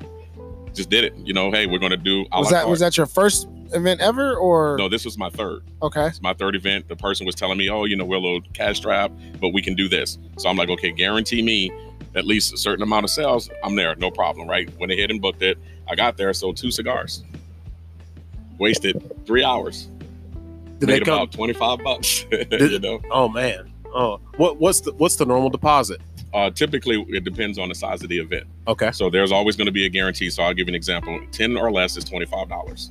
just 0.75 0.91
did 0.91 1.05
it. 1.05 1.17
You 1.17 1.33
know, 1.33 1.51
hey, 1.51 1.67
we're 1.67 1.79
gonna 1.79 1.97
do. 1.97 2.27
a 2.33 2.41
Was 2.41 2.51
that 2.51 2.69
was 2.69 2.81
that 2.81 2.99
your 2.99 3.07
first 3.07 3.49
event 3.73 4.01
ever, 4.03 4.37
or 4.37 4.77
No, 4.79 4.89
this 4.89 5.07
was 5.07 5.17
my 5.17 5.31
third. 5.31 5.63
okay? 5.83 6.07
It's 6.09 6.21
my 6.23 6.35
third 6.35 6.55
event. 6.55 6.89
The 6.89 6.97
person 6.97 7.25
was 7.25 7.35
telling 7.35 7.57
me, 7.57 7.71
oh, 7.71 7.85
you 7.85 7.97
know, 7.97 8.05
we're 8.05 8.17
a 8.17 8.21
little 8.21 8.43
cash 8.53 8.77
strapped, 8.77 9.15
but 9.41 9.55
we 9.55 9.63
can 9.63 9.75
do 9.75 9.89
this. 9.89 10.19
So 10.37 10.49
I'm 10.51 10.57
like, 10.57 10.69
okay, 10.69 10.93
guarantee 10.93 11.41
me 11.41 11.71
at 12.17 12.27
least 12.27 12.53
a 12.53 12.57
certain 12.57 12.83
amount 12.83 13.05
of 13.05 13.11
sales. 13.11 13.49
I'm 13.63 13.77
there, 13.77 13.95
no 13.97 14.11
problem, 14.11 14.49
right? 14.49 14.69
Went 14.79 14.93
ahead 14.93 15.11
and 15.11 15.21
booked 15.21 15.43
it. 15.43 15.59
I 15.89 15.95
got 15.95 16.17
there, 16.17 16.33
sold 16.33 16.57
two 16.57 16.71
cigars. 16.71 17.23
Wasted 18.59 19.25
three 19.27 19.45
hours. 19.45 19.89
Did 20.79 20.89
they 20.89 20.95
Made 20.95 21.03
about 21.03 21.33
25 21.33 21.79
bucks. 21.85 22.25
you 22.51 22.79
know, 22.79 23.01
Oh 23.11 23.29
man. 23.29 23.73
Oh, 23.95 24.21
what 24.37 24.59
what's 24.59 24.81
the 24.81 24.93
what's 24.95 25.17
the 25.17 25.25
normal 25.25 25.51
deposit? 25.51 26.01
uh, 26.37 26.51
typically 26.51 27.05
it 27.09 27.25
depends 27.25 27.59
on 27.59 27.71
the 27.71 27.75
size 27.75 28.03
of 28.03 28.11
the 28.11 28.19
event. 28.19 28.47
Okay. 28.69 28.93
So 28.93 29.09
there's 29.09 29.33
always 29.33 29.57
going 29.57 29.67
to 29.67 29.73
be 29.73 29.87
a 29.87 29.89
guarantee. 29.89 30.29
So 30.29 30.43
I'll 30.43 30.53
give 30.53 30.69
you 30.69 30.73
an 30.73 30.75
example 30.75 31.19
10 31.33 31.57
or 31.57 31.73
less 31.73 31.97
is 31.97 32.05
$25. 32.05 32.91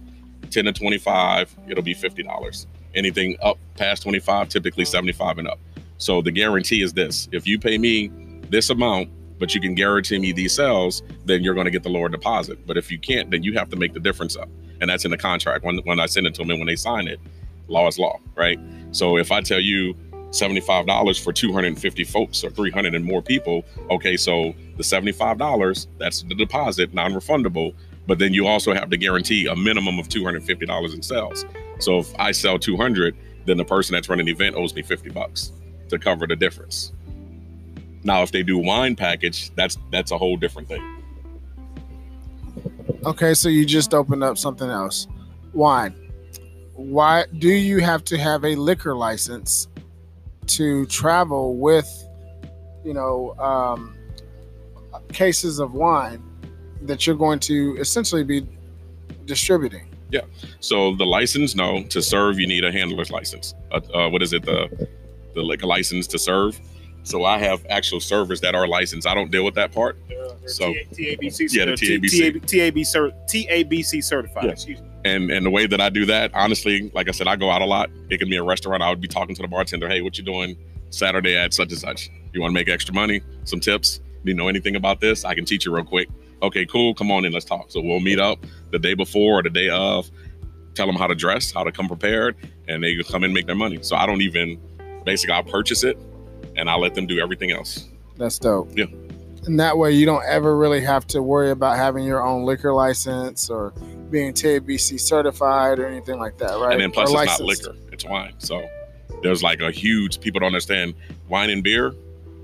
10 0.50 0.66
to 0.66 0.72
25, 0.74 1.56
it'll 1.68 1.84
be 1.84 1.94
$50. 1.94 2.66
Anything 2.96 3.38
up 3.44 3.58
past 3.76 4.02
25, 4.04 4.50
typically 4.50 4.84
75 4.84 5.38
and 5.38 5.48
up. 5.48 5.60
So 5.98 6.22
the 6.22 6.32
guarantee 6.32 6.82
is 6.82 6.94
this 6.94 7.30
if 7.32 7.46
you 7.46 7.60
pay 7.60 7.78
me 7.78 8.12
this 8.56 8.70
amount, 8.70 9.10
but 9.38 9.54
you 9.54 9.60
can 9.60 9.76
guarantee 9.76 10.18
me 10.18 10.32
these 10.32 10.54
sales, 10.54 11.04
then 11.26 11.44
you're 11.44 11.54
going 11.54 11.66
to 11.66 11.72
get 11.72 11.84
the 11.84 11.90
lower 11.90 12.08
deposit. 12.08 12.66
But 12.66 12.78
if 12.78 12.90
you 12.90 12.98
can't, 12.98 13.30
then 13.30 13.44
you 13.44 13.54
have 13.54 13.70
to 13.72 13.76
make 13.76 13.94
the 13.94 14.00
difference 14.00 14.38
up. 14.38 14.48
And 14.80 14.90
that's 14.90 15.04
in 15.04 15.12
the 15.12 15.18
contract. 15.18 15.66
When, 15.66 15.80
when 15.80 16.00
I 16.00 16.06
send 16.06 16.26
it 16.26 16.36
to 16.36 16.42
them 16.42 16.52
and 16.52 16.60
when 16.60 16.68
they 16.68 16.78
sign 16.78 17.10
it, 17.10 17.20
law 17.68 17.86
is 17.90 18.00
law, 18.00 18.18
right? 18.36 18.58
So 18.92 19.18
if 19.18 19.34
I 19.34 19.42
tell 19.42 19.60
you 19.60 19.94
$75 20.30 21.22
for 21.22 21.34
250 21.34 22.04
folks 22.06 22.46
or 22.46 22.50
300 22.50 22.96
and 22.96 23.04
more 23.04 23.22
people, 23.22 23.66
okay, 23.90 24.16
so 24.16 24.56
the 24.78 24.84
$75, 24.84 25.88
that's 25.98 26.22
the 26.22 26.36
deposit, 26.36 26.94
non 26.94 27.12
refundable. 27.12 27.76
But 28.08 28.20
then 28.20 28.34
you 28.34 28.48
also 28.48 28.74
have 28.74 28.90
to 28.90 28.98
guarantee 28.98 29.48
a 29.48 29.56
minimum 29.56 30.00
of 30.00 30.08
$250 30.08 30.94
in 30.94 31.02
sales. 31.02 31.44
So 31.80 32.00
if 32.00 32.16
I 32.18 32.32
sell 32.32 32.58
200, 32.58 33.18
then 33.46 33.58
the 33.58 33.66
person 33.66 33.96
that's 33.96 34.08
running 34.08 34.28
the 34.28 34.32
event 34.32 34.56
owes 34.56 34.74
me 34.74 34.82
50 34.82 35.10
bucks 35.10 35.52
to 35.90 36.00
cover 36.00 36.26
the 36.26 36.38
difference. 36.38 36.94
Now, 38.06 38.22
if 38.22 38.32
they 38.32 38.44
do 38.44 38.60
wine 38.60 38.96
package, 38.96 39.50
that's 39.56 39.78
that's 39.92 40.12
a 40.12 40.18
whole 40.18 40.38
different 40.38 40.68
thing. 40.68 41.02
Okay, 43.04 43.34
so 43.34 43.50
you 43.50 43.66
just 43.66 43.94
opened 43.94 44.24
up 44.24 44.38
something 44.38 44.70
else. 44.70 45.08
Wine. 45.54 45.94
Why 46.76 47.26
do 47.40 47.50
you 47.50 47.80
have 47.80 48.04
to 48.06 48.18
have 48.18 48.46
a 48.46 48.56
liquor 48.56 48.96
license 48.96 49.68
to 50.48 50.86
travel 50.86 51.56
with, 51.56 51.88
you 52.84 52.94
know, 52.94 53.34
um, 53.40 53.98
cases 55.12 55.60
of 55.60 55.74
wine 55.74 56.24
that 56.84 57.08
you're 57.08 57.16
going 57.16 57.40
to 57.40 57.76
essentially 57.80 58.24
be 58.24 58.48
distributing? 59.26 59.90
Yeah. 60.12 60.22
So 60.60 60.96
the 60.96 61.06
license, 61.06 61.56
no. 61.56 61.84
To 61.86 62.02
serve, 62.04 62.40
you 62.40 62.46
need 62.46 62.64
a 62.64 62.72
handler's 62.72 63.10
license. 63.10 63.56
Uh, 63.72 63.82
uh, 63.96 64.10
what 64.10 64.22
is 64.22 64.32
it? 64.32 64.46
The 64.46 64.88
the 65.34 65.42
liquor 65.42 65.66
license 65.66 66.06
to 66.08 66.20
serve. 66.20 66.60
So 67.06 67.24
I 67.24 67.38
have 67.38 67.64
actual 67.70 68.00
servers 68.00 68.42
that 68.42 68.56
are 68.56 68.68
licensed. 68.68 69.08
I 69.08 69.14
don't 69.14 69.30
deal 69.32 69.46
with 69.46 69.54
that 69.56 69.72
part. 69.72 69.96
So- 70.48 70.74
TABC, 70.92 71.54
Yeah, 71.54 71.66
the 71.66 71.74
uh, 71.74 71.76
TABC. 71.76 73.12
TABC 73.28 74.04
certified. 74.04 74.60
Yeah. 74.68 74.76
And 75.06 75.30
and 75.30 75.46
the 75.46 75.52
way 75.52 75.68
that 75.68 75.80
I 75.80 75.90
do 75.90 76.06
that, 76.08 76.32
honestly, 76.34 76.90
like 76.96 77.08
I 77.08 77.12
said, 77.12 77.28
I 77.28 77.36
go 77.36 77.52
out 77.52 77.62
a 77.62 77.66
lot. 77.66 77.92
It 78.10 78.18
can 78.18 78.28
be 78.28 78.38
a 78.38 78.44
restaurant. 78.44 78.82
I 78.82 78.90
would 78.90 79.02
be 79.02 79.08
talking 79.08 79.36
to 79.36 79.42
the 79.44 79.48
bartender, 79.48 79.88
hey, 79.88 80.02
what 80.02 80.18
you 80.18 80.24
doing 80.24 80.58
Saturday 80.90 81.38
at 81.38 81.54
such 81.54 81.70
and 81.72 81.80
such? 81.80 82.10
You 82.34 82.42
want 82.42 82.52
to 82.52 82.56
make 82.56 82.70
extra 82.70 82.94
money? 82.94 83.22
Some 83.44 83.60
tips? 83.60 84.00
Do 84.24 84.32
you 84.32 84.34
know 84.34 84.48
anything 84.48 84.76
about 84.76 85.00
this? 85.02 85.24
I 85.24 85.36
can 85.36 85.46
teach 85.46 85.64
you 85.66 85.76
real 85.76 85.86
quick. 85.86 86.10
Okay, 86.42 86.66
cool. 86.66 86.96
Come 86.96 87.12
on 87.12 87.24
in, 87.24 87.32
let's 87.34 87.46
talk. 87.46 87.70
So 87.70 87.82
we'll 87.82 88.00
meet 88.00 88.20
up 88.20 88.40
the 88.72 88.80
day 88.80 88.96
before 88.96 89.40
or 89.40 89.44
the 89.44 89.52
day 89.52 89.70
of, 89.70 90.10
tell 90.74 90.88
them 90.88 90.96
how 90.96 91.06
to 91.06 91.16
dress, 91.16 91.52
how 91.52 91.64
to 91.64 91.72
come 91.72 91.88
prepared, 91.88 92.36
and 92.68 92.84
they 92.84 92.96
can 92.96 93.04
come 93.04 93.24
in 93.24 93.26
and 93.26 93.34
make 93.36 93.46
their 93.46 93.56
money. 93.56 93.78
So 93.84 93.96
I 93.96 94.08
don't 94.08 94.22
even 94.22 94.60
basically 95.06 95.34
I'll 95.36 95.44
purchase 95.44 95.84
it 95.84 96.00
and 96.56 96.70
I'll 96.70 96.80
let 96.80 96.96
them 96.96 97.06
do 97.06 97.20
everything 97.20 97.52
else. 97.52 97.88
That's 98.18 98.40
dope. 98.40 98.70
Yeah. 98.78 98.86
And 99.46 99.60
that 99.60 99.78
way 99.78 99.92
you 99.92 100.06
don't 100.06 100.24
ever 100.26 100.58
really 100.58 100.82
have 100.82 101.06
to 101.08 101.22
worry 101.22 101.52
about 101.52 101.78
having 101.78 102.04
your 102.04 102.26
own 102.26 102.46
liquor 102.46 102.74
license 102.74 103.50
or 103.50 103.72
being 104.10 104.34
TABC 104.34 105.00
certified 105.00 105.80
or 105.80 105.86
anything 105.86 106.18
like 106.18 106.38
that, 106.40 106.60
right? 106.60 106.74
And 106.74 106.82
then 106.82 106.92
plus 106.92 107.12
Or 107.12 107.24
it's 107.24 107.40
not 107.40 107.42
liquor, 107.42 107.76
it's 107.92 108.06
wine. 108.06 108.34
So 108.40 108.68
there's 109.22 109.44
like 109.44 109.60
a 109.60 109.72
huge 109.72 110.20
people 110.20 110.40
don't 110.40 110.48
understand 110.48 110.96
wine 111.28 111.50
and 111.50 111.64
beer 111.64 111.94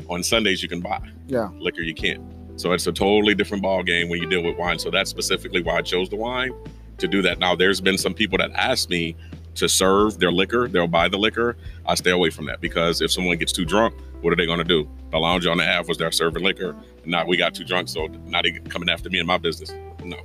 on 0.10 0.21
Sundays 0.24 0.62
you 0.62 0.69
can 0.69 0.82
buy. 0.82 1.02
Yeah. 1.28 1.50
Liquor 1.56 1.82
you 1.82 1.95
can't. 1.95 2.21
So 2.60 2.74
it's 2.74 2.86
a 2.86 2.91
totally 2.91 3.34
different 3.34 3.63
ball 3.63 3.82
game 3.82 4.10
when 4.10 4.21
you 4.21 4.30
deal 4.30 4.43
with 4.43 4.58
wine. 4.58 4.78
So 4.78 4.91
that's 4.91 5.10
specifically 5.10 5.63
why 5.63 5.78
I 5.78 5.82
chose 5.82 6.10
the 6.10 6.17
wine 6.17 6.54
to 7.00 7.08
do 7.08 7.21
that. 7.24 7.39
Now 7.39 7.56
there's 7.56 7.82
been 7.82 7.97
some 7.97 8.13
people 8.13 8.38
that 8.38 8.52
ask 8.52 8.89
me 8.89 9.15
to 9.55 9.67
serve 9.69 10.19
their 10.19 10.31
liquor, 10.31 10.67
they'll 10.67 10.87
buy 10.87 11.07
the 11.07 11.17
liquor. 11.17 11.57
I 11.85 11.95
stay 11.95 12.11
away 12.11 12.29
from 12.29 12.45
that 12.45 12.61
because 12.61 13.01
if 13.01 13.11
someone 13.11 13.37
gets 13.37 13.51
too 13.51 13.65
drunk, 13.65 13.93
what 14.21 14.31
are 14.31 14.35
they 14.35 14.45
gonna 14.45 14.63
do? 14.63 14.87
The 15.11 15.17
lounge 15.17 15.45
on 15.47 15.57
the 15.57 15.67
Ave 15.69 15.87
was 15.87 15.97
there 15.97 16.11
serving 16.11 16.43
liquor. 16.43 16.75
Now 17.05 17.25
we 17.25 17.35
got 17.37 17.53
too 17.55 17.63
drunk, 17.65 17.89
so 17.89 18.07
now 18.27 18.41
they 18.41 18.51
coming 18.69 18.89
after 18.89 19.09
me 19.09 19.19
and 19.19 19.27
my 19.27 19.37
business. 19.37 19.73
No. 20.03 20.17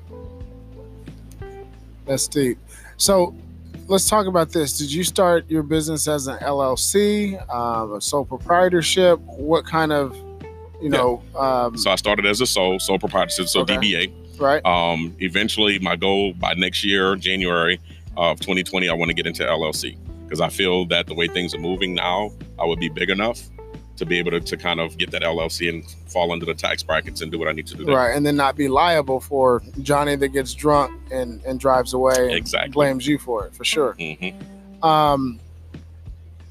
That's 2.07 2.29
deep. 2.29 2.59
So 2.99 3.35
let's 3.89 4.09
talk 4.09 4.27
about 4.27 4.51
this. 4.51 4.79
Did 4.79 4.93
you 4.93 5.03
start 5.05 5.49
your 5.51 5.63
business 5.63 6.07
as 6.09 6.27
an 6.27 6.39
LLC, 6.39 7.37
um, 7.53 7.95
a 7.95 8.01
sole 8.01 8.25
proprietorship? 8.25 9.19
What 9.21 9.65
kind 9.67 9.93
of, 9.93 10.17
you 10.81 10.89
know, 10.91 11.23
um, 11.37 11.77
So 11.77 11.91
I 11.91 11.97
started 11.97 12.27
as 12.27 12.41
a 12.41 12.47
sole, 12.47 12.79
sole 12.79 12.99
proprietorship, 12.99 13.49
so 13.49 13.61
Okay. 13.61 13.77
DBA. 13.77 14.13
right? 14.39 14.65
Um, 14.67 15.17
eventually, 15.21 15.79
my 15.79 15.97
goal 15.97 16.33
by 16.35 16.55
next 16.55 16.85
year, 16.85 17.17
January 17.17 17.81
of 18.17 18.41
2020, 18.41 18.89
I 18.89 18.95
want 18.95 19.09
to 19.11 19.15
get 19.15 19.27
into 19.27 19.43
LLC 19.45 19.97
because 20.25 20.41
I 20.41 20.49
feel 20.49 20.85
that 20.87 21.07
the 21.07 21.15
way 21.15 21.29
things 21.29 21.55
are 21.55 21.59
moving 21.59 21.95
now, 21.95 22.33
I 22.59 22.65
would 22.65 22.81
be 22.81 22.89
big 22.89 23.11
enough 23.11 23.41
to 23.97 24.05
be 24.05 24.19
able 24.19 24.31
to, 24.33 24.41
to 24.41 24.57
kind 24.57 24.79
of 24.81 24.99
get 24.99 25.11
that 25.11 25.23
LLC 25.23 25.69
and 25.69 25.89
fall 26.11 26.31
under 26.33 26.45
the 26.45 26.55
tax 26.55 26.83
brackets 26.83 27.23
and 27.23 27.33
do 27.33 27.39
what 27.39 27.49
I 27.49 27.53
need 27.53 27.67
to 27.69 27.77
do. 27.77 27.85
There. 27.85 27.95
Right, 27.97 28.15
and 28.15 28.27
then 28.27 28.37
not 28.37 28.57
be 28.57 28.69
liable 28.69 29.21
for 29.21 29.63
Johnny 29.81 30.17
that 30.17 30.29
gets 30.29 30.53
drunk 30.53 31.01
and, 31.11 31.43
and 31.45 31.59
drives 31.59 31.95
away 31.95 32.15
and 32.27 32.33
Exactly. 32.33 32.73
blames 32.73 33.07
you 33.07 33.19
for 33.19 33.47
it, 33.47 33.55
for 33.55 33.65
sure. 33.65 33.95
hmm 33.99 34.85
Um, 34.87 35.41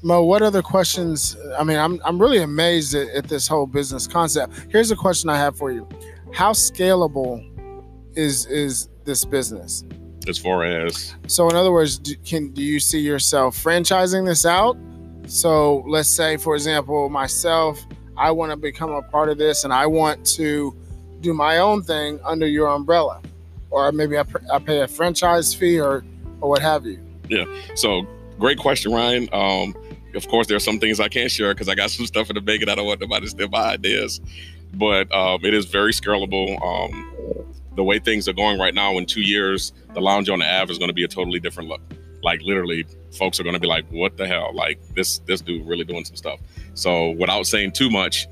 Mo, 0.02 0.22
what 0.22 0.42
other 0.42 0.62
questions? 0.62 1.36
I 1.58 1.64
mean, 1.64 1.78
I'm, 1.78 2.00
I'm 2.04 2.20
really 2.20 2.38
amazed 2.38 2.94
at, 2.94 3.08
at 3.08 3.28
this 3.28 3.48
whole 3.48 3.66
business 3.66 4.06
concept. 4.06 4.52
Here's 4.70 4.90
a 4.90 4.96
question 4.96 5.30
I 5.30 5.36
have 5.36 5.56
for 5.56 5.72
you: 5.72 5.88
How 6.32 6.52
scalable 6.52 7.44
is 8.14 8.46
is 8.46 8.88
this 9.04 9.24
business? 9.24 9.84
As 10.28 10.38
far 10.38 10.64
as 10.64 11.14
So, 11.28 11.48
in 11.48 11.56
other 11.56 11.72
words, 11.72 11.98
do, 11.98 12.14
can 12.24 12.50
do 12.50 12.62
you 12.62 12.80
see 12.80 13.00
yourself 13.00 13.56
franchising 13.56 14.26
this 14.26 14.44
out? 14.44 14.76
So, 15.26 15.84
let's 15.86 16.08
say, 16.08 16.36
for 16.36 16.54
example, 16.54 17.08
myself, 17.08 17.84
I 18.16 18.30
want 18.30 18.50
to 18.50 18.56
become 18.56 18.90
a 18.90 19.02
part 19.02 19.28
of 19.28 19.38
this, 19.38 19.64
and 19.64 19.72
I 19.72 19.86
want 19.86 20.26
to 20.36 20.74
do 21.20 21.32
my 21.34 21.58
own 21.58 21.82
thing 21.82 22.20
under 22.24 22.46
your 22.46 22.68
umbrella, 22.68 23.20
or 23.70 23.92
maybe 23.92 24.18
I, 24.18 24.22
pr- 24.22 24.38
I 24.52 24.58
pay 24.58 24.80
a 24.80 24.88
franchise 24.88 25.54
fee, 25.54 25.80
or 25.80 26.04
or 26.40 26.50
what 26.50 26.62
have 26.62 26.84
you. 26.84 27.00
Yeah 27.28 27.44
so, 27.76 28.06
great 28.38 28.58
question, 28.58 28.92
Ryan. 28.92 29.28
Um, 29.32 29.74
of 30.14 30.26
course, 30.28 30.46
there 30.46 30.56
are 30.56 30.60
some 30.60 30.80
things 30.80 30.98
I 30.98 31.08
can't 31.08 31.30
share 31.30 31.54
because 31.54 31.68
I 31.68 31.74
got 31.74 31.90
some 31.90 32.06
stuff 32.06 32.30
in 32.30 32.34
the 32.34 32.40
bag 32.40 32.62
and 32.62 32.70
I 32.70 32.74
don't 32.74 32.86
want 32.86 33.00
nobody 33.00 33.26
to 33.26 33.30
steal 33.30 33.48
my 33.48 33.74
ideas. 33.74 34.20
But 34.74 35.12
um, 35.14 35.44
it 35.44 35.54
is 35.54 35.66
very 35.66 35.92
scalable. 35.92 36.60
Um, 36.62 37.45
the 37.76 37.84
way 37.84 37.98
things 37.98 38.28
are 38.28 38.32
going 38.32 38.58
right 38.58 38.74
now, 38.74 38.98
in 38.98 39.06
two 39.06 39.20
years, 39.20 39.72
the 39.94 40.00
lounge 40.00 40.28
on 40.28 40.40
the 40.40 40.46
Ave 40.46 40.72
is 40.72 40.78
going 40.78 40.88
to 40.88 40.94
be 40.94 41.04
a 41.04 41.08
totally 41.08 41.38
different 41.38 41.68
look. 41.68 41.80
Like 42.22 42.40
literally, 42.42 42.86
folks 43.16 43.38
are 43.38 43.44
going 43.44 43.54
to 43.54 43.60
be 43.60 43.68
like, 43.68 43.86
"What 43.90 44.16
the 44.16 44.26
hell? 44.26 44.50
Like 44.54 44.80
this 44.94 45.18
this 45.20 45.40
dude 45.40 45.66
really 45.66 45.84
doing 45.84 46.04
some 46.04 46.16
stuff." 46.16 46.40
So 46.74 47.10
without 47.12 47.46
saying 47.46 47.72
too 47.72 47.90
much, 47.90 48.26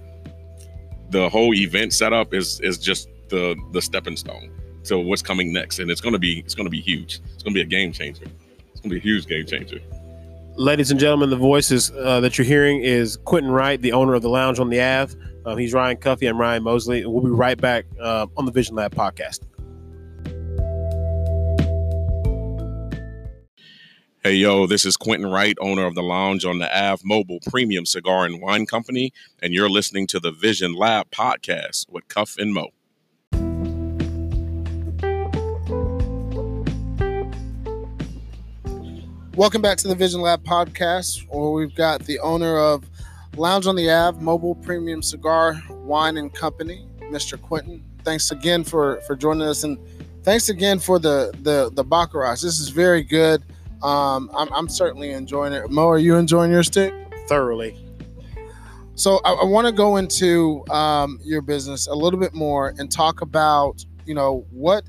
the 1.10 1.28
whole 1.28 1.54
event 1.54 1.92
setup 1.92 2.34
is 2.34 2.60
is 2.60 2.78
just 2.78 3.08
the 3.28 3.54
the 3.72 3.80
stepping 3.80 4.16
stone 4.16 4.50
to 4.84 4.98
what's 4.98 5.22
coming 5.22 5.52
next, 5.52 5.78
and 5.78 5.90
it's 5.90 6.00
going 6.00 6.14
to 6.14 6.18
be 6.18 6.40
it's 6.40 6.54
going 6.54 6.66
to 6.66 6.70
be 6.70 6.80
huge. 6.80 7.20
It's 7.34 7.42
going 7.42 7.54
to 7.54 7.58
be 7.58 7.62
a 7.62 7.66
game 7.66 7.92
changer. 7.92 8.24
It's 8.72 8.80
going 8.80 8.90
to 8.90 8.94
be 8.94 8.96
a 8.96 9.00
huge 9.00 9.26
game 9.26 9.46
changer. 9.46 9.80
Ladies 10.56 10.90
and 10.90 11.00
gentlemen, 11.00 11.30
the 11.30 11.36
voices 11.36 11.90
uh, 11.90 12.20
that 12.20 12.38
you're 12.38 12.46
hearing 12.46 12.80
is 12.82 13.16
Quentin 13.18 13.50
Wright, 13.50 13.80
the 13.80 13.92
owner 13.92 14.14
of 14.14 14.22
the 14.22 14.28
Lounge 14.28 14.60
on 14.60 14.70
the 14.70 14.80
Ave. 14.80 15.16
Um, 15.46 15.58
he's 15.58 15.74
Ryan 15.74 15.98
Cuffee. 15.98 16.26
I'm 16.26 16.40
Ryan 16.40 16.62
Mosley. 16.62 17.02
And 17.02 17.12
we'll 17.12 17.22
be 17.22 17.28
right 17.28 17.60
back 17.60 17.84
uh, 18.00 18.26
on 18.36 18.46
the 18.46 18.52
Vision 18.52 18.76
Lab 18.76 18.94
podcast. 18.94 19.40
Hey, 24.22 24.36
yo, 24.36 24.66
this 24.66 24.86
is 24.86 24.96
Quentin 24.96 25.30
Wright, 25.30 25.54
owner 25.60 25.84
of 25.84 25.94
the 25.94 26.02
Lounge 26.02 26.46
on 26.46 26.58
the 26.60 26.74
Ave 26.74 27.02
Mobile 27.04 27.40
Premium 27.46 27.84
Cigar 27.84 28.24
and 28.24 28.40
Wine 28.40 28.64
Company, 28.64 29.12
and 29.42 29.52
you're 29.52 29.68
listening 29.68 30.06
to 30.06 30.18
the 30.18 30.32
Vision 30.32 30.72
Lab 30.72 31.10
podcast 31.10 31.90
with 31.90 32.08
Cuff 32.08 32.36
and 32.38 32.54
Mo. 32.54 32.68
Welcome 39.36 39.60
back 39.60 39.76
to 39.78 39.88
the 39.88 39.94
Vision 39.94 40.22
Lab 40.22 40.42
podcast, 40.42 41.26
where 41.28 41.50
we've 41.50 41.74
got 41.74 42.06
the 42.06 42.18
owner 42.20 42.56
of 42.56 42.88
Lounge 43.36 43.66
on 43.66 43.74
the 43.74 43.90
Ave, 43.90 44.20
Mobile 44.20 44.54
Premium 44.54 45.02
Cigar, 45.02 45.60
Wine 45.70 46.16
and 46.16 46.32
Company, 46.32 46.86
Mr. 47.10 47.40
Quentin. 47.40 47.84
Thanks 48.04 48.30
again 48.30 48.62
for 48.64 49.00
for 49.02 49.16
joining 49.16 49.42
us. 49.42 49.64
And 49.64 49.78
thanks 50.22 50.48
again 50.48 50.78
for 50.78 50.98
the 50.98 51.32
the 51.42 51.70
the 51.72 51.84
baccarat. 51.84 52.34
This 52.34 52.60
is 52.60 52.68
very 52.68 53.02
good. 53.02 53.42
Um, 53.82 54.30
I'm, 54.34 54.52
I'm 54.52 54.68
certainly 54.68 55.10
enjoying 55.10 55.52
it. 55.52 55.70
Mo, 55.70 55.88
are 55.88 55.98
you 55.98 56.16
enjoying 56.16 56.50
your 56.50 56.62
stick? 56.62 56.94
Thoroughly. 57.28 57.76
So 58.94 59.20
I, 59.24 59.32
I 59.32 59.44
want 59.44 59.66
to 59.66 59.72
go 59.72 59.96
into 59.96 60.64
um, 60.70 61.18
your 61.24 61.42
business 61.42 61.88
a 61.88 61.94
little 61.94 62.20
bit 62.20 62.34
more 62.34 62.74
and 62.78 62.90
talk 62.90 63.20
about 63.20 63.84
you 64.06 64.14
know 64.14 64.46
what 64.50 64.84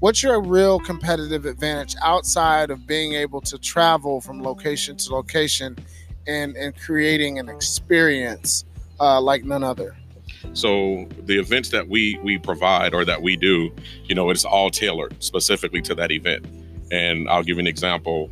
what's 0.00 0.22
your 0.22 0.40
real 0.40 0.78
competitive 0.80 1.44
advantage 1.44 1.94
outside 2.02 2.70
of 2.70 2.86
being 2.86 3.14
able 3.14 3.40
to 3.42 3.58
travel 3.58 4.20
from 4.20 4.42
location 4.42 4.96
to 4.96 5.14
location 5.14 5.76
and 6.28 6.56
and 6.56 6.78
creating 6.78 7.38
an 7.38 7.48
experience 7.48 8.64
uh, 9.00 9.20
like 9.20 9.44
none 9.44 9.64
other. 9.64 9.96
So 10.52 11.08
the 11.24 11.38
events 11.38 11.70
that 11.70 11.88
we 11.88 12.18
we 12.22 12.38
provide 12.38 12.94
or 12.94 13.04
that 13.04 13.22
we 13.22 13.36
do, 13.36 13.74
you 14.04 14.14
know, 14.14 14.30
it's 14.30 14.44
all 14.44 14.70
tailored 14.70 15.20
specifically 15.22 15.82
to 15.82 15.94
that 15.96 16.12
event. 16.12 16.46
And 16.92 17.28
I'll 17.28 17.42
give 17.42 17.56
you 17.56 17.60
an 17.60 17.66
example. 17.66 18.30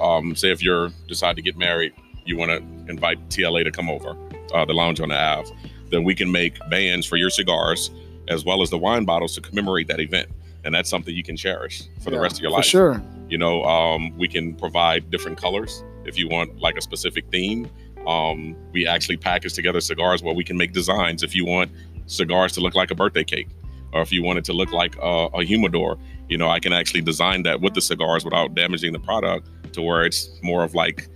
Um, 0.00 0.36
say 0.36 0.50
if 0.50 0.62
you're 0.62 0.90
decide 1.08 1.36
to 1.36 1.42
get 1.42 1.56
married, 1.56 1.92
you 2.24 2.36
want 2.36 2.50
to 2.50 2.90
invite 2.90 3.28
TLA 3.28 3.64
to 3.64 3.70
come 3.70 3.90
over, 3.90 4.16
uh, 4.54 4.64
the 4.64 4.72
lounge 4.72 5.00
on 5.00 5.08
the 5.08 5.18
Ave, 5.18 5.50
then 5.90 6.04
we 6.04 6.14
can 6.14 6.30
make 6.30 6.58
bands 6.70 7.06
for 7.06 7.16
your 7.16 7.30
cigars 7.30 7.90
as 8.28 8.44
well 8.44 8.62
as 8.62 8.70
the 8.70 8.78
wine 8.78 9.04
bottles 9.04 9.34
to 9.34 9.40
commemorate 9.40 9.88
that 9.88 10.00
event. 10.00 10.28
And 10.64 10.74
that's 10.74 10.90
something 10.90 11.14
you 11.14 11.22
can 11.22 11.36
cherish 11.36 11.84
for 12.02 12.10
the 12.10 12.20
rest 12.20 12.36
of 12.36 12.42
your 12.42 12.50
life. 12.50 12.64
For 12.64 12.70
sure. 12.70 13.02
You 13.28 13.38
know, 13.38 13.64
um, 13.64 14.16
we 14.18 14.28
can 14.28 14.54
provide 14.54 15.10
different 15.10 15.38
colors 15.38 15.82
if 16.08 16.18
you 16.18 16.28
want 16.28 16.60
like 16.60 16.76
a 16.76 16.80
specific 16.80 17.26
theme. 17.30 17.70
Um, 18.06 18.56
we 18.72 18.86
actually 18.86 19.18
package 19.18 19.52
together 19.52 19.80
cigars 19.80 20.22
where 20.22 20.34
we 20.34 20.42
can 20.42 20.56
make 20.56 20.72
designs 20.72 21.22
if 21.22 21.34
you 21.34 21.44
want 21.44 21.70
cigars 22.06 22.52
to 22.52 22.60
look 22.60 22.74
like 22.74 22.90
a 22.90 22.94
birthday 22.94 23.24
cake, 23.24 23.48
or 23.92 24.00
if 24.00 24.12
you 24.12 24.22
want 24.22 24.38
it 24.38 24.44
to 24.46 24.52
look 24.52 24.72
like 24.72 24.96
a, 24.96 25.28
a 25.34 25.44
humidor. 25.44 25.98
You 26.28 26.38
know, 26.38 26.48
I 26.48 26.58
can 26.58 26.72
actually 26.72 27.02
design 27.02 27.42
that 27.42 27.60
with 27.60 27.74
the 27.74 27.80
cigars 27.80 28.24
without 28.24 28.54
damaging 28.54 28.92
the 28.92 28.98
product 28.98 29.48
to 29.74 29.82
where 29.82 30.04
it's 30.04 30.30
more 30.42 30.64
of 30.64 30.74
like 30.74 31.08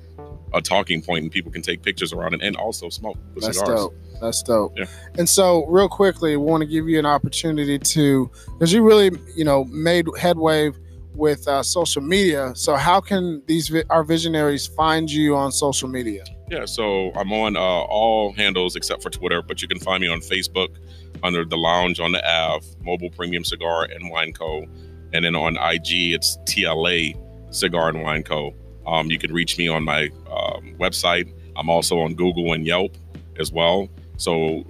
a 0.55 0.61
talking 0.61 1.01
point 1.01 1.23
and 1.23 1.33
people 1.33 1.51
can 1.51 1.63
take 1.63 1.83
pictures 1.83 2.13
around 2.13 2.35
it 2.35 2.43
and 2.43 2.57
also 2.57 2.89
smoke 2.91 3.17
the 3.35 3.41
cigars. 3.41 3.57
That's 3.57 3.59
cigars. 3.59 3.81
dope. 3.81 3.95
That's 4.21 4.43
dope. 4.43 4.79
Yeah. 4.79 4.85
And 5.19 5.29
so, 5.29 5.67
real 5.67 5.89
quickly, 5.89 6.37
we 6.37 6.45
want 6.45 6.61
to 6.61 6.67
give 6.67 6.89
you 6.89 6.99
an 6.99 7.07
opportunity 7.07 7.79
to, 7.79 8.31
because 8.53 8.73
you 8.73 8.83
really, 8.83 9.11
you 9.35 9.45
know, 9.45 9.65
made 9.65 10.07
headway 10.19 10.71
with 11.15 11.47
uh, 11.49 11.63
social 11.63 12.03
media. 12.03 12.53
So, 12.55 12.77
how 12.77 13.01
can 13.01 13.43
these 13.47 13.69
vi- 13.69 13.85
our 13.91 14.05
visionaries 14.05 14.67
find 14.67 15.11
you 15.11 15.37
on 15.37 15.53
social 15.53 15.89
media? 15.89 16.25
Yeah, 16.49 16.65
so 16.65 17.13
I'm 17.15 17.33
on 17.33 17.57
uh, 17.57 17.61
all 17.61 18.33
handles 18.33 18.77
except 18.77 19.03
for 19.03 19.11
Twitter, 19.11 19.43
but 19.43 19.63
you 19.63 19.69
can 19.69 19.79
find 19.79 20.01
me 20.01 20.09
on 20.09 20.21
Facebook 20.21 20.77
under 21.23 21.45
the 21.45 21.57
Lounge 21.57 22.01
on 22.01 22.13
the 22.13 22.27
Ave, 22.29 22.67
Mobile 22.83 23.11
Premium 23.11 23.45
Cigar 23.45 23.85
and 23.85 24.11
Wine 24.11 24.33
Co. 24.33 24.65
And 25.13 25.25
then 25.25 25.37
on 25.37 25.57
IG, 25.57 26.15
it's 26.15 26.39
TLA 26.45 27.17
Cigar 27.55 27.91
and 27.91 28.03
Wine 28.03 28.23
Co. 28.23 28.55
Um, 28.87 29.11
you 29.11 29.19
can 29.19 29.33
reach 29.33 29.59
me 29.59 29.69
on 29.69 29.85
my 29.85 30.07
um, 30.31 30.75
website. 30.79 31.33
I'm 31.57 31.69
also 31.69 32.01
on 32.01 32.15
Google 32.15 32.53
and 32.53 32.67
Yelp 32.67 32.97
as 33.39 33.53
well. 33.53 33.89
So 34.17 34.65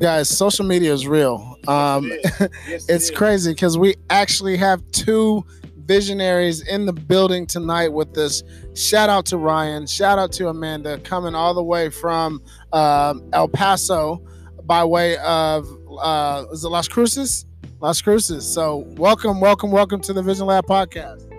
Guys, 0.00 0.28
social 0.28 0.64
media 0.64 0.92
is 0.92 1.06
real. 1.06 1.56
Um, 1.68 2.10
it's 2.66 3.10
crazy 3.12 3.52
because 3.52 3.78
we 3.78 3.94
actually 4.10 4.56
have 4.56 4.82
two 4.90 5.44
visionaries 5.86 6.66
in 6.66 6.84
the 6.84 6.92
building 6.92 7.46
tonight 7.46 7.88
with 7.88 8.12
this 8.12 8.42
Shout 8.74 9.08
out 9.08 9.24
to 9.26 9.36
Ryan. 9.36 9.86
Shout 9.86 10.18
out 10.18 10.32
to 10.32 10.48
Amanda 10.48 10.98
coming 10.98 11.36
all 11.36 11.54
the 11.54 11.62
way 11.62 11.90
from 11.90 12.42
um, 12.72 13.22
El 13.32 13.46
Paso 13.46 14.20
by 14.64 14.82
way 14.84 15.16
of 15.18 15.68
uh, 16.00 16.44
is 16.50 16.64
it 16.64 16.68
Las 16.70 16.88
Cruces? 16.88 17.46
Las 17.80 18.02
Cruces. 18.02 18.44
So 18.52 18.78
welcome, 18.96 19.40
welcome, 19.40 19.70
welcome 19.70 20.00
to 20.00 20.12
the 20.12 20.22
Vision 20.22 20.46
Lab 20.46 20.66
podcast. 20.66 21.30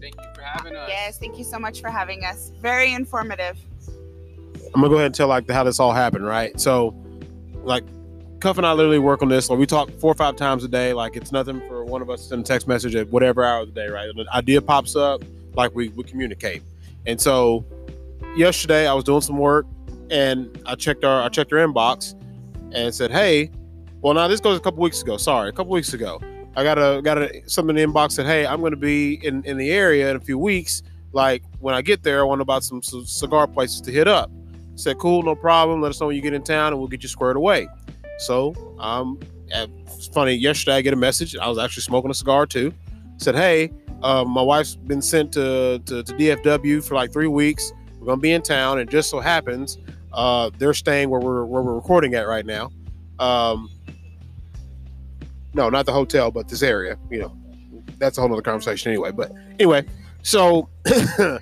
Thank 0.00 0.14
you 0.14 0.34
for 0.34 0.42
having 0.42 0.74
us. 0.74 0.88
Yes, 0.88 1.18
thank 1.18 1.36
you 1.36 1.44
so 1.44 1.58
much 1.58 1.82
for 1.82 1.90
having 1.90 2.24
us. 2.24 2.50
Very 2.60 2.94
informative. 2.94 3.58
I'm 4.74 4.80
gonna 4.80 4.88
go 4.88 4.94
ahead 4.94 5.06
and 5.06 5.14
tell 5.14 5.28
like 5.28 5.50
how 5.50 5.64
this 5.64 5.78
all 5.78 5.92
happened, 5.92 6.26
right? 6.26 6.58
So, 6.58 6.96
like, 7.64 7.84
Cuff 8.40 8.58
and 8.58 8.66
I 8.66 8.72
literally 8.72 8.98
work 8.98 9.22
on 9.22 9.28
this. 9.28 9.48
Like, 9.48 9.58
we 9.58 9.66
talk 9.66 9.90
four 9.98 10.10
or 10.10 10.16
five 10.16 10.36
times 10.36 10.64
a 10.64 10.68
day. 10.68 10.92
Like, 10.92 11.16
it's 11.16 11.30
nothing 11.30 11.60
for 11.68 11.84
one 11.84 12.02
of 12.02 12.10
us 12.10 12.22
to 12.22 12.28
send 12.28 12.42
a 12.42 12.44
text 12.44 12.66
message 12.66 12.94
at 12.96 13.08
whatever 13.08 13.44
hour 13.44 13.60
of 13.60 13.72
the 13.72 13.80
day, 13.80 13.88
right? 13.88 14.08
An 14.08 14.26
idea 14.34 14.60
pops 14.60 14.96
up, 14.96 15.22
like 15.54 15.74
we 15.74 15.90
we 15.90 16.04
communicate. 16.04 16.62
And 17.06 17.20
so, 17.20 17.64
yesterday 18.36 18.86
I 18.86 18.94
was 18.94 19.04
doing 19.04 19.20
some 19.20 19.38
work, 19.38 19.66
and 20.10 20.60
I 20.66 20.74
checked 20.74 21.04
our 21.04 21.22
I 21.22 21.28
checked 21.28 21.52
our 21.52 21.58
inbox, 21.58 22.14
and 22.72 22.94
said, 22.94 23.10
"Hey, 23.10 23.50
well 24.00 24.14
now 24.14 24.28
this 24.28 24.40
goes 24.40 24.56
a 24.56 24.60
couple 24.60 24.82
weeks 24.82 25.02
ago. 25.02 25.16
Sorry, 25.16 25.48
a 25.48 25.52
couple 25.52 25.72
weeks 25.72 25.92
ago. 25.94 26.20
I 26.56 26.64
got 26.64 26.78
a 26.78 27.00
got 27.02 27.18
a 27.18 27.42
something 27.46 27.76
in 27.76 27.92
the 27.92 27.92
inbox 27.92 28.12
said, 28.12 28.26
"Hey, 28.26 28.46
I'm 28.46 28.60
to 28.60 28.76
be 28.76 29.24
in 29.24 29.42
in 29.44 29.56
the 29.56 29.70
area 29.70 30.10
in 30.10 30.16
a 30.16 30.20
few 30.20 30.38
weeks. 30.38 30.82
Like 31.12 31.42
when 31.60 31.74
I 31.74 31.82
get 31.82 32.02
there, 32.02 32.20
I 32.20 32.24
want 32.24 32.38
to 32.38 32.42
about 32.42 32.64
some, 32.64 32.82
some 32.82 33.04
cigar 33.04 33.46
places 33.46 33.80
to 33.82 33.92
hit 33.92 34.08
up." 34.08 34.30
Said, 34.74 34.98
"Cool, 34.98 35.22
no 35.22 35.34
problem. 35.34 35.80
Let 35.80 35.90
us 35.90 36.00
know 36.00 36.08
when 36.08 36.16
you 36.16 36.22
get 36.22 36.34
in 36.34 36.42
town, 36.42 36.72
and 36.72 36.78
we'll 36.78 36.88
get 36.88 37.02
you 37.02 37.08
squared 37.08 37.36
away." 37.36 37.68
So, 38.18 38.54
um, 38.78 39.18
it's 39.48 40.08
funny. 40.08 40.34
Yesterday, 40.34 40.76
I 40.76 40.80
get 40.82 40.92
a 40.92 40.96
message. 40.96 41.36
I 41.36 41.48
was 41.48 41.58
actually 41.58 41.82
smoking 41.82 42.10
a 42.10 42.14
cigar 42.14 42.46
too. 42.46 42.72
Said, 43.18 43.34
"Hey, 43.34 43.70
uh, 44.02 44.24
my 44.24 44.42
wife's 44.42 44.74
been 44.74 45.02
sent 45.02 45.32
to, 45.32 45.80
to 45.86 46.02
to 46.02 46.12
DFW 46.14 46.82
for 46.84 46.94
like 46.94 47.12
three 47.12 47.28
weeks. 47.28 47.72
We're 47.98 48.06
gonna 48.06 48.20
be 48.20 48.32
in 48.32 48.42
town, 48.42 48.78
and 48.80 48.90
just 48.90 49.10
so 49.10 49.20
happens, 49.20 49.78
uh, 50.12 50.50
they're 50.58 50.74
staying 50.74 51.10
where 51.10 51.20
we're 51.20 51.44
where 51.44 51.62
we're 51.62 51.74
recording 51.74 52.14
at 52.14 52.26
right 52.26 52.44
now. 52.44 52.70
Um, 53.18 53.70
no, 55.54 55.68
not 55.68 55.86
the 55.86 55.92
hotel, 55.92 56.30
but 56.30 56.48
this 56.48 56.62
area. 56.62 56.98
You 57.10 57.20
know, 57.20 57.36
that's 57.98 58.18
a 58.18 58.20
whole 58.20 58.32
other 58.32 58.42
conversation 58.42 58.90
anyway. 58.90 59.12
But 59.12 59.32
anyway, 59.60 59.86
so 60.22 60.68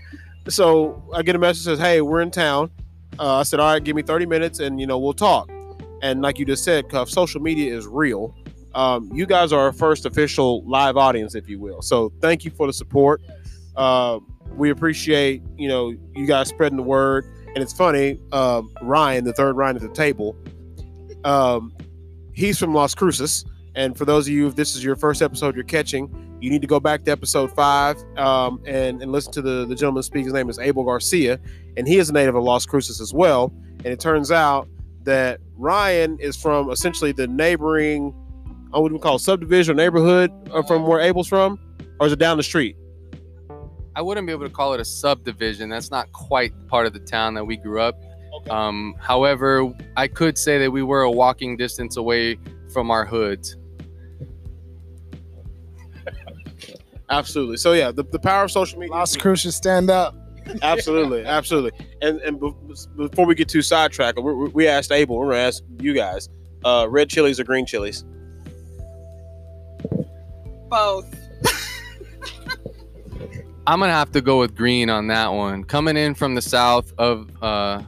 so 0.49 1.03
I 1.15 1.23
get 1.23 1.35
a 1.35 1.39
message 1.39 1.65
says, 1.65 1.79
"Hey, 1.79 2.01
we're 2.01 2.21
in 2.21 2.31
town." 2.31 2.71
Uh, 3.19 3.37
I 3.37 3.43
said, 3.43 3.61
"All 3.61 3.73
right, 3.73 3.83
give 3.83 3.97
me 3.97 4.03
30 4.03 4.27
minutes, 4.27 4.61
and 4.61 4.81
you 4.81 4.87
know 4.87 4.99
we'll 4.99 5.13
talk." 5.13 5.51
And 6.03 6.23
like 6.23 6.39
you 6.39 6.45
just 6.45 6.65
said, 6.65 6.89
Cuff, 6.89 7.11
social 7.11 7.41
media 7.41 7.77
is 7.77 7.87
real. 7.87 8.35
Um, 8.75 9.11
you 9.13 9.27
guys 9.27 9.53
are 9.53 9.61
our 9.61 9.73
first 9.73 10.07
official 10.07 10.65
live 10.65 10.97
audience, 10.97 11.35
if 11.35 11.49
you 11.49 11.59
will. 11.59 11.83
So 11.83 12.13
thank 12.21 12.45
you 12.45 12.51
for 12.51 12.67
the 12.67 12.73
support. 12.73 13.21
Uh, 13.77 14.21
we 14.53 14.71
appreciate 14.71 15.43
you 15.57 15.69
know 15.69 15.95
you 16.15 16.27
guys 16.27 16.49
spreading 16.49 16.77
the 16.77 16.83
word. 16.83 17.27
And 17.55 17.65
it's 17.65 17.73
funny, 17.73 18.21
um, 18.31 18.73
Ryan, 18.81 19.25
the 19.25 19.33
third 19.33 19.57
Ryan 19.57 19.75
at 19.75 19.83
the 19.83 19.89
table, 19.89 20.37
um, 21.25 21.75
he's 22.33 22.59
from 22.59 22.75
Las 22.75 22.95
Cruces. 22.95 23.45
And 23.75 23.97
for 23.99 24.05
those 24.05 24.29
of 24.29 24.33
you, 24.33 24.47
if 24.47 24.55
this 24.55 24.77
is 24.77 24.85
your 24.85 24.95
first 24.95 25.21
episode 25.21 25.57
you're 25.57 25.65
catching, 25.65 26.30
you 26.41 26.51
need 26.51 26.63
to 26.63 26.67
go 26.67 26.81
back 26.81 27.05
to 27.05 27.11
episode 27.11 27.53
five 27.53 27.97
um, 28.17 28.63
and, 28.67 29.03
and 29.03 29.13
listen 29.13 29.33
to 29.33 29.43
the, 29.43 29.67
the 29.67 29.75
gentleman 29.75 30.03
speak. 30.03 30.25
His 30.25 30.33
name 30.33 30.49
is 30.49 30.59
Abel 30.59 30.85
Garcia, 30.85 31.39
and 31.77 31.87
he 31.87 31.99
is 31.99 32.11
a 32.11 32.13
native 32.13 32.35
of 32.35 32.43
Las 32.43 32.65
Cruces 32.67 33.01
as 33.01 33.13
well. 33.13 33.53
And 33.85 33.87
it 33.87 34.01
turns 34.01 34.31
out 34.31 34.69
that 35.05 35.41
Ryan 35.57 36.19
is 36.19 36.37
from 36.37 36.71
essentially 36.71 37.13
the 37.13 37.27
neighboring, 37.27 38.15
I 38.73 38.79
would 38.79 38.93
we 38.93 38.99
call 38.99 39.17
it 39.17 39.21
subdivision 39.21 39.73
or 39.73 39.77
neighborhood 39.77 40.31
uh, 40.53 40.63
from 40.63 40.87
where 40.87 41.01
Abel's 41.01 41.29
from, 41.29 41.59
or 41.99 42.07
is 42.07 42.13
it 42.13 42.19
down 42.19 42.37
the 42.37 42.43
street? 42.43 42.77
I 43.97 44.03
wouldn't 44.03 44.27
be 44.27 44.33
able 44.33 44.47
to 44.47 44.53
call 44.53 44.73
it 44.73 44.81
a 44.81 44.85
subdivision. 44.85 45.69
That's 45.69 45.91
not 45.91 46.11
quite 46.13 46.53
part 46.69 46.87
of 46.87 46.93
the 46.93 47.01
town 47.01 47.35
that 47.35 47.45
we 47.45 47.57
grew 47.57 47.81
up. 47.81 48.01
Um, 48.49 48.95
however, 48.99 49.71
I 49.97 50.09
could 50.09 50.39
say 50.39 50.59
that 50.59 50.71
we 50.71 50.83
were 50.83 51.03
a 51.03 51.11
walking 51.11 51.57
distance 51.57 51.97
away 51.97 52.39
from 52.73 52.91
our 52.91 53.05
hoods. 53.05 53.57
Absolutely. 57.11 57.57
So 57.57 57.73
yeah, 57.73 57.91
the, 57.91 58.05
the 58.05 58.19
power 58.19 58.45
of 58.45 58.51
social 58.53 58.79
media. 58.79 58.95
Las 58.95 59.17
Cruces, 59.17 59.57
stand 59.57 59.91
up. 59.91 60.15
absolutely, 60.63 61.25
absolutely. 61.27 61.73
And 62.03 62.21
and 62.21 62.41
be- 62.41 62.55
before 62.97 63.27
we 63.27 63.35
get 63.35 63.49
too 63.49 63.63
sidetracked, 63.63 64.19
we, 64.23 64.33
we- 64.33 64.49
we 64.51 64.69
asked 64.69 64.93
Abel. 64.93 65.17
We're 65.19 65.31
gonna 65.33 65.39
ask 65.43 65.63
you 65.81 65.93
guys: 65.95 66.29
uh, 66.65 66.87
red 66.89 67.09
chilies 67.11 67.41
or 67.41 67.45
green 67.45 67.67
chilies? 67.67 68.05
Both. 70.69 71.17
I'm 73.67 73.79
gonna 73.81 73.93
have 73.93 74.13
to 74.13 74.21
go 74.21 74.39
with 74.39 74.57
green 74.57 74.91
on 74.91 75.07
that 75.09 75.33
one. 75.33 75.65
Coming 75.65 75.97
in 75.97 76.15
from 76.15 76.35
the 76.35 76.43
south 76.43 76.93
of 76.99 77.31
uh, 77.43 77.83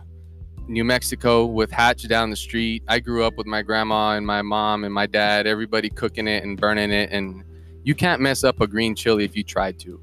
New 0.66 0.84
Mexico 0.84 1.46
with 1.46 1.70
Hatch 1.70 2.06
down 2.08 2.30
the 2.30 2.36
street, 2.36 2.82
I 2.88 2.98
grew 3.00 3.24
up 3.24 3.34
with 3.36 3.46
my 3.46 3.62
grandma 3.62 4.12
and 4.16 4.26
my 4.26 4.42
mom 4.42 4.84
and 4.84 4.92
my 4.92 5.06
dad. 5.06 5.46
Everybody 5.46 5.88
cooking 5.90 6.28
it 6.28 6.44
and 6.44 6.60
burning 6.60 6.90
it, 6.92 7.10
and 7.10 7.44
you 7.84 7.94
can't 7.94 8.20
mess 8.20 8.44
up 8.44 8.60
a 8.60 8.66
green 8.66 8.94
chili 8.94 9.24
if 9.24 9.36
you 9.36 9.42
tried 9.42 9.78
to. 9.80 10.00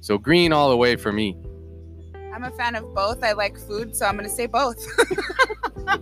So 0.00 0.18
green 0.18 0.52
all 0.52 0.70
the 0.70 0.76
way 0.76 0.96
for 0.96 1.12
me. 1.12 1.36
I'm 2.34 2.44
a 2.44 2.50
fan 2.50 2.74
of 2.74 2.94
both. 2.94 3.22
I 3.22 3.32
like 3.32 3.58
food, 3.58 3.94
so 3.94 4.06
I'm 4.06 4.16
going 4.16 4.28
to 4.28 4.34
say 4.34 4.46
both. 4.46 4.84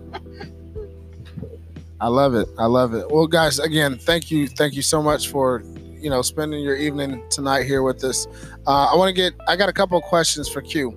I 2.00 2.08
love 2.08 2.34
it. 2.34 2.48
I 2.58 2.66
love 2.66 2.94
it. 2.94 3.10
Well, 3.10 3.26
guys, 3.26 3.58
again, 3.58 3.98
thank 3.98 4.30
you, 4.30 4.48
thank 4.48 4.74
you 4.74 4.82
so 4.82 5.02
much 5.02 5.28
for 5.28 5.62
you 6.00 6.08
know 6.08 6.22
spending 6.22 6.62
your 6.62 6.76
evening 6.76 7.22
tonight 7.28 7.64
here 7.64 7.82
with 7.82 8.02
us. 8.04 8.26
Uh, 8.66 8.86
I 8.90 8.96
want 8.96 9.08
to 9.08 9.12
get. 9.12 9.34
I 9.48 9.56
got 9.56 9.68
a 9.68 9.72
couple 9.72 9.98
of 9.98 10.04
questions 10.04 10.48
for 10.48 10.62
Q. 10.62 10.96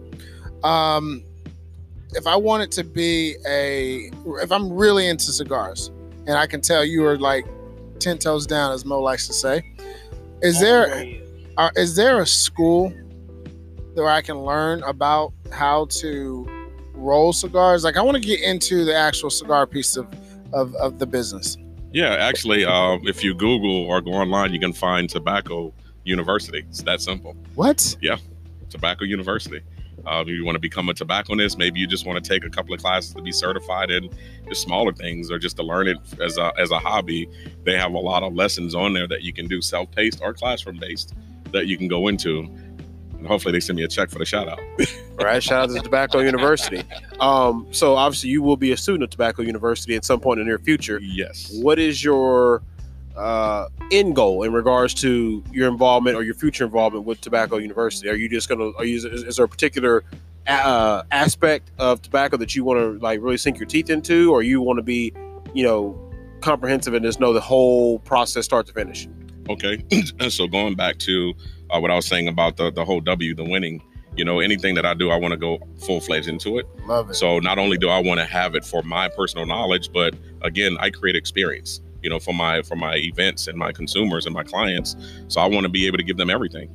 Um, 0.64 1.24
if 2.14 2.26
I 2.26 2.36
wanted 2.36 2.72
to 2.74 2.84
be 2.84 3.36
a, 3.48 4.12
if 4.42 4.52
I'm 4.52 4.72
really 4.72 5.08
into 5.08 5.32
cigars, 5.32 5.92
and 6.26 6.38
I 6.38 6.48
can 6.48 6.62
tell 6.62 6.86
you 6.86 7.04
are 7.06 7.18
like 7.18 7.46
ten 8.00 8.18
toes 8.18 8.46
down, 8.46 8.72
as 8.74 8.86
Mo 8.86 9.00
likes 9.02 9.28
to 9.28 9.34
say. 9.34 9.64
Is 10.42 10.60
there 10.60 11.06
are, 11.58 11.72
is 11.76 11.96
there 11.96 12.20
a 12.22 12.28
school 12.28 12.90
where 13.94 14.10
I 14.10 14.22
can 14.22 14.40
learn 14.40 14.84
about 14.84 15.34
how 15.52 15.86
to 16.02 16.48
roll 16.94 17.32
cigars? 17.34 17.84
Like, 17.84 17.98
I 17.98 18.02
want 18.02 18.16
to 18.16 18.24
get 18.24 18.42
into 18.42 18.86
the 18.86 18.96
actual 18.96 19.30
cigar 19.30 19.66
piece 19.68 19.96
of 19.96 20.08
of, 20.54 20.76
of 20.76 21.00
the 21.00 21.06
business. 21.06 21.58
Yeah, 21.92 22.16
actually, 22.16 22.66
uh, 22.66 22.98
if 23.04 23.24
you 23.24 23.36
Google 23.36 23.86
or 23.86 24.02
go 24.02 24.12
online, 24.12 24.52
you 24.52 24.60
can 24.60 24.74
find 24.74 25.10
Tobacco 25.10 25.74
University. 26.04 26.66
It's 26.68 26.82
that 26.84 27.02
simple. 27.02 27.36
What? 27.56 27.96
Yeah, 28.02 28.18
Tobacco 28.70 29.06
University. 29.06 29.62
Uh, 30.06 30.24
you 30.28 30.44
want 30.44 30.56
to 30.56 30.60
become 30.60 30.90
a 30.90 30.94
tobacconist, 30.94 31.58
maybe 31.58 31.80
you 31.80 31.88
just 31.88 32.06
want 32.06 32.22
to 32.22 32.28
take 32.28 32.46
a 32.46 32.50
couple 32.50 32.74
of 32.74 32.82
classes 32.82 33.14
to 33.14 33.22
be 33.22 33.32
certified 33.32 33.90
in 33.90 34.10
just 34.48 34.62
smaller 34.62 34.92
things 34.92 35.32
or 35.32 35.40
just 35.40 35.56
to 35.58 35.64
learn 35.64 35.88
it 35.88 35.98
as 36.22 36.38
a, 36.38 36.52
as 36.58 36.72
a 36.72 36.80
hobby. 36.80 37.30
They 37.64 37.78
have 37.78 37.94
a 37.94 38.00
lot 38.00 38.24
of 38.24 38.34
lessons 38.34 38.76
on 38.76 38.94
there 38.94 39.08
that 39.08 39.22
you 39.22 39.34
can 39.34 39.48
do 39.48 39.62
self 39.62 39.90
paced 39.92 40.22
or 40.22 40.34
classroom 40.34 40.78
based 40.78 41.14
that 41.52 41.68
you 41.68 41.78
can 41.78 41.88
go 41.88 42.08
into. 42.08 42.50
And 43.18 43.28
hopefully, 43.28 43.54
they 43.54 43.62
send 43.62 43.78
me 43.78 43.84
a 43.84 43.88
check 43.88 44.10
for 44.10 44.20
the 44.20 44.26
shout 44.26 44.50
out. 44.50 44.60
All 44.60 44.86
right, 45.26 45.42
shout 45.42 45.70
out 45.70 45.74
to 45.74 45.82
Tobacco 45.82 46.20
University. 46.20 46.84
Um, 47.22 47.68
so 47.72 47.96
obviously, 47.96 48.32
you 48.32 48.42
will 48.42 48.58
be 48.58 48.74
a 48.74 48.78
student 48.78 49.04
of 49.04 49.10
Tobacco 49.12 49.44
University 49.44 49.96
at 49.96 50.04
some 50.04 50.20
point 50.20 50.42
in 50.42 50.46
the 50.46 50.50
near 50.50 50.60
future. 50.60 51.00
yes. 51.02 51.50
What 51.62 51.80
is 51.80 52.04
your 52.04 52.62
uh, 53.16 53.68
end 53.92 54.16
goal 54.16 54.44
in 54.44 54.54
regards 54.54 54.94
to 54.96 55.44
your 55.52 55.68
involvement 55.68 56.16
or 56.16 56.24
your 56.24 56.36
future 56.36 56.66
involvement 56.66 57.06
with 57.06 57.22
Tobacco 57.22 57.58
University? 57.58 58.10
Are 58.10 58.16
you 58.16 58.30
just 58.30 58.50
gonna? 58.50 58.72
Are 58.78 58.86
you? 58.86 58.98
Is, 58.98 59.06
is 59.06 59.36
there 59.38 59.46
a 59.46 59.50
particular 59.50 60.04
uh, 60.48 61.04
aspect 61.12 61.72
of 61.78 62.02
tobacco 62.02 62.38
that 62.38 62.56
you 62.56 62.64
want 62.64 62.80
to 62.80 63.04
like 63.04 63.22
really 63.22 63.38
sink 63.38 63.60
your 63.60 63.68
teeth 63.68 63.90
into, 63.90 64.32
or 64.32 64.44
you 64.44 64.62
want 64.62 64.78
to 64.78 64.84
be, 64.84 65.14
you 65.54 65.64
know, 65.64 66.00
comprehensive 66.42 66.94
and 66.94 67.06
just 67.06 67.20
know 67.20 67.34
the 67.34 67.42
whole 67.42 68.00
process 68.00 68.46
start 68.46 68.68
to 68.68 68.74
finish? 68.74 69.08
Okay. 69.50 69.84
and 70.20 70.32
so 70.32 70.48
going 70.48 70.76
back 70.76 70.98
to 71.00 71.34
uh, 71.70 71.80
what 71.80 71.92
I 71.92 71.96
was 71.96 72.06
saying 72.06 72.28
about 72.28 72.58
the 72.58 72.72
the 72.72 72.86
whole 72.86 73.02
W, 73.02 73.36
the 73.36 73.46
winning. 73.46 73.82
You 74.16 74.24
know, 74.24 74.42
anything 74.42 74.76
that 74.76 74.86
I 74.86 74.94
do, 74.94 75.10
I 75.10 75.16
want 75.16 75.32
to 75.32 75.38
go 75.38 75.58
full 75.88 76.00
fledged 76.00 76.28
into 76.28 76.60
it. 76.60 76.68
Love 76.86 77.10
it. 77.10 77.16
So 77.16 77.40
not 77.40 77.58
only 77.58 77.80
do 77.80 77.90
I 77.90 77.98
want 77.98 78.20
to 78.20 78.28
have 78.28 78.54
it 78.54 78.64
for 78.64 78.84
my 78.84 79.10
personal 79.10 79.48
knowledge, 79.48 79.92
but 79.92 80.14
again, 80.44 80.78
I 80.80 80.92
create 80.92 81.16
experience. 81.16 81.82
You 82.04 82.10
know, 82.10 82.20
for 82.20 82.34
my 82.34 82.62
for 82.62 82.76
my 82.76 82.96
events 82.98 83.48
and 83.48 83.58
my 83.58 83.72
consumers 83.72 84.26
and 84.26 84.36
my 84.36 84.44
clients. 84.44 84.96
So 85.28 85.42
I 85.42 85.46
want 85.48 85.64
to 85.64 85.70
be 85.70 85.88
able 85.88 85.98
to 85.98 86.04
give 86.04 86.18
them 86.18 86.30
everything. 86.30 86.70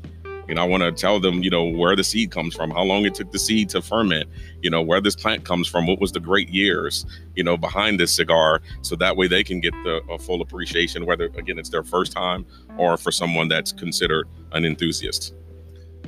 You 0.49 0.55
know, 0.55 0.63
I 0.63 0.65
want 0.65 0.83
to 0.83 0.91
tell 0.91 1.21
them, 1.21 1.43
you 1.43 1.51
know, 1.51 1.65
where 1.65 1.95
the 1.95 2.03
seed 2.03 2.31
comes 2.31 2.55
from, 2.57 2.71
how 2.71 2.83
long 2.83 3.05
it 3.05 3.15
took 3.15 3.31
the 3.33 3.39
seed 3.39 3.69
to 3.71 3.83
ferment, 3.83 4.31
you 4.63 4.71
know, 4.71 4.81
where 4.81 4.99
this 4.99 5.15
plant 5.15 5.45
comes 5.45 5.69
from, 5.69 5.87
what 5.87 6.01
was 6.01 6.13
the 6.13 6.21
great 6.21 6.49
years, 6.49 7.05
you 7.37 7.45
know, 7.45 7.59
behind 7.59 8.01
this 8.01 8.15
cigar. 8.15 8.63
So 8.81 8.97
that 8.97 9.15
way 9.15 9.29
they 9.29 9.45
can 9.45 9.61
get 9.61 9.75
the 9.85 10.01
full 10.21 10.41
appreciation, 10.41 11.05
whether 11.05 11.27
again 11.27 11.59
it's 11.59 11.69
their 11.69 11.83
first 11.83 12.13
time 12.13 12.47
or 12.79 12.97
for 12.97 13.13
someone 13.13 13.49
that's 13.49 13.73
considered 13.73 14.27
an 14.53 14.65
enthusiast. 14.65 15.35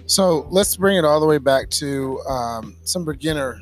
So 0.07 0.47
let's 0.51 0.75
bring 0.75 0.97
it 0.97 1.05
all 1.05 1.21
the 1.21 1.27
way 1.27 1.39
back 1.39 1.69
to 1.71 2.21
um, 2.23 2.77
some 2.85 3.05
beginner 3.05 3.61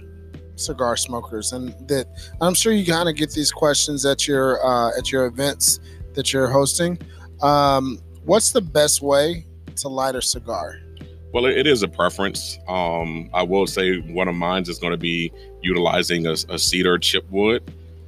cigar 0.59 0.97
smokers, 0.97 1.53
and 1.53 1.71
that 1.89 2.07
I'm 2.41 2.55
sure 2.55 2.73
you 2.73 2.85
kind 2.85 3.09
of 3.09 3.17
get 3.17 3.33
these 3.33 3.51
questions 3.51 4.05
at 4.05 4.27
your 4.27 4.65
uh, 4.65 4.97
at 4.99 5.13
your 5.13 5.27
events 5.27 5.81
that 6.15 6.33
you're 6.33 6.49
hosting. 6.49 6.99
Um, 7.43 7.99
what's 8.25 8.53
the 8.53 8.61
best 8.61 9.03
way 9.03 9.47
to 9.77 9.89
light 9.89 10.15
a 10.15 10.23
cigar? 10.23 10.81
Well, 11.33 11.45
it 11.45 11.67
is 11.67 11.83
a 11.83 11.89
preference. 11.89 12.59
Um, 12.69 13.29
I 13.35 13.43
will 13.43 13.67
say 13.67 13.99
one 13.99 14.29
of 14.29 14.35
mine 14.35 14.63
is 14.63 14.79
going 14.79 14.93
to 14.93 14.99
be 14.99 15.31
utilizing 15.63 16.27
a, 16.27 16.33
a 16.33 16.59
cedar 16.59 16.99
chip 16.99 17.29
wood. 17.31 17.63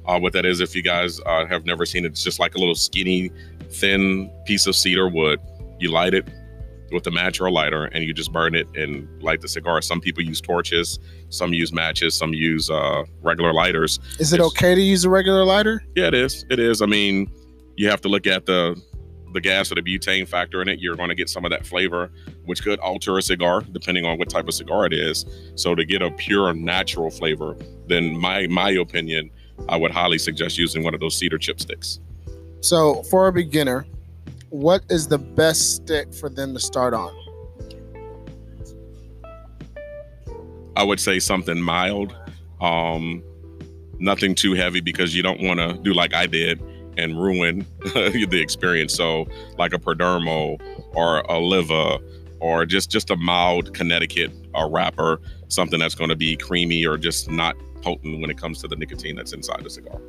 Uh, 0.07 0.19
what 0.19 0.33
that 0.33 0.45
is, 0.45 0.59
if 0.59 0.75
you 0.75 0.81
guys 0.81 1.19
uh, 1.27 1.45
have 1.45 1.65
never 1.65 1.85
seen 1.85 2.03
it, 2.03 2.09
it's 2.09 2.23
just 2.23 2.39
like 2.39 2.55
a 2.55 2.57
little 2.57 2.75
skinny, 2.75 3.29
thin 3.69 4.31
piece 4.45 4.65
of 4.65 4.75
cedar 4.75 5.07
wood. 5.07 5.39
You 5.79 5.91
light 5.91 6.15
it 6.15 6.27
with 6.91 7.07
a 7.07 7.11
match 7.11 7.39
or 7.41 7.45
a 7.47 7.51
lighter, 7.51 7.85
and 7.85 8.03
you 8.03 8.13
just 8.13 8.31
burn 8.31 8.55
it 8.55 8.67
and 8.75 9.07
light 9.23 9.41
the 9.41 9.47
cigar. 9.47 9.81
Some 9.81 10.01
people 10.01 10.23
use 10.23 10.41
torches, 10.41 10.99
some 11.29 11.53
use 11.53 11.71
matches, 11.71 12.13
some 12.15 12.33
use 12.33 12.69
uh, 12.69 13.03
regular 13.21 13.53
lighters. 13.53 13.99
Is 14.19 14.33
it 14.33 14.35
It's- 14.35 14.47
okay 14.49 14.75
to 14.75 14.81
use 14.81 15.05
a 15.05 15.09
regular 15.09 15.43
lighter? 15.45 15.83
Yeah, 15.95 16.07
it 16.07 16.13
is. 16.13 16.45
It 16.49 16.59
is. 16.59 16.81
I 16.81 16.85
mean, 16.85 17.31
you 17.77 17.89
have 17.89 18.01
to 18.01 18.07
look 18.09 18.27
at 18.27 18.45
the 18.45 18.79
the 19.33 19.39
gas 19.39 19.71
or 19.71 19.75
the 19.75 19.81
butane 19.81 20.27
factor 20.27 20.61
in 20.61 20.67
it. 20.67 20.79
You're 20.81 20.97
going 20.97 21.07
to 21.07 21.15
get 21.15 21.29
some 21.29 21.45
of 21.45 21.51
that 21.51 21.65
flavor, 21.65 22.11
which 22.43 22.61
could 22.61 22.77
alter 22.79 23.17
a 23.17 23.21
cigar 23.21 23.61
depending 23.61 24.05
on 24.05 24.17
what 24.19 24.29
type 24.29 24.45
of 24.49 24.53
cigar 24.53 24.85
it 24.85 24.91
is. 24.91 25.25
So 25.55 25.73
to 25.73 25.85
get 25.85 26.01
a 26.01 26.11
pure 26.11 26.53
natural 26.53 27.09
flavor, 27.09 27.55
then 27.87 28.17
my 28.19 28.47
my 28.47 28.71
opinion, 28.71 29.29
I 29.69 29.77
would 29.77 29.91
highly 29.91 30.17
suggest 30.17 30.57
using 30.57 30.83
one 30.83 30.93
of 30.93 30.99
those 30.99 31.17
cedar 31.17 31.37
chipsticks. 31.39 31.99
So 32.59 33.03
for 33.03 33.27
a 33.29 33.31
beginner, 33.31 33.85
what 34.51 34.83
is 34.89 35.07
the 35.07 35.17
best 35.17 35.75
stick 35.75 36.13
for 36.13 36.29
them 36.29 36.53
to 36.53 36.59
start 36.59 36.93
on? 36.93 37.11
I 40.75 40.83
would 40.83 40.99
say 40.99 41.19
something 41.19 41.59
mild, 41.61 42.15
um, 42.59 43.23
nothing 43.99 44.35
too 44.35 44.53
heavy 44.53 44.81
because 44.81 45.15
you 45.15 45.23
don't 45.23 45.41
want 45.41 45.59
to 45.59 45.73
do 45.81 45.93
like 45.93 46.13
I 46.13 46.27
did 46.27 46.61
and 46.97 47.21
ruin 47.21 47.65
the 47.79 48.39
experience. 48.41 48.93
So 48.93 49.25
like 49.57 49.73
a 49.73 49.79
Perdomo 49.79 50.61
or 50.93 51.29
Oliva 51.31 51.99
or 52.39 52.65
just 52.65 52.91
just 52.91 53.09
a 53.09 53.15
mild 53.15 53.73
Connecticut 53.73 54.31
uh, 54.53 54.67
wrapper, 54.69 55.21
something 55.47 55.79
that's 55.79 55.95
going 55.95 56.09
to 56.09 56.15
be 56.15 56.35
creamy 56.35 56.85
or 56.85 56.97
just 56.97 57.29
not 57.29 57.55
potent 57.81 58.19
when 58.19 58.29
it 58.29 58.37
comes 58.37 58.59
to 58.61 58.67
the 58.67 58.75
nicotine 58.75 59.15
that's 59.15 59.31
inside 59.31 59.63
the 59.63 59.69
cigar. 59.69 59.99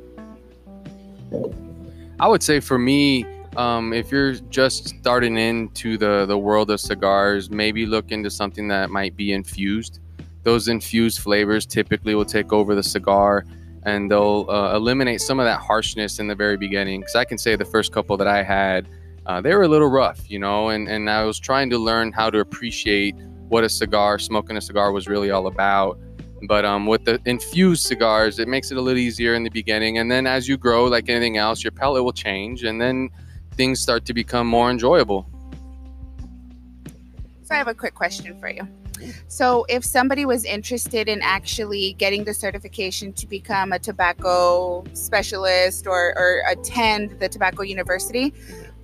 I 2.19 2.27
would 2.27 2.43
say 2.43 2.59
for 2.59 2.77
me, 2.77 3.25
um, 3.57 3.93
if 3.93 4.11
you're 4.11 4.33
just 4.33 4.89
starting 4.89 5.37
into 5.37 5.97
the 5.97 6.25
the 6.25 6.37
world 6.37 6.69
of 6.71 6.79
cigars, 6.79 7.49
maybe 7.49 7.85
look 7.85 8.11
into 8.11 8.29
something 8.29 8.67
that 8.69 8.89
might 8.89 9.15
be 9.15 9.33
infused. 9.33 9.99
Those 10.43 10.67
infused 10.67 11.19
flavors 11.19 11.65
typically 11.65 12.15
will 12.15 12.25
take 12.25 12.51
over 12.51 12.75
the 12.75 12.83
cigar, 12.83 13.45
and 13.83 14.11
they'll 14.11 14.45
uh, 14.49 14.75
eliminate 14.75 15.21
some 15.21 15.39
of 15.39 15.45
that 15.45 15.59
harshness 15.59 16.19
in 16.19 16.27
the 16.27 16.35
very 16.35 16.57
beginning. 16.57 17.01
Because 17.01 17.15
I 17.15 17.25
can 17.25 17.37
say 17.37 17.55
the 17.55 17.65
first 17.65 17.93
couple 17.93 18.17
that 18.17 18.27
I 18.27 18.43
had, 18.43 18.87
uh, 19.25 19.39
they 19.39 19.55
were 19.55 19.63
a 19.63 19.67
little 19.67 19.89
rough, 19.89 20.29
you 20.29 20.39
know, 20.39 20.69
and 20.69 20.87
and 20.87 21.09
I 21.09 21.23
was 21.23 21.39
trying 21.39 21.69
to 21.69 21.77
learn 21.77 22.11
how 22.11 22.29
to 22.29 22.39
appreciate 22.39 23.15
what 23.47 23.63
a 23.63 23.69
cigar, 23.69 24.19
smoking 24.19 24.57
a 24.57 24.61
cigar, 24.61 24.91
was 24.91 25.07
really 25.07 25.31
all 25.31 25.47
about. 25.47 25.99
But 26.45 26.65
um, 26.65 26.87
with 26.87 27.05
the 27.05 27.21
infused 27.25 27.85
cigars, 27.85 28.37
it 28.37 28.49
makes 28.49 28.69
it 28.69 28.77
a 28.77 28.81
little 28.81 28.99
easier 28.99 29.33
in 29.33 29.43
the 29.43 29.49
beginning, 29.49 29.99
and 29.99 30.11
then 30.11 30.27
as 30.27 30.47
you 30.47 30.57
grow, 30.57 30.85
like 30.85 31.07
anything 31.07 31.37
else, 31.37 31.63
your 31.63 31.71
palate 31.71 32.03
will 32.03 32.11
change, 32.11 32.63
and 32.63 32.81
then 32.81 33.09
things 33.55 33.79
start 33.79 34.05
to 34.05 34.13
become 34.13 34.47
more 34.47 34.69
enjoyable. 34.69 35.27
So 37.43 37.55
I 37.55 37.57
have 37.57 37.67
a 37.67 37.73
quick 37.73 37.93
question 37.93 38.39
for 38.39 38.49
you. 38.49 38.67
So 39.27 39.65
if 39.69 39.83
somebody 39.83 40.25
was 40.25 40.45
interested 40.45 41.09
in 41.09 41.21
actually 41.21 41.93
getting 41.93 42.23
the 42.23 42.33
certification 42.33 43.11
to 43.13 43.27
become 43.27 43.73
a 43.73 43.79
tobacco 43.79 44.83
specialist 44.93 45.87
or, 45.87 46.17
or 46.17 46.43
attend 46.47 47.19
the 47.19 47.27
tobacco 47.27 47.63
university, 47.63 48.33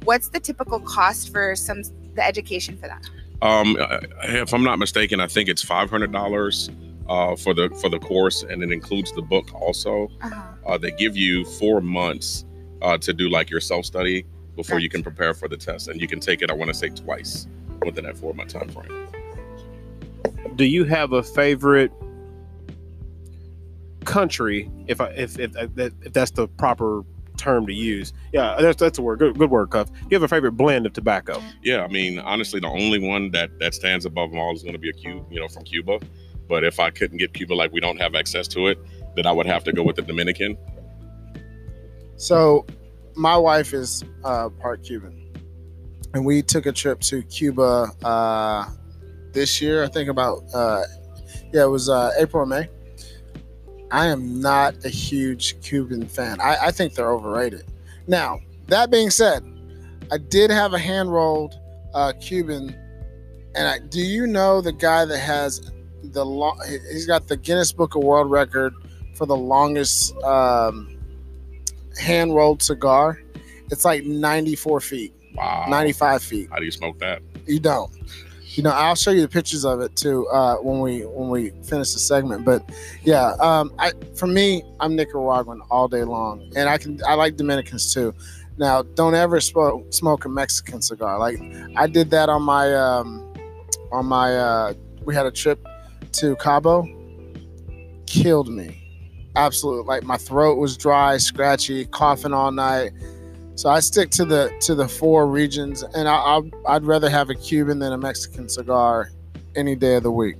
what's 0.03 0.29
the 0.29 0.39
typical 0.39 0.79
cost 0.79 1.31
for 1.31 1.55
some 1.55 1.83
the 2.15 2.25
education 2.25 2.75
for 2.77 2.87
that? 2.87 3.09
Um, 3.41 3.77
if 4.23 4.53
I'm 4.53 4.63
not 4.63 4.79
mistaken, 4.79 5.21
I 5.21 5.27
think 5.27 5.47
it's 5.47 5.63
five 5.63 5.89
hundred 5.89 6.11
dollars 6.11 6.69
uh, 7.07 7.35
for 7.35 7.53
the 7.53 7.69
for 7.81 7.89
the 7.89 7.99
course, 7.99 8.43
and 8.43 8.61
it 8.61 8.71
includes 8.71 9.13
the 9.13 9.21
book 9.21 9.53
also. 9.53 10.09
Uh-huh. 10.21 10.41
uh, 10.67 10.77
they 10.77 10.91
give 10.91 11.15
you 11.15 11.45
four 11.45 11.79
months 11.79 12.45
uh, 12.81 12.97
to 12.97 13.13
do 13.13 13.29
like 13.29 13.49
your 13.49 13.61
self 13.61 13.85
study 13.85 14.25
before 14.59 14.79
you 14.79 14.89
can 14.89 15.01
prepare 15.01 15.33
for 15.33 15.47
the 15.47 15.55
test, 15.55 15.87
and 15.87 16.01
you 16.01 16.07
can 16.07 16.19
take 16.19 16.41
it. 16.41 16.51
I 16.51 16.53
want 16.53 16.67
to 16.67 16.73
say 16.73 16.89
twice 16.89 17.47
within 17.85 18.03
that 18.03 18.17
four 18.17 18.33
month 18.33 18.51
time 18.51 18.67
frame. 18.67 19.07
Do 20.55 20.65
you 20.65 20.83
have 20.83 21.13
a 21.13 21.23
favorite 21.23 21.93
country? 24.03 24.69
If 24.87 24.99
I 24.99 25.07
if 25.11 25.39
if, 25.39 25.55
uh, 25.55 25.67
if, 25.77 25.93
if 26.01 26.13
that's 26.13 26.31
the 26.31 26.49
proper 26.49 27.03
term 27.37 27.67
to 27.67 27.73
use, 27.73 28.11
yeah, 28.33 28.57
that's 28.59 28.77
that's 28.77 28.99
a 28.99 29.01
word. 29.01 29.19
Good, 29.19 29.39
good 29.39 29.49
word, 29.49 29.69
Cuff. 29.69 29.89
Do 29.93 30.07
you 30.09 30.15
have 30.15 30.23
a 30.23 30.27
favorite 30.27 30.51
blend 30.53 30.85
of 30.85 30.91
tobacco? 30.91 31.41
Yeah, 31.63 31.85
I 31.85 31.87
mean, 31.87 32.19
honestly, 32.19 32.59
the 32.59 32.67
only 32.67 32.99
one 32.99 33.31
that 33.31 33.57
that 33.59 33.73
stands 33.73 34.05
above 34.05 34.31
them 34.31 34.39
all 34.39 34.53
is 34.53 34.61
going 34.61 34.73
to 34.73 34.79
be 34.79 34.89
a 34.89 34.93
Cuba, 34.93 35.25
you 35.31 35.39
know, 35.39 35.47
from 35.47 35.63
Cuba. 35.63 35.99
But 36.49 36.65
if 36.65 36.81
I 36.81 36.89
couldn't 36.89 37.19
get 37.19 37.33
Cuba, 37.33 37.53
like 37.53 37.71
we 37.71 37.79
don't 37.79 38.01
have 38.01 38.13
access 38.13 38.45
to 38.49 38.67
it, 38.67 38.77
then 39.15 39.25
I 39.25 39.31
would 39.31 39.45
have 39.45 39.63
to 39.63 39.71
go 39.71 39.83
with 39.83 39.95
the 39.95 40.01
Dominican. 40.01 40.57
So, 42.17 42.65
my 43.19 43.35
wife 43.35 43.73
is 43.73 44.03
uh, 44.23 44.47
part 44.49 44.81
Cuban, 44.81 45.13
and 46.13 46.25
we 46.25 46.41
took 46.41 46.65
a 46.65 46.71
trip 46.71 47.01
to 47.01 47.21
Cuba 47.23 47.91
uh, 48.01 48.65
this 49.33 49.61
year. 49.61 49.83
I 49.83 49.87
think 49.87 50.09
about 50.09 50.43
uh, 50.53 50.83
yeah, 51.51 51.63
it 51.63 51.69
was 51.69 51.89
uh, 51.89 52.11
April 52.17 52.43
or 52.43 52.45
May. 52.45 52.69
I 53.91 54.07
am 54.07 54.39
not 54.39 54.85
a 54.85 54.89
huge 54.89 55.61
Cuban 55.61 56.07
fan. 56.07 56.39
I, 56.39 56.67
I 56.67 56.71
think 56.71 56.93
they're 56.93 57.11
overrated. 57.11 57.65
Now, 58.07 58.39
that 58.67 58.89
being 58.89 59.09
said, 59.09 59.43
I 60.11 60.17
did 60.17 60.49
have 60.49 60.73
a 60.73 60.79
hand 60.79 61.11
rolled 61.11 61.59
uh, 61.93 62.13
Cuban, 62.21 62.73
and 63.55 63.67
I, 63.67 63.79
do 63.79 63.99
you 63.99 64.27
know 64.27 64.61
the 64.61 64.71
guy 64.71 65.03
that 65.03 65.19
has 65.19 65.71
the 66.03 66.25
long? 66.25 66.57
He's 66.67 67.05
got 67.05 67.27
the 67.27 67.35
Guinness 67.35 67.73
Book 67.73 67.95
of 67.95 68.03
World 68.03 68.31
Record 68.31 68.73
for 69.15 69.25
the 69.25 69.35
longest. 69.35 70.15
Um, 70.23 70.98
hand 71.99 72.35
rolled 72.35 72.61
cigar, 72.61 73.21
it's 73.71 73.85
like 73.85 74.03
94 74.03 74.81
feet, 74.81 75.13
Wow. 75.35 75.65
95 75.69 76.23
feet. 76.23 76.49
How 76.51 76.57
do 76.57 76.65
you 76.65 76.71
smoke 76.71 76.99
that? 76.99 77.21
You 77.45 77.59
don't. 77.59 77.91
You 78.55 78.63
know, 78.63 78.71
I'll 78.71 78.95
show 78.95 79.11
you 79.11 79.21
the 79.21 79.27
pictures 79.27 79.63
of 79.63 79.79
it 79.79 79.95
too 79.95 80.27
uh, 80.29 80.55
when 80.57 80.79
we 80.79 81.01
when 81.01 81.29
we 81.29 81.51
finish 81.63 81.93
the 81.93 81.99
segment. 81.99 82.43
But 82.45 82.67
yeah, 83.03 83.33
um, 83.39 83.71
I 83.77 83.91
for 84.15 84.25
me, 84.25 84.63
I'm 84.79 84.95
Nicaraguan 84.95 85.61
all 85.69 85.87
day 85.87 86.03
long, 86.03 86.51
and 86.55 86.67
I 86.67 86.79
can 86.79 86.99
I 87.07 87.13
like 87.13 87.37
Dominicans 87.37 87.93
too. 87.93 88.13
Now, 88.57 88.81
don't 88.81 89.13
ever 89.13 89.39
smoke 89.39 89.93
smoke 89.93 90.25
a 90.25 90.29
Mexican 90.29 90.81
cigar. 90.81 91.19
Like 91.19 91.39
I 91.77 91.85
did 91.85 92.09
that 92.09 92.27
on 92.27 92.41
my 92.41 92.73
um, 92.73 93.33
on 93.91 94.07
my 94.07 94.35
uh, 94.35 94.73
we 95.05 95.13
had 95.13 95.27
a 95.27 95.31
trip 95.31 95.65
to 96.13 96.35
Cabo. 96.37 96.87
Killed 98.07 98.49
me, 98.49 98.78
absolutely. 99.35 99.85
Like 99.85 100.03
my 100.03 100.17
throat 100.17 100.57
was 100.57 100.77
dry, 100.77 101.17
scratchy, 101.17 101.85
coughing 101.85 102.33
all 102.33 102.51
night. 102.51 102.91
So 103.55 103.69
I 103.69 103.81
stick 103.81 104.09
to 104.11 104.25
the 104.25 104.53
to 104.61 104.73
the 104.73 104.87
four 104.87 105.27
regions, 105.27 105.83
and 105.83 106.07
I, 106.07 106.15
I 106.15 106.41
I'd 106.67 106.85
rather 106.85 107.09
have 107.09 107.29
a 107.29 107.35
Cuban 107.35 107.79
than 107.79 107.91
a 107.91 107.97
Mexican 107.97 108.47
cigar 108.47 109.11
any 109.55 109.75
day 109.75 109.95
of 109.95 110.03
the 110.03 110.11
week. 110.11 110.37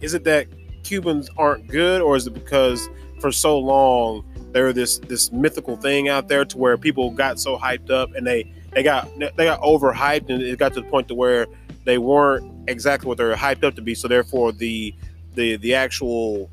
Is 0.00 0.14
it 0.14 0.24
that 0.24 0.46
Cubans 0.82 1.30
aren't 1.38 1.68
good, 1.68 2.02
or 2.02 2.16
is 2.16 2.26
it 2.26 2.34
because 2.34 2.88
for 3.20 3.32
so 3.32 3.58
long 3.58 4.24
they 4.52 4.62
were 4.62 4.72
this 4.72 4.98
this 4.98 5.30
mythical 5.32 5.76
thing 5.76 6.08
out 6.08 6.28
there 6.28 6.44
to 6.44 6.58
where 6.58 6.76
people 6.76 7.10
got 7.10 7.38
so 7.38 7.56
hyped 7.56 7.90
up 7.90 8.14
and 8.14 8.26
they 8.26 8.50
they 8.72 8.82
got 8.82 9.08
they 9.18 9.44
got 9.44 9.60
overhyped 9.60 10.28
and 10.28 10.42
it 10.42 10.58
got 10.58 10.74
to 10.74 10.80
the 10.80 10.88
point 10.88 11.08
to 11.08 11.14
where 11.14 11.46
they 11.84 11.98
weren't 11.98 12.68
exactly 12.68 13.08
what 13.08 13.18
they 13.18 13.24
were 13.24 13.34
hyped 13.34 13.64
up 13.64 13.74
to 13.76 13.82
be. 13.82 13.94
So 13.94 14.08
therefore 14.08 14.52
the 14.52 14.94
the 15.34 15.56
the 15.56 15.74
actual 15.74 16.50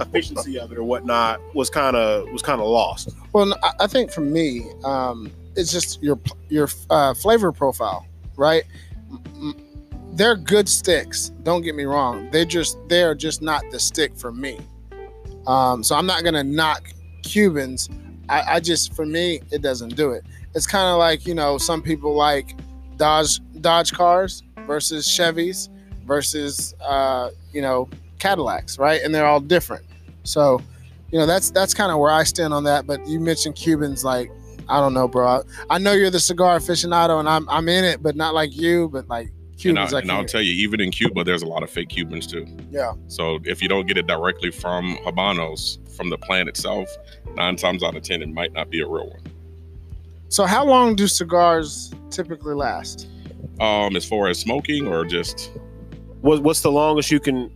efficiency 0.00 0.58
of 0.58 0.72
it 0.72 0.78
or 0.78 0.84
whatnot 0.84 1.40
was 1.54 1.70
kind 1.70 1.96
of 1.96 2.30
was 2.30 2.42
kind 2.42 2.60
of 2.60 2.66
lost. 2.66 3.10
Well, 3.32 3.54
I- 3.80 3.86
think 3.86 4.10
for 4.10 4.20
me, 4.20 4.66
um, 4.84 5.30
it's 5.56 5.70
just 5.72 6.02
your 6.02 6.18
your 6.48 6.68
uh, 6.90 7.14
flavor 7.14 7.52
profile, 7.52 8.06
right? 8.36 8.64
They're 10.12 10.36
good 10.36 10.68
sticks. 10.68 11.30
Don't 11.42 11.62
get 11.62 11.74
me 11.74 11.84
wrong. 11.84 12.30
They 12.30 12.44
just 12.44 12.78
they're 12.88 13.14
just 13.14 13.42
not 13.42 13.62
the 13.70 13.78
stick 13.78 14.16
for 14.16 14.32
me. 14.32 14.58
Um, 15.46 15.82
so 15.84 15.94
I'm 15.94 16.06
not 16.06 16.24
gonna 16.24 16.44
knock 16.44 16.82
Cubans. 17.22 17.88
I, 18.28 18.54
I 18.56 18.60
just 18.60 18.94
for 18.94 19.06
me 19.06 19.40
it 19.50 19.62
doesn't 19.62 19.94
do 19.96 20.10
it. 20.10 20.24
It's 20.54 20.66
kind 20.66 20.88
of 20.88 20.98
like 20.98 21.26
you 21.26 21.34
know 21.34 21.58
some 21.58 21.82
people 21.82 22.14
like 22.14 22.54
Dodge 22.96 23.40
Dodge 23.60 23.92
cars 23.92 24.42
versus 24.66 25.06
Chevys 25.06 25.68
versus 26.06 26.74
uh, 26.84 27.30
you 27.52 27.60
know 27.62 27.88
Cadillacs, 28.18 28.78
right? 28.78 29.00
And 29.02 29.14
they're 29.14 29.26
all 29.26 29.40
different. 29.40 29.84
So 30.26 30.60
you 31.12 31.18
know 31.18 31.26
that's 31.26 31.50
that's 31.50 31.72
kind 31.74 31.90
of 31.92 31.98
where 31.98 32.10
I 32.10 32.24
stand 32.24 32.52
on 32.52 32.64
that. 32.64 32.86
But 32.86 33.06
you 33.06 33.20
mentioned 33.20 33.54
Cubans, 33.56 34.04
like 34.04 34.30
I 34.68 34.80
don't 34.80 34.94
know, 34.94 35.06
bro. 35.08 35.42
I 35.70 35.78
know 35.78 35.92
you're 35.92 36.10
the 36.10 36.20
cigar 36.20 36.58
aficionado, 36.58 37.18
and 37.20 37.28
I'm 37.28 37.48
I'm 37.48 37.68
in 37.68 37.84
it, 37.84 38.02
but 38.02 38.16
not 38.16 38.34
like 38.34 38.56
you. 38.56 38.88
But 38.88 39.08
like 39.08 39.28
And, 39.28 39.56
Cubans, 39.58 39.94
I, 39.94 39.98
I 39.98 40.00
and 40.02 40.10
I'll 40.10 40.18
can't- 40.18 40.28
tell 40.28 40.42
you, 40.42 40.52
even 40.54 40.80
in 40.80 40.90
Cuba, 40.90 41.24
there's 41.24 41.42
a 41.42 41.46
lot 41.46 41.62
of 41.62 41.70
fake 41.70 41.88
Cubans 41.90 42.26
too. 42.26 42.46
yeah. 42.70 42.92
So 43.08 43.38
if 43.44 43.62
you 43.62 43.68
don't 43.68 43.86
get 43.86 43.96
it 43.96 44.06
directly 44.06 44.50
from 44.50 44.96
Habanos, 45.04 45.78
from 45.96 46.10
the 46.10 46.18
plant 46.18 46.48
itself, 46.48 46.88
nine 47.36 47.56
times 47.56 47.82
out 47.82 47.94
of 47.96 48.02
ten, 48.02 48.20
it 48.22 48.28
might 48.28 48.52
not 48.52 48.68
be 48.70 48.80
a 48.80 48.86
real 48.86 49.08
one. 49.08 49.20
So 50.28 50.44
how 50.44 50.64
long 50.64 50.96
do 50.96 51.06
cigars 51.06 51.92
typically 52.10 52.54
last? 52.54 53.06
Um, 53.60 53.94
as 53.96 54.04
far 54.04 54.28
as 54.28 54.38
smoking 54.40 54.86
or 54.88 55.04
just 55.04 55.52
What, 56.20 56.42
what's 56.42 56.60
the 56.62 56.70
longest 56.72 57.10
you 57.12 57.20
can 57.20 57.50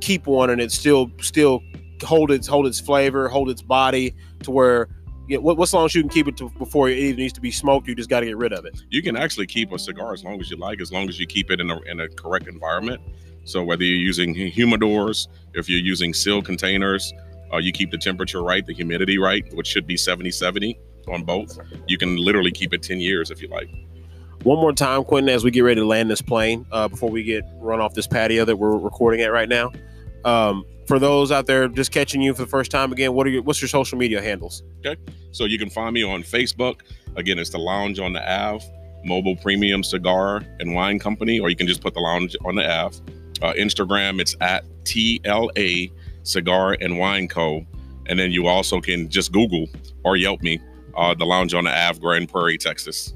keep 0.00 0.26
one 0.26 0.48
and 0.50 0.60
it 0.60 0.72
still 0.72 1.10
still 1.20 1.62
hold 2.02 2.30
its 2.30 2.46
hold 2.46 2.66
its 2.66 2.80
flavor, 2.80 3.28
hold 3.28 3.50
its 3.50 3.62
body 3.62 4.14
to 4.42 4.50
where 4.50 4.88
you 5.28 5.36
know, 5.36 5.42
what, 5.42 5.58
what's 5.58 5.74
long 5.74 5.84
as 5.84 5.94
you 5.94 6.02
can 6.02 6.08
keep 6.08 6.26
it 6.26 6.36
to 6.38 6.48
before 6.58 6.88
it 6.88 6.98
even 6.98 7.16
needs 7.16 7.34
to 7.34 7.40
be 7.40 7.50
smoked? 7.50 7.86
You 7.86 7.94
just 7.94 8.08
got 8.08 8.20
to 8.20 8.26
get 8.26 8.36
rid 8.36 8.52
of 8.52 8.64
it. 8.64 8.82
you 8.90 9.02
can 9.02 9.16
actually 9.16 9.46
keep 9.46 9.72
a 9.72 9.78
cigar 9.78 10.12
as 10.12 10.24
long 10.24 10.40
as 10.40 10.50
you 10.50 10.56
like, 10.56 10.80
as 10.80 10.90
long 10.90 11.08
as 11.08 11.20
you 11.20 11.26
keep 11.26 11.50
it 11.50 11.60
in 11.60 11.70
a 11.70 11.78
in 11.82 12.00
a 12.00 12.08
correct 12.08 12.48
environment. 12.48 13.00
So 13.44 13.62
whether 13.62 13.84
you're 13.84 13.98
using 13.98 14.34
humidors, 14.34 15.28
if 15.54 15.68
you're 15.68 15.80
using 15.80 16.12
sealed 16.12 16.44
containers, 16.44 17.12
uh, 17.52 17.58
you 17.58 17.72
keep 17.72 17.90
the 17.90 17.98
temperature 17.98 18.42
right, 18.42 18.64
the 18.64 18.74
humidity 18.74 19.18
right, 19.18 19.44
which 19.54 19.66
should 19.66 19.86
be 19.86 19.96
70 19.96 20.30
70 20.30 20.78
on 21.08 21.24
both. 21.24 21.58
You 21.86 21.96
can 21.98 22.16
literally 22.16 22.50
keep 22.50 22.74
it 22.74 22.82
10 22.82 23.00
years 23.00 23.30
if 23.30 23.40
you 23.40 23.48
like. 23.48 23.68
One 24.42 24.58
more 24.58 24.72
time, 24.72 25.02
Quentin, 25.04 25.34
as 25.34 25.42
we 25.42 25.50
get 25.50 25.62
ready 25.62 25.80
to 25.80 25.86
land 25.86 26.10
this 26.10 26.22
plane, 26.22 26.64
uh, 26.70 26.86
before 26.88 27.10
we 27.10 27.24
get 27.24 27.44
run 27.56 27.80
off 27.80 27.94
this 27.94 28.06
patio 28.06 28.44
that 28.44 28.56
we're 28.56 28.76
recording 28.76 29.20
at 29.22 29.32
right 29.32 29.48
now. 29.48 29.72
Um, 30.24 30.64
for 30.86 30.98
those 30.98 31.30
out 31.30 31.46
there 31.46 31.68
just 31.68 31.92
catching 31.92 32.22
you 32.22 32.34
for 32.34 32.42
the 32.42 32.48
first 32.48 32.70
time 32.70 32.92
again, 32.92 33.12
what 33.12 33.26
are 33.26 33.30
your 33.30 33.42
what's 33.42 33.60
your 33.60 33.68
social 33.68 33.98
media 33.98 34.22
handles? 34.22 34.62
Okay. 34.84 35.00
So 35.32 35.44
you 35.44 35.58
can 35.58 35.70
find 35.70 35.92
me 35.92 36.02
on 36.02 36.22
Facebook. 36.22 36.80
Again, 37.16 37.38
it's 37.38 37.50
the 37.50 37.58
Lounge 37.58 37.98
on 37.98 38.12
the 38.12 38.32
Ave, 38.32 38.64
Mobile 39.04 39.36
Premium 39.36 39.84
Cigar 39.84 40.42
and 40.60 40.74
Wine 40.74 40.98
Company, 40.98 41.38
or 41.38 41.50
you 41.50 41.56
can 41.56 41.66
just 41.66 41.82
put 41.82 41.94
the 41.94 42.00
Lounge 42.00 42.36
on 42.44 42.54
the 42.54 42.68
Ave. 42.68 42.98
Uh, 43.42 43.52
Instagram, 43.52 44.20
it's 44.20 44.34
at 44.40 44.64
TLA 44.84 45.92
Cigar 46.22 46.76
and 46.80 46.98
Wine 46.98 47.28
Co. 47.28 47.64
And 48.06 48.18
then 48.18 48.32
you 48.32 48.46
also 48.46 48.80
can 48.80 49.08
just 49.08 49.32
Google 49.32 49.66
or 50.04 50.16
Yelp 50.16 50.42
me, 50.42 50.58
uh, 50.96 51.14
the 51.14 51.26
Lounge 51.26 51.54
on 51.54 51.64
the 51.64 51.70
Ave, 51.70 52.00
Grand 52.00 52.30
Prairie, 52.30 52.58
Texas. 52.58 53.14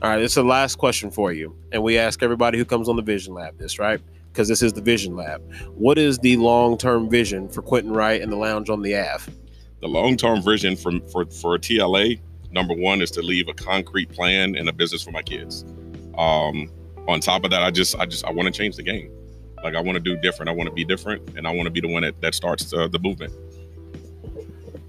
All 0.00 0.10
right, 0.10 0.18
this 0.18 0.32
is 0.32 0.36
the 0.36 0.44
last 0.44 0.76
question 0.76 1.10
for 1.10 1.32
you, 1.32 1.56
and 1.72 1.82
we 1.82 1.98
ask 1.98 2.22
everybody 2.22 2.56
who 2.56 2.64
comes 2.64 2.88
on 2.88 2.94
the 2.94 3.02
Vision 3.02 3.34
Lab 3.34 3.58
this, 3.58 3.80
right? 3.80 4.00
Because 4.32 4.48
this 4.48 4.62
is 4.62 4.72
the 4.72 4.80
Vision 4.80 5.16
Lab. 5.16 5.42
What 5.74 5.98
is 5.98 6.18
the 6.18 6.36
long 6.36 6.78
term 6.78 7.08
vision 7.08 7.48
for 7.48 7.62
Quentin 7.62 7.92
Wright 7.92 8.20
and 8.20 8.30
the 8.30 8.36
Lounge 8.36 8.70
on 8.70 8.82
the 8.82 8.96
Ave? 8.96 9.32
The 9.80 9.88
long 9.88 10.16
term 10.16 10.42
vision 10.42 10.76
for, 10.76 10.92
for, 11.12 11.26
for 11.26 11.54
a 11.54 11.58
TLA, 11.58 12.20
number 12.50 12.74
one, 12.74 13.02
is 13.02 13.10
to 13.12 13.22
leave 13.22 13.48
a 13.48 13.54
concrete 13.54 14.10
plan 14.10 14.54
and 14.56 14.68
a 14.68 14.72
business 14.72 15.02
for 15.02 15.10
my 15.10 15.22
kids. 15.22 15.64
Um, 16.16 16.70
on 17.06 17.20
top 17.20 17.44
of 17.44 17.50
that, 17.50 17.62
I 17.62 17.70
just, 17.70 17.96
I 17.96 18.06
just, 18.06 18.24
I 18.24 18.30
want 18.30 18.52
to 18.52 18.52
change 18.52 18.76
the 18.76 18.82
game. 18.82 19.10
Like 19.62 19.74
I 19.74 19.80
want 19.80 19.96
to 19.96 20.00
do 20.00 20.16
different. 20.20 20.48
I 20.48 20.52
want 20.52 20.68
to 20.68 20.74
be 20.74 20.84
different, 20.84 21.36
and 21.36 21.46
I 21.46 21.50
want 21.50 21.66
to 21.66 21.70
be 21.70 21.80
the 21.80 21.88
one 21.88 22.02
that, 22.02 22.20
that 22.20 22.34
starts 22.34 22.70
the, 22.70 22.88
the 22.88 22.98
movement. 22.98 23.32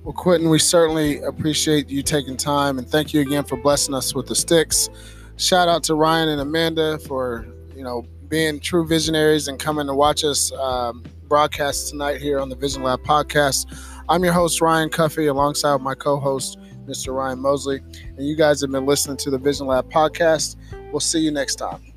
Well, 0.03 0.13
Quentin, 0.13 0.49
we 0.49 0.59
certainly 0.59 1.21
appreciate 1.21 1.89
you 1.89 2.03
taking 2.03 2.37
time, 2.37 2.77
and 2.77 2.87
thank 2.87 3.13
you 3.13 3.21
again 3.21 3.43
for 3.43 3.57
blessing 3.57 3.93
us 3.93 4.15
with 4.15 4.27
the 4.27 4.35
sticks. 4.35 4.89
Shout 5.37 5.67
out 5.67 5.83
to 5.83 5.95
Ryan 5.95 6.29
and 6.29 6.41
Amanda 6.41 6.99
for 6.99 7.47
you 7.75 7.83
know 7.83 8.05
being 8.29 8.59
true 8.59 8.85
visionaries 8.85 9.47
and 9.47 9.59
coming 9.59 9.87
to 9.87 9.93
watch 9.93 10.23
us 10.23 10.51
um, 10.53 11.03
broadcast 11.27 11.89
tonight 11.89 12.21
here 12.21 12.39
on 12.39 12.47
the 12.47 12.55
Vision 12.55 12.83
Lab 12.83 13.01
podcast. 13.01 13.65
I'm 14.07 14.23
your 14.23 14.33
host 14.33 14.61
Ryan 14.61 14.89
Cuffee, 14.89 15.29
alongside 15.29 15.81
my 15.81 15.95
co-host 15.95 16.59
Mr. 16.85 17.13
Ryan 17.13 17.39
Mosley, 17.39 17.81
and 18.17 18.27
you 18.27 18.35
guys 18.35 18.61
have 18.61 18.71
been 18.71 18.85
listening 18.85 19.17
to 19.17 19.31
the 19.31 19.37
Vision 19.37 19.67
Lab 19.67 19.91
podcast. 19.91 20.55
We'll 20.91 20.99
see 20.99 21.19
you 21.19 21.31
next 21.31 21.55
time. 21.55 21.88